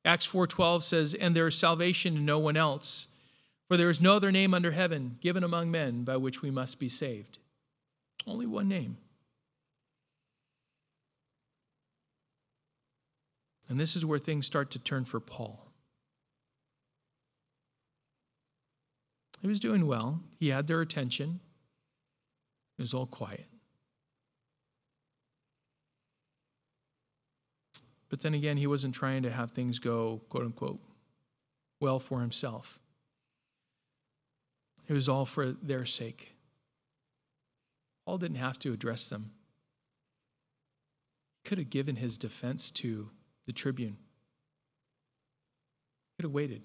Acts 0.04 0.26
4:12 0.26 0.84
says, 0.84 1.14
"And 1.14 1.36
there 1.36 1.46
is 1.46 1.58
salvation 1.58 2.16
in 2.16 2.24
no 2.24 2.38
one 2.38 2.56
else, 2.56 3.08
for 3.66 3.76
there 3.76 3.90
is 3.90 4.00
no 4.00 4.16
other 4.16 4.32
name 4.32 4.54
under 4.54 4.72
heaven 4.72 5.18
given 5.20 5.44
among 5.44 5.70
men 5.70 6.04
by 6.04 6.16
which 6.16 6.40
we 6.40 6.50
must 6.50 6.78
be 6.78 6.88
saved." 6.88 7.38
Only 8.26 8.46
one 8.46 8.68
name. 8.68 8.98
And 13.68 13.78
this 13.78 13.94
is 13.94 14.04
where 14.04 14.18
things 14.18 14.46
start 14.46 14.70
to 14.70 14.78
turn 14.78 15.04
for 15.04 15.20
Paul. 15.20 15.70
He 19.42 19.46
was 19.46 19.60
doing 19.60 19.86
well. 19.86 20.22
He 20.38 20.48
had 20.48 20.66
their 20.66 20.80
attention. 20.80 21.40
It 22.78 22.82
was 22.82 22.94
all 22.94 23.06
quiet. 23.06 23.46
But 28.08 28.20
then 28.20 28.34
again, 28.34 28.56
he 28.56 28.66
wasn't 28.66 28.94
trying 28.94 29.22
to 29.22 29.30
have 29.30 29.50
things 29.50 29.78
go, 29.78 30.22
quote 30.28 30.44
unquote, 30.44 30.80
well 31.80 31.98
for 31.98 32.20
himself. 32.20 32.78
It 34.86 34.94
was 34.94 35.08
all 35.08 35.26
for 35.26 35.46
their 35.46 35.84
sake. 35.84 36.34
Paul 38.06 38.18
didn't 38.18 38.38
have 38.38 38.58
to 38.60 38.72
address 38.72 39.10
them. 39.10 39.32
He 41.42 41.48
could 41.48 41.58
have 41.58 41.68
given 41.68 41.96
his 41.96 42.16
defense 42.16 42.70
to 42.72 43.10
the 43.46 43.52
tribune. 43.52 43.98
He 46.06 46.16
could 46.16 46.24
have 46.24 46.32
waited. 46.32 46.62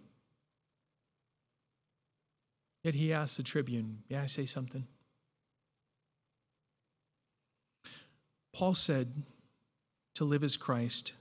Yet 2.84 2.96
he 2.96 3.12
asked 3.12 3.38
the 3.38 3.44
tribune, 3.44 4.04
May 4.10 4.18
I 4.18 4.26
say 4.28 4.46
something? 4.46 4.88
Paul 8.54 8.74
said, 8.74 9.24
To 10.16 10.24
live 10.24 10.44
as 10.44 10.56
Christ 10.56 11.14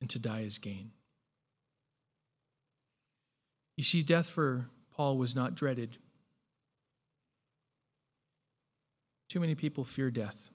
and 0.00 0.08
to 0.10 0.18
die 0.18 0.40
is 0.40 0.58
gain. 0.58 0.92
You 3.76 3.84
see, 3.84 4.02
death 4.02 4.28
for 4.28 4.68
Paul 4.94 5.16
was 5.16 5.34
not 5.34 5.54
dreaded. 5.54 5.96
Too 9.28 9.40
many 9.40 9.54
people 9.54 9.84
fear 9.84 10.10
death. 10.10 10.50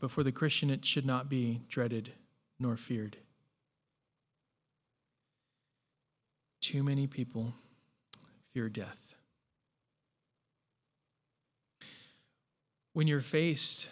But 0.00 0.10
for 0.10 0.22
the 0.22 0.32
Christian, 0.32 0.70
it 0.70 0.84
should 0.84 1.06
not 1.06 1.28
be 1.28 1.62
dreaded 1.68 2.12
nor 2.58 2.76
feared. 2.76 3.16
Too 6.60 6.82
many 6.82 7.06
people 7.06 7.54
fear 8.52 8.68
death. 8.68 9.14
When 12.92 13.06
you're 13.06 13.20
faced 13.20 13.88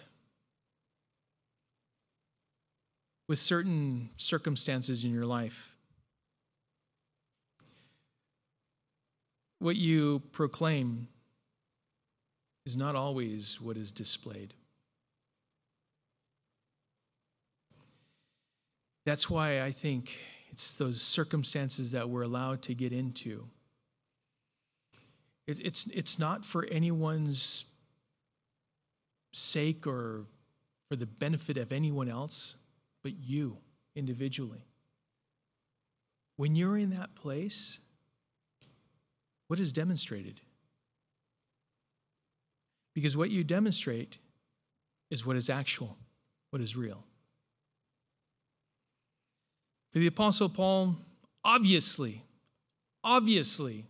with 3.29 3.39
certain 3.39 4.11
circumstances 4.17 5.05
in 5.05 5.13
your 5.13 5.27
life. 5.27 5.77
What 9.59 9.77
you 9.77 10.23
proclaim 10.33 11.09
is 12.67 12.77
not 12.77 12.95
always 12.95 13.61
what 13.61 13.77
is 13.77 13.91
displayed. 13.91 14.55
That's 19.05 19.31
why 19.31 19.63
I 19.63 19.71
think 19.71 20.19
it's 20.51 20.73
those 20.73 21.01
circumstances 21.01 21.93
that 21.93 22.09
we're 22.11 22.23
allowed 22.23 22.63
to 22.63 22.75
get 22.75 22.93
into. 22.93 23.47
It, 25.47 25.61
it's, 25.65 25.87
it's 25.87 26.19
not 26.19 26.45
for 26.45 26.67
anyone's 26.67 27.67
sake 29.33 29.87
or 29.87 30.27
for 30.89 30.97
the 30.97 31.07
benefit 31.07 31.57
of 31.57 31.73
anyone 31.73 32.09
else 32.09 32.57
but 33.07 33.15
you 33.25 33.57
individually. 33.95 34.67
When 36.39 36.57
you're 36.57 36.77
in 36.77 36.91
that 36.91 37.15
place, 37.15 37.79
what 39.47 39.61
is 39.61 39.73
demonstrated? 39.73 40.41
Because 42.97 43.17
what 43.17 43.31
you 43.31 43.45
demonstrate 43.45 44.19
is 45.09 45.25
what 45.25 45.37
is 45.37 45.49
actual, 45.49 45.97
what 46.51 46.61
is 46.61 46.75
real. 46.75 47.05
For 49.93 50.01
the 50.01 50.09
Apostle 50.09 50.49
Paul, 50.49 50.97
obviously, 51.45 52.25
obviously, 53.05 53.87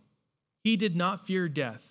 he 0.63 0.77
did 0.77 0.95
not 0.95 1.25
fear 1.25 1.49
death. 1.49 1.83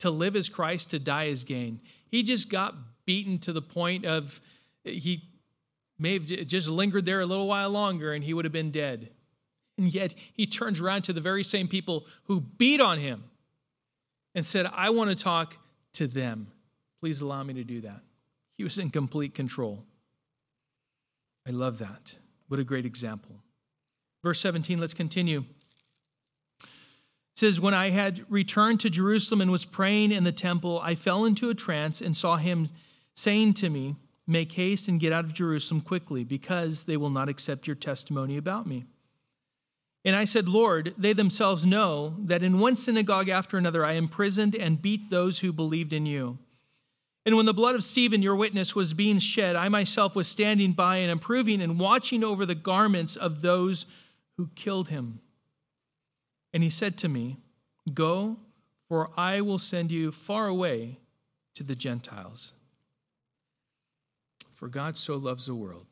To 0.00 0.10
live 0.10 0.34
as 0.34 0.48
Christ, 0.48 0.90
to 0.90 0.98
die 0.98 1.28
as 1.28 1.44
gain. 1.44 1.80
He 2.10 2.24
just 2.24 2.50
got 2.50 2.74
beaten 3.06 3.38
to 3.38 3.52
the 3.52 3.62
point 3.62 4.04
of 4.04 4.40
he 4.82 5.28
may 5.98 6.14
have 6.14 6.26
just 6.26 6.68
lingered 6.68 7.04
there 7.04 7.20
a 7.20 7.26
little 7.26 7.46
while 7.46 7.70
longer 7.70 8.12
and 8.12 8.24
he 8.24 8.34
would 8.34 8.44
have 8.44 8.52
been 8.52 8.70
dead. 8.70 9.10
And 9.78 9.92
yet 9.92 10.14
he 10.32 10.46
turns 10.46 10.80
around 10.80 11.02
to 11.02 11.12
the 11.12 11.20
very 11.20 11.44
same 11.44 11.68
people 11.68 12.06
who 12.24 12.40
beat 12.40 12.80
on 12.80 12.98
him 12.98 13.24
and 14.34 14.44
said, 14.44 14.66
I 14.72 14.90
want 14.90 15.10
to 15.10 15.16
talk 15.16 15.56
to 15.94 16.06
them. 16.06 16.48
Please 17.00 17.20
allow 17.20 17.42
me 17.42 17.54
to 17.54 17.64
do 17.64 17.80
that. 17.82 18.00
He 18.56 18.64
was 18.64 18.78
in 18.78 18.90
complete 18.90 19.34
control. 19.34 19.84
I 21.46 21.50
love 21.50 21.78
that. 21.78 22.18
What 22.48 22.60
a 22.60 22.64
great 22.64 22.86
example. 22.86 23.42
Verse 24.22 24.40
17, 24.40 24.78
let's 24.78 24.94
continue. 24.94 25.44
It 26.60 26.68
says, 27.34 27.60
When 27.60 27.74
I 27.74 27.90
had 27.90 28.24
returned 28.28 28.80
to 28.80 28.90
Jerusalem 28.90 29.40
and 29.40 29.50
was 29.50 29.64
praying 29.64 30.12
in 30.12 30.24
the 30.24 30.32
temple, 30.32 30.80
I 30.82 30.94
fell 30.94 31.24
into 31.24 31.50
a 31.50 31.54
trance 31.54 32.00
and 32.00 32.16
saw 32.16 32.36
him 32.36 32.68
saying 33.16 33.54
to 33.54 33.70
me, 33.70 33.96
Make 34.26 34.52
haste 34.52 34.88
and 34.88 35.00
get 35.00 35.12
out 35.12 35.24
of 35.24 35.34
Jerusalem 35.34 35.80
quickly, 35.80 36.24
because 36.24 36.84
they 36.84 36.96
will 36.96 37.10
not 37.10 37.28
accept 37.28 37.66
your 37.66 37.76
testimony 37.76 38.36
about 38.36 38.66
me. 38.66 38.84
And 40.04 40.16
I 40.16 40.24
said, 40.24 40.48
Lord, 40.48 40.94
they 40.98 41.12
themselves 41.12 41.64
know 41.64 42.14
that 42.18 42.42
in 42.42 42.58
one 42.58 42.76
synagogue 42.76 43.28
after 43.28 43.56
another 43.56 43.84
I 43.84 43.92
imprisoned 43.92 44.54
and 44.54 44.82
beat 44.82 45.10
those 45.10 45.40
who 45.40 45.52
believed 45.52 45.92
in 45.92 46.06
you. 46.06 46.38
And 47.24 47.36
when 47.36 47.46
the 47.46 47.54
blood 47.54 47.76
of 47.76 47.84
Stephen, 47.84 48.20
your 48.20 48.34
witness, 48.34 48.74
was 48.74 48.94
being 48.94 49.18
shed, 49.18 49.54
I 49.54 49.68
myself 49.68 50.16
was 50.16 50.26
standing 50.26 50.72
by 50.72 50.96
and 50.96 51.12
approving 51.12 51.62
and 51.62 51.78
watching 51.78 52.24
over 52.24 52.44
the 52.44 52.56
garments 52.56 53.14
of 53.14 53.42
those 53.42 53.86
who 54.36 54.48
killed 54.56 54.88
him. 54.88 55.20
And 56.52 56.64
he 56.64 56.70
said 56.70 56.98
to 56.98 57.08
me, 57.08 57.38
Go, 57.94 58.38
for 58.88 59.10
I 59.16 59.40
will 59.40 59.58
send 59.58 59.92
you 59.92 60.10
far 60.10 60.48
away 60.48 60.98
to 61.54 61.62
the 61.62 61.76
Gentiles. 61.76 62.54
For 64.62 64.68
God 64.68 64.96
so 64.96 65.16
loves 65.16 65.46
the 65.46 65.56
world 65.56 65.88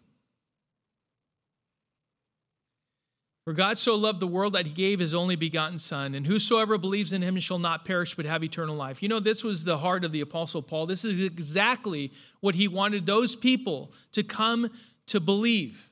For 3.51 3.53
God 3.53 3.81
so 3.81 3.97
loved 3.97 4.21
the 4.21 4.29
world 4.29 4.53
that 4.53 4.65
he 4.65 4.73
gave 4.73 5.01
his 5.01 5.13
only 5.13 5.35
begotten 5.35 5.81
Son, 5.81 6.15
and 6.15 6.25
whosoever 6.25 6.79
believes 6.79 7.13
in 7.13 7.21
him 7.21 7.41
shall 7.41 7.59
not 7.59 7.85
perish 7.85 8.15
but 8.15 8.25
have 8.25 8.45
eternal 8.45 8.77
life. 8.77 9.03
You 9.03 9.09
know, 9.09 9.19
this 9.19 9.43
was 9.43 9.65
the 9.65 9.79
heart 9.79 10.05
of 10.05 10.13
the 10.13 10.21
Apostle 10.21 10.63
Paul. 10.63 10.87
This 10.87 11.05
is 11.05 11.21
exactly 11.21 12.13
what 12.39 12.55
he 12.55 12.69
wanted 12.69 13.07
those 13.07 13.35
people 13.35 13.93
to 14.13 14.23
come 14.23 14.71
to 15.07 15.19
believe. 15.19 15.91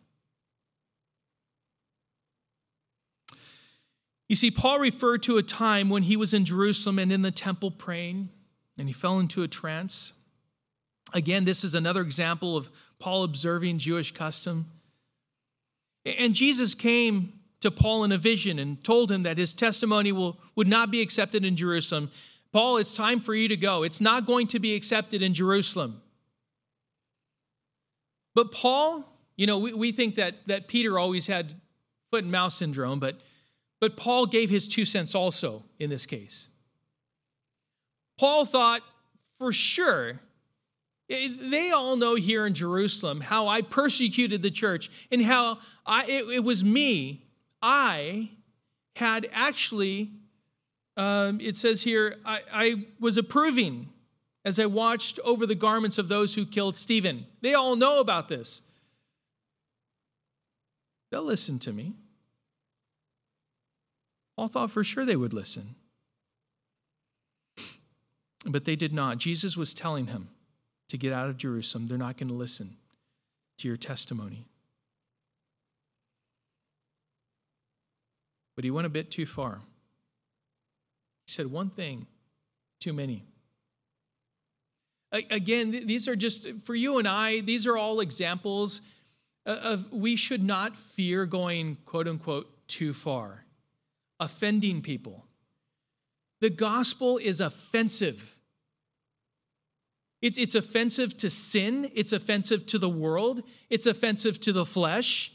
You 4.29 4.37
see, 4.37 4.53
Paul 4.53 4.79
referred 4.79 5.25
to 5.25 5.39
a 5.39 5.43
time 5.43 5.91
when 5.91 6.05
he 6.05 6.17
was 6.17 6.33
in 6.33 6.45
Jerusalem 6.45 7.01
and 7.01 7.11
in 7.11 7.23
the 7.23 7.33
temple 7.33 7.73
praying, 7.73 8.29
and 8.79 8.87
he 8.87 8.93
fell 8.93 9.19
into 9.19 9.43
a 9.43 9.49
trance. 9.49 10.13
Again, 11.15 11.45
this 11.45 11.65
is 11.65 11.75
another 11.75 12.03
example 12.03 12.57
of 12.57 12.71
Paul 12.99 13.25
observing 13.25 13.79
Jewish 13.79 14.13
custom. 14.13 14.67
And 16.05 16.35
Jesus 16.35 16.75
came 16.75 17.33
to 17.61 17.71
Paul 17.71 18.05
in 18.05 18.13
a 18.13 18.19
vision 18.19 18.59
and 18.59 18.83
told 18.85 19.11
him 19.11 19.25
that 19.25 19.39
his 19.39 19.53
testimony 19.53 20.13
will, 20.13 20.39
would 20.55 20.69
not 20.69 20.91
be 20.91 21.01
accepted 21.03 21.45
in 21.45 21.57
Jerusalem. 21.57 22.11
Paul, 22.53 22.77
it's 22.79 22.97
time 22.97 23.21
for 23.21 23.35
you 23.35 23.49
to 23.49 23.57
go. 23.57 23.83
It's 23.83 24.01
not 24.01 24.27
going 24.27 24.47
to 24.49 24.59
be 24.59 24.75
accepted 24.75 25.23
in 25.23 25.35
Jerusalem. 25.35 26.01
But 28.35 28.53
Paul, 28.53 29.05
you 29.37 29.47
know, 29.47 29.59
we, 29.59 29.75
we 29.75 29.93
think 29.93 30.15
that, 30.17 30.37
that 30.47 30.69
Peter 30.69 30.99
always 30.99 31.27
had 31.27 31.55
foot 32.11 32.23
and 32.23 32.33
mouth 32.33 32.53
syndrome, 32.53 33.01
but, 33.01 33.17
but 33.81 33.97
Paul 33.97 34.27
gave 34.27 34.51
his 34.51 34.69
two 34.69 34.85
cents 34.85 35.15
also 35.15 35.65
in 35.79 35.91
this 35.91 36.07
case. 36.07 36.49
Paul 38.19 38.45
thought 38.45 38.83
for 39.39 39.53
sure 39.53 40.21
they 41.09 41.71
all 41.71 41.97
know 41.97 42.15
here 42.15 42.47
in 42.47 42.55
Jerusalem 42.55 43.21
how 43.21 43.49
I 43.49 43.63
persecuted 43.63 44.43
the 44.43 44.51
church 44.51 44.91
and 45.11 45.23
how 45.23 45.59
I, 45.87 46.05
it, 46.07 46.25
it 46.37 46.45
was 46.45 46.63
me. 46.63 47.25
I 47.63 48.31
had 48.97 49.29
actually, 49.33 50.11
um, 50.97 51.41
it 51.41 51.57
says 51.57 51.83
here, 51.83 52.17
I, 52.25 52.41
I 52.53 52.85
was 53.01 53.17
approving 53.17 53.89
as 54.45 54.59
I 54.59 54.67
watched 54.67 55.19
over 55.25 55.47
the 55.47 55.55
garments 55.55 55.99
of 55.99 56.09
those 56.09 56.35
who 56.35 56.45
killed 56.45 56.77
Stephen. 56.77 57.27
They 57.41 57.55
all 57.55 57.75
know 57.75 58.01
about 58.01 58.29
this. 58.29 58.63
They'll 61.11 61.25
listen 61.25 61.59
to 61.61 61.73
me. 61.73 61.95
Paul 64.37 64.49
thought 64.49 64.71
for 64.71 64.85
sure 64.85 65.05
they 65.05 65.17
would 65.17 65.33
listen. 65.33 65.75
But 68.45 68.67
they 68.67 68.77
did 68.77 68.93
not. 68.93 69.19
Jesus 69.19 69.57
was 69.57 69.75
telling 69.75 70.07
him, 70.07 70.29
to 70.89 70.99
get 70.99 71.13
out 71.13 71.29
of 71.29 71.37
Jerusalem. 71.37 71.87
They're 71.89 71.99
not 71.99 72.17
going 72.17 72.29
to 72.29 72.35
listen 72.35 72.77
to 73.59 73.69
your 73.69 73.77
testimony. 73.77 74.47
But 78.57 78.65
he 78.65 78.71
went 78.71 78.87
a 78.87 78.91
bit 78.91 79.11
too 79.11 79.27
far. 79.27 79.61
He 81.27 81.33
said 81.33 81.47
one 81.47 81.71
thing 81.71 82.07
too 82.81 82.93
many. 82.93 83.23
Again, 85.13 85.71
these 85.71 86.07
are 86.07 86.17
just, 86.17 86.47
for 86.63 86.75
you 86.75 86.99
and 86.99 87.09
I, 87.09 87.41
these 87.41 87.67
are 87.67 87.77
all 87.77 88.01
examples 88.01 88.83
of 89.47 89.91
we 89.91 90.17
should 90.17 90.43
not 90.43 90.77
fear 90.77 91.25
going, 91.25 91.79
quote 91.87 92.07
unquote, 92.07 92.47
too 92.69 92.93
far, 92.93 93.45
offending 94.21 94.83
people. 94.83 95.25
The 96.41 96.51
gospel 96.51 97.17
is 97.19 97.41
offensive. 97.41 98.37
It, 100.21 100.39
it's 100.39 100.55
offensive 100.55 101.17
to 101.19 101.31
sin. 101.31 101.91
It's 101.95 102.13
offensive 102.13 102.67
to 102.67 102.79
the 102.79 102.89
world. 102.89 103.43
It's 103.71 103.87
offensive 103.87 104.41
to 104.41 104.53
the 104.53 104.67
flesh. 104.67 105.33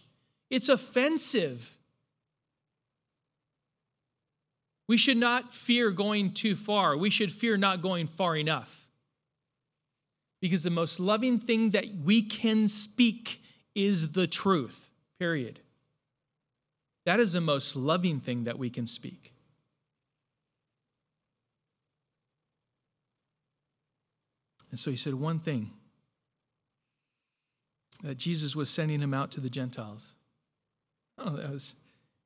It's 0.50 0.70
offensive. 0.70 1.78
We 4.88 4.98
should 4.98 5.18
not 5.18 5.54
fear 5.54 5.92
going 5.92 6.34
too 6.34 6.56
far. 6.56 6.98
We 6.98 7.10
should 7.10 7.32
fear 7.32 7.58
not 7.58 7.82
going 7.82 8.08
far 8.08 8.36
enough. 8.36 8.88
Because 10.42 10.64
the 10.64 10.70
most 10.70 11.00
loving 11.00 11.40
thing 11.40 11.70
that 11.72 11.86
we 12.04 12.22
can 12.22 12.68
speak 12.68 13.42
is 13.76 14.12
the 14.12 14.28
truth, 14.28 14.92
period. 15.18 15.60
That 17.06 17.20
is 17.20 17.34
the 17.34 17.42
most 17.42 17.76
loving 17.76 18.20
thing 18.20 18.44
that 18.44 18.60
we 18.60 18.70
can 18.70 18.86
speak. 18.86 19.33
And 24.74 24.80
so 24.80 24.90
he 24.90 24.98
said 24.98 25.14
one 25.14 25.38
thing 25.38 25.70
that 28.02 28.18
Jesus 28.18 28.56
was 28.56 28.72
sending 28.72 29.02
him 29.02 29.14
out 29.14 29.30
to 29.34 29.40
the 29.40 29.48
Gentiles. 29.48 30.16
Oh, 31.20 31.30
that 31.36 31.52
was, 31.52 31.76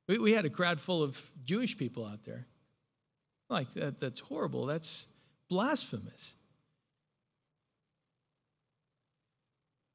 we, 0.08 0.16
we 0.16 0.32
had 0.32 0.46
a 0.46 0.48
crowd 0.48 0.80
full 0.80 1.02
of 1.02 1.30
Jewish 1.44 1.76
people 1.76 2.06
out 2.06 2.22
there. 2.22 2.46
Like, 3.50 3.74
that, 3.74 4.00
that's 4.00 4.20
horrible. 4.20 4.64
That's 4.64 5.08
blasphemous. 5.50 6.36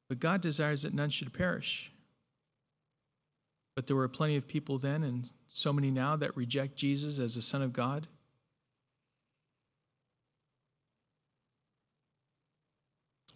But 0.08 0.20
God 0.20 0.40
desires 0.40 0.82
that 0.82 0.94
none 0.94 1.10
should 1.10 1.32
perish. 1.32 1.90
But 3.74 3.88
there 3.88 3.96
were 3.96 4.06
plenty 4.06 4.36
of 4.36 4.46
people 4.46 4.78
then, 4.78 5.02
and 5.02 5.28
so 5.48 5.72
many 5.72 5.90
now, 5.90 6.14
that 6.14 6.36
reject 6.36 6.76
Jesus 6.76 7.18
as 7.18 7.34
the 7.34 7.42
Son 7.42 7.62
of 7.62 7.72
God. 7.72 8.06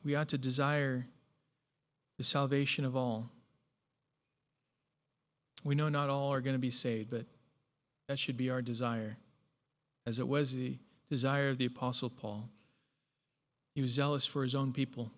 We 0.04 0.14
ought 0.14 0.28
to 0.28 0.38
desire 0.38 1.06
the 2.16 2.24
salvation 2.24 2.84
of 2.84 2.96
all. 2.96 3.30
We 5.64 5.74
know 5.74 5.88
not 5.88 6.08
all 6.08 6.32
are 6.32 6.40
going 6.40 6.54
to 6.54 6.60
be 6.60 6.70
saved, 6.70 7.10
but 7.10 7.26
that 8.08 8.18
should 8.18 8.36
be 8.36 8.50
our 8.50 8.62
desire, 8.62 9.16
as 10.06 10.18
it 10.18 10.26
was 10.26 10.54
the 10.54 10.78
desire 11.10 11.50
of 11.50 11.58
the 11.58 11.66
Apostle 11.66 12.10
Paul. 12.10 12.48
He 13.74 13.82
was 13.82 13.92
zealous 13.92 14.26
for 14.26 14.42
his 14.42 14.54
own 14.54 14.72
people, 14.72 15.10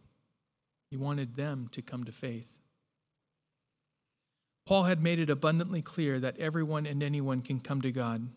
he 0.90 0.96
wanted 0.96 1.36
them 1.36 1.68
to 1.72 1.82
come 1.82 2.04
to 2.04 2.12
faith. 2.12 2.58
Paul 4.66 4.84
had 4.84 5.02
made 5.02 5.18
it 5.18 5.30
abundantly 5.30 5.82
clear 5.82 6.20
that 6.20 6.38
everyone 6.38 6.86
and 6.86 7.02
anyone 7.02 7.42
can 7.42 7.58
come 7.58 7.80
to 7.82 7.90
God, 7.90 8.28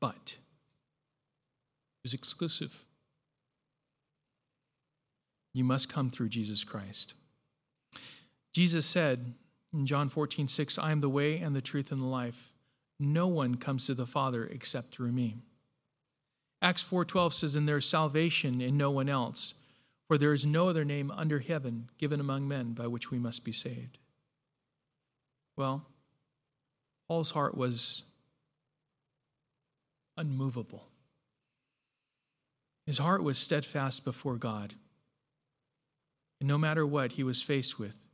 but 0.00 0.36
it 0.36 2.02
was 2.02 2.12
exclusive. 2.12 2.84
You 5.54 5.64
must 5.64 5.90
come 5.90 6.10
through 6.10 6.28
Jesus 6.28 6.64
Christ. 6.64 7.14
Jesus 8.52 8.84
said 8.84 9.32
in 9.72 9.86
John 9.86 10.08
14, 10.10 10.48
6, 10.48 10.78
I 10.78 10.92
am 10.92 11.00
the 11.00 11.08
way 11.08 11.38
and 11.38 11.56
the 11.56 11.62
truth 11.62 11.90
and 11.90 12.00
the 12.00 12.06
life. 12.06 12.52
No 13.00 13.26
one 13.28 13.54
comes 13.54 13.86
to 13.86 13.94
the 13.94 14.06
Father 14.06 14.44
except 14.44 14.92
through 14.92 15.12
me. 15.12 15.36
Acts 16.60 16.82
4:12 16.82 17.32
says, 17.34 17.56
And 17.56 17.68
there 17.68 17.76
is 17.76 17.86
salvation 17.86 18.60
in 18.60 18.76
no 18.76 18.90
one 18.90 19.08
else, 19.08 19.54
for 20.06 20.16
there 20.16 20.32
is 20.32 20.46
no 20.46 20.68
other 20.68 20.84
name 20.84 21.10
under 21.10 21.40
heaven 21.40 21.90
given 21.98 22.20
among 22.20 22.48
men 22.48 22.72
by 22.72 22.86
which 22.86 23.10
we 23.10 23.18
must 23.18 23.44
be 23.44 23.52
saved. 23.52 23.98
Well, 25.56 25.86
Paul's 27.06 27.32
heart 27.32 27.56
was 27.56 28.02
unmovable. 30.16 30.88
His 32.86 32.98
heart 32.98 33.22
was 33.22 33.38
steadfast 33.38 34.04
before 34.04 34.36
God. 34.36 34.74
And 36.40 36.48
no 36.48 36.58
matter 36.58 36.86
what 36.86 37.12
he 37.12 37.22
was 37.22 37.42
faced 37.42 37.78
with, 37.78 38.06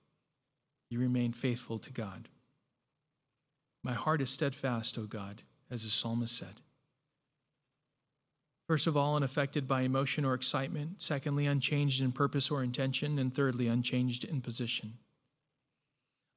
he 0.89 0.97
remained 0.97 1.37
faithful 1.37 1.79
to 1.79 1.93
God. 1.93 2.29
My 3.83 3.95
heart 3.95 4.21
is 4.21 4.31
steadfast, 4.31 4.99
O 4.99 5.03
God, 5.03 5.43
as 5.71 5.85
the 5.85 5.91
psalmist 5.91 6.37
said. 6.37 6.61
First 8.66 8.87
of 8.87 8.97
all, 8.97 9.16
unaffected 9.16 9.66
by 9.66 9.83
emotion 9.83 10.25
or 10.25 10.35
excitement. 10.35 11.03
Secondly, 11.03 11.47
unchanged 11.47 12.01
in 12.01 12.12
purpose 12.12 12.51
or 12.51 12.62
intention. 12.62 13.18
And 13.18 13.35
thirdly, 13.35 13.66
unchanged 13.66 14.23
in 14.23 14.41
position. 14.41 14.95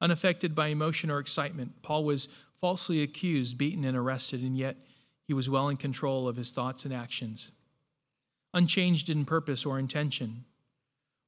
Unaffected 0.02 0.56
by 0.56 0.68
emotion 0.68 1.12
or 1.12 1.20
excitement, 1.20 1.82
Paul 1.82 2.06
was 2.06 2.28
falsely 2.60 3.04
accused, 3.04 3.58
beaten, 3.58 3.86
and 3.86 3.96
arrested, 3.96 4.42
and 4.42 4.58
yet 4.58 4.78
he 5.28 5.34
was 5.34 5.50
well 5.50 5.70
in 5.70 5.78
control 5.78 6.28
of 6.28 6.36
his 6.36 6.52
thoughts 6.52 6.86
and 6.86 6.94
actions. 6.94 7.52
Unchanged 8.54 9.10
in 9.10 9.26
purpose 9.26 9.66
or 9.66 9.78
intention, 9.80 10.46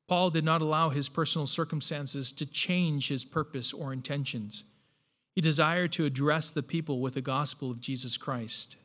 Paul 0.07 0.29
did 0.29 0.43
not 0.43 0.61
allow 0.61 0.89
his 0.89 1.09
personal 1.09 1.47
circumstances 1.47 2.31
to 2.33 2.45
change 2.45 3.07
his 3.07 3.25
purpose 3.25 3.73
or 3.73 3.91
intentions. 3.91 4.63
He 5.33 5.41
desired 5.41 5.91
to 5.93 6.05
address 6.05 6.51
the 6.51 6.63
people 6.63 6.99
with 6.99 7.15
the 7.15 7.21
gospel 7.21 7.71
of 7.71 7.81
Jesus 7.81 8.15
Christ. 8.17 8.77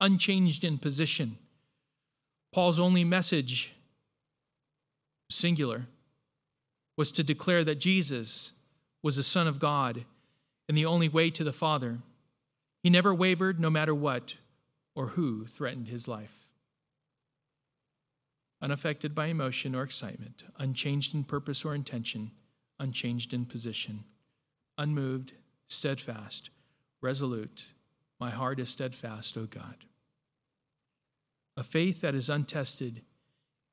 Unchanged 0.00 0.64
in 0.64 0.78
position, 0.78 1.38
Paul's 2.52 2.80
only 2.80 3.04
message, 3.04 3.74
singular, 5.30 5.86
was 6.96 7.12
to 7.12 7.22
declare 7.22 7.62
that 7.64 7.78
Jesus 7.78 8.52
was 9.02 9.16
the 9.16 9.22
Son 9.22 9.46
of 9.46 9.60
God 9.60 10.04
and 10.68 10.76
the 10.76 10.86
only 10.86 11.08
way 11.08 11.30
to 11.30 11.44
the 11.44 11.52
Father. 11.52 11.98
He 12.82 12.90
never 12.90 13.14
wavered, 13.14 13.60
no 13.60 13.70
matter 13.70 13.94
what 13.94 14.36
or 14.94 15.08
who 15.08 15.46
threatened 15.46 15.88
his 15.88 16.08
life 16.08 16.49
unaffected 18.62 19.14
by 19.14 19.26
emotion 19.26 19.74
or 19.74 19.82
excitement, 19.82 20.44
unchanged 20.58 21.14
in 21.14 21.24
purpose 21.24 21.64
or 21.64 21.74
intention, 21.74 22.30
unchanged 22.78 23.32
in 23.32 23.46
position, 23.46 24.04
unmoved, 24.76 25.32
steadfast, 25.66 26.50
resolute. 27.00 27.66
My 28.18 28.30
heart 28.30 28.60
is 28.60 28.68
steadfast, 28.68 29.36
O 29.36 29.46
God. 29.46 29.76
A 31.56 31.62
faith 31.62 32.00
that 32.00 32.14
is 32.14 32.28
untested 32.28 33.02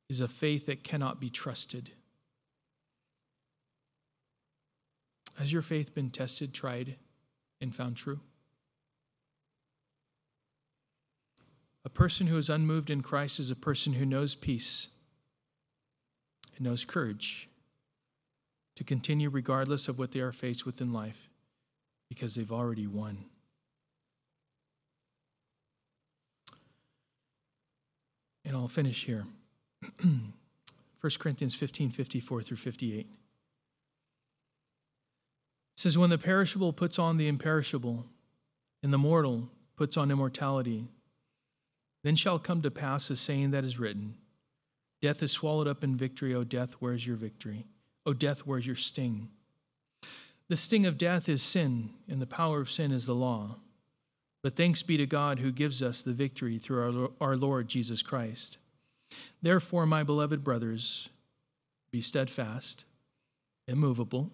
is 0.09 0.21
a 0.21 0.27
faith 0.27 0.65
that 0.67 0.83
cannot 0.83 1.19
be 1.19 1.29
trusted. 1.29 1.91
Has 5.35 5.53
your 5.53 5.61
faith 5.61 5.93
been 5.93 6.09
tested, 6.09 6.53
tried, 6.53 6.95
and 7.61 7.75
found 7.75 7.97
true? 7.97 8.19
A 11.87 11.89
person 11.89 12.27
who 12.27 12.37
is 12.37 12.49
unmoved 12.49 12.89
in 12.89 13.01
Christ 13.01 13.39
is 13.39 13.49
a 13.49 13.55
person 13.55 13.93
who 13.93 14.05
knows 14.05 14.35
peace 14.35 14.89
and 16.57 16.65
knows 16.65 16.83
courage 16.83 17.47
to 18.75 18.83
continue 18.83 19.29
regardless 19.29 19.87
of 19.87 19.97
what 19.97 20.11
they 20.11 20.19
are 20.19 20.33
faced 20.33 20.65
with 20.65 20.81
in 20.81 20.91
life 20.91 21.29
because 22.09 22.35
they've 22.35 22.51
already 22.51 22.87
won. 22.87 23.23
And 28.43 28.53
I'll 28.53 28.67
finish 28.67 29.05
here. 29.05 29.25
1 30.01 30.31
Corinthians 31.17 31.55
15 31.55 31.91
54 31.91 32.41
through 32.41 32.57
58. 32.57 32.99
It 32.99 33.07
says, 35.77 35.97
When 35.97 36.09
the 36.09 36.17
perishable 36.17 36.73
puts 36.73 36.99
on 36.99 37.15
the 37.15 37.29
imperishable, 37.29 38.03
and 38.83 38.91
the 38.91 38.97
mortal 38.97 39.47
puts 39.77 39.95
on 39.95 40.11
immortality, 40.11 40.89
then 42.07 42.15
shall 42.15 42.39
come 42.39 42.61
to 42.61 42.71
pass 42.71 43.09
the 43.09 43.17
saying 43.17 43.51
that 43.51 43.65
is 43.65 43.77
written 43.77 44.15
Death 45.01 45.21
is 45.21 45.31
swallowed 45.31 45.67
up 45.67 45.83
in 45.83 45.97
victory. 45.97 46.33
O 46.33 46.45
death, 46.45 46.75
where's 46.79 47.05
your 47.05 47.17
victory? 47.17 47.67
O 48.05 48.13
death, 48.13 48.39
where's 48.39 48.65
your 48.65 48.77
sting? 48.77 49.27
The 50.47 50.55
sting 50.55 50.85
of 50.85 50.97
death 50.97 51.27
is 51.27 51.43
sin, 51.43 51.89
and 52.07 52.21
the 52.21 52.25
power 52.25 52.61
of 52.61 52.71
sin 52.71 52.93
is 52.93 53.05
the 53.05 53.13
law. 53.13 53.57
But 54.41 54.55
thanks 54.55 54.81
be 54.81 54.95
to 54.95 55.05
God 55.05 55.39
who 55.39 55.51
gives 55.51 55.83
us 55.83 56.01
the 56.01 56.13
victory 56.13 56.57
through 56.57 57.11
our, 57.19 57.29
our 57.29 57.35
Lord 57.35 57.67
Jesus 57.67 58.01
Christ. 58.01 58.57
Therefore, 59.41 59.85
my 59.85 60.03
beloved 60.03 60.43
brothers, 60.43 61.09
be 61.91 62.01
steadfast, 62.01 62.85
immovable, 63.67 64.31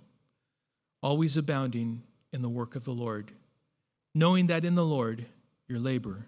always 1.02 1.36
abounding 1.36 2.04
in 2.32 2.44
the 2.44 2.50
work 2.50 2.76
of 2.76 2.86
the 2.86 2.92
Lord, 2.92 3.32
knowing 4.14 4.48
that 4.48 4.64
in 4.64 4.76
the 4.76 4.86
Lord 4.86 5.26
your 5.68 5.80
labor 5.80 6.28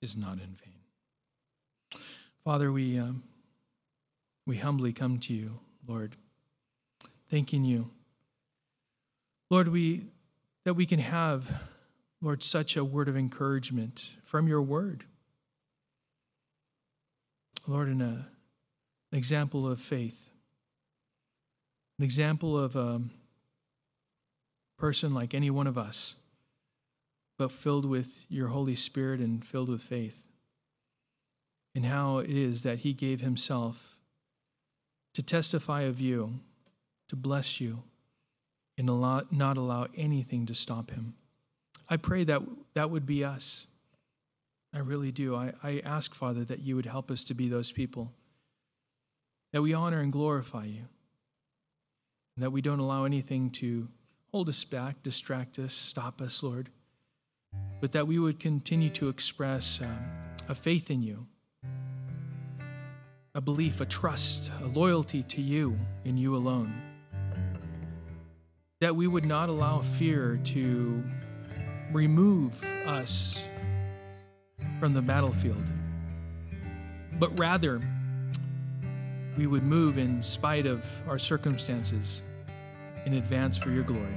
is 0.00 0.16
not 0.16 0.34
in 0.34 0.56
vain. 0.64 2.00
Father, 2.44 2.72
we, 2.72 2.98
um, 2.98 3.22
we 4.46 4.56
humbly 4.56 4.92
come 4.92 5.18
to 5.18 5.32
you, 5.32 5.60
Lord, 5.86 6.16
thanking 7.28 7.64
you. 7.64 7.90
Lord, 9.50 9.68
we, 9.68 10.06
that 10.64 10.74
we 10.74 10.86
can 10.86 11.00
have, 11.00 11.62
Lord, 12.22 12.42
such 12.42 12.76
a 12.76 12.84
word 12.84 13.08
of 13.08 13.16
encouragement 13.16 14.16
from 14.22 14.48
your 14.48 14.62
word. 14.62 15.04
Lord, 17.66 17.88
in 17.88 18.00
a, 18.00 18.26
an 19.12 19.18
example 19.18 19.70
of 19.70 19.80
faith, 19.80 20.30
an 21.98 22.04
example 22.04 22.58
of 22.58 22.74
a 22.74 23.02
person 24.78 25.12
like 25.12 25.34
any 25.34 25.50
one 25.50 25.66
of 25.66 25.76
us 25.76 26.16
but 27.40 27.50
filled 27.50 27.86
with 27.86 28.26
your 28.28 28.48
Holy 28.48 28.76
Spirit 28.76 29.18
and 29.18 29.42
filled 29.42 29.70
with 29.70 29.80
faith. 29.80 30.28
And 31.74 31.86
how 31.86 32.18
it 32.18 32.28
is 32.28 32.64
that 32.64 32.80
He 32.80 32.92
gave 32.92 33.22
Himself 33.22 33.96
to 35.14 35.22
testify 35.22 35.82
of 35.84 36.02
you, 36.02 36.40
to 37.08 37.16
bless 37.16 37.58
you, 37.58 37.82
and 38.76 38.86
not 38.86 39.56
allow 39.56 39.86
anything 39.96 40.44
to 40.46 40.54
stop 40.54 40.90
Him. 40.90 41.14
I 41.88 41.96
pray 41.96 42.24
that 42.24 42.42
that 42.74 42.90
would 42.90 43.06
be 43.06 43.24
us. 43.24 43.66
I 44.74 44.80
really 44.80 45.10
do. 45.10 45.34
I, 45.34 45.54
I 45.62 45.80
ask, 45.82 46.14
Father, 46.14 46.44
that 46.44 46.60
you 46.60 46.76
would 46.76 46.84
help 46.84 47.10
us 47.10 47.24
to 47.24 47.32
be 47.32 47.48
those 47.48 47.72
people, 47.72 48.12
that 49.54 49.62
we 49.62 49.72
honor 49.72 50.00
and 50.00 50.12
glorify 50.12 50.66
you, 50.66 50.84
and 52.36 52.44
that 52.44 52.50
we 52.50 52.60
don't 52.60 52.80
allow 52.80 53.04
anything 53.04 53.48
to 53.52 53.88
hold 54.30 54.50
us 54.50 54.62
back, 54.62 55.02
distract 55.02 55.58
us, 55.58 55.72
stop 55.72 56.20
us, 56.20 56.42
Lord 56.42 56.68
but 57.80 57.92
that 57.92 58.06
we 58.06 58.18
would 58.18 58.38
continue 58.38 58.90
to 58.90 59.08
express 59.08 59.80
um, 59.80 59.98
a 60.48 60.54
faith 60.54 60.90
in 60.90 61.02
you, 61.02 61.26
a 63.34 63.40
belief, 63.40 63.80
a 63.80 63.86
trust, 63.86 64.50
a 64.62 64.66
loyalty 64.66 65.22
to 65.22 65.40
you 65.40 65.78
and 66.04 66.18
you 66.18 66.36
alone. 66.36 66.72
That 68.80 68.96
we 68.96 69.06
would 69.06 69.24
not 69.24 69.48
allow 69.48 69.80
fear 69.80 70.38
to 70.44 71.02
remove 71.92 72.62
us 72.86 73.44
from 74.78 74.92
the 74.92 75.02
battlefield, 75.02 75.64
but 77.18 77.38
rather 77.38 77.80
we 79.36 79.46
would 79.46 79.62
move 79.62 79.96
in 79.96 80.22
spite 80.22 80.66
of 80.66 80.84
our 81.08 81.18
circumstances 81.18 82.22
in 83.06 83.14
advance 83.14 83.56
for 83.56 83.70
your 83.70 83.84
glory. 83.84 84.16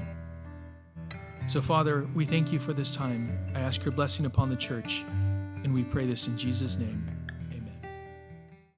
So, 1.46 1.62
Father, 1.62 2.08
we 2.16 2.26
thank 2.26 2.52
you 2.54 2.60
for 2.60 2.74
this 2.74 2.90
time. 2.90 3.38
I 3.54 3.60
ask 3.60 3.84
your 3.84 3.92
blessing 3.92 4.26
upon 4.26 4.50
the 4.50 4.56
church, 4.56 5.04
and 5.64 5.74
we 5.74 5.84
pray 5.84 6.06
this 6.06 6.28
in 6.28 6.38
Jesus' 6.38 6.78
name. 6.78 7.23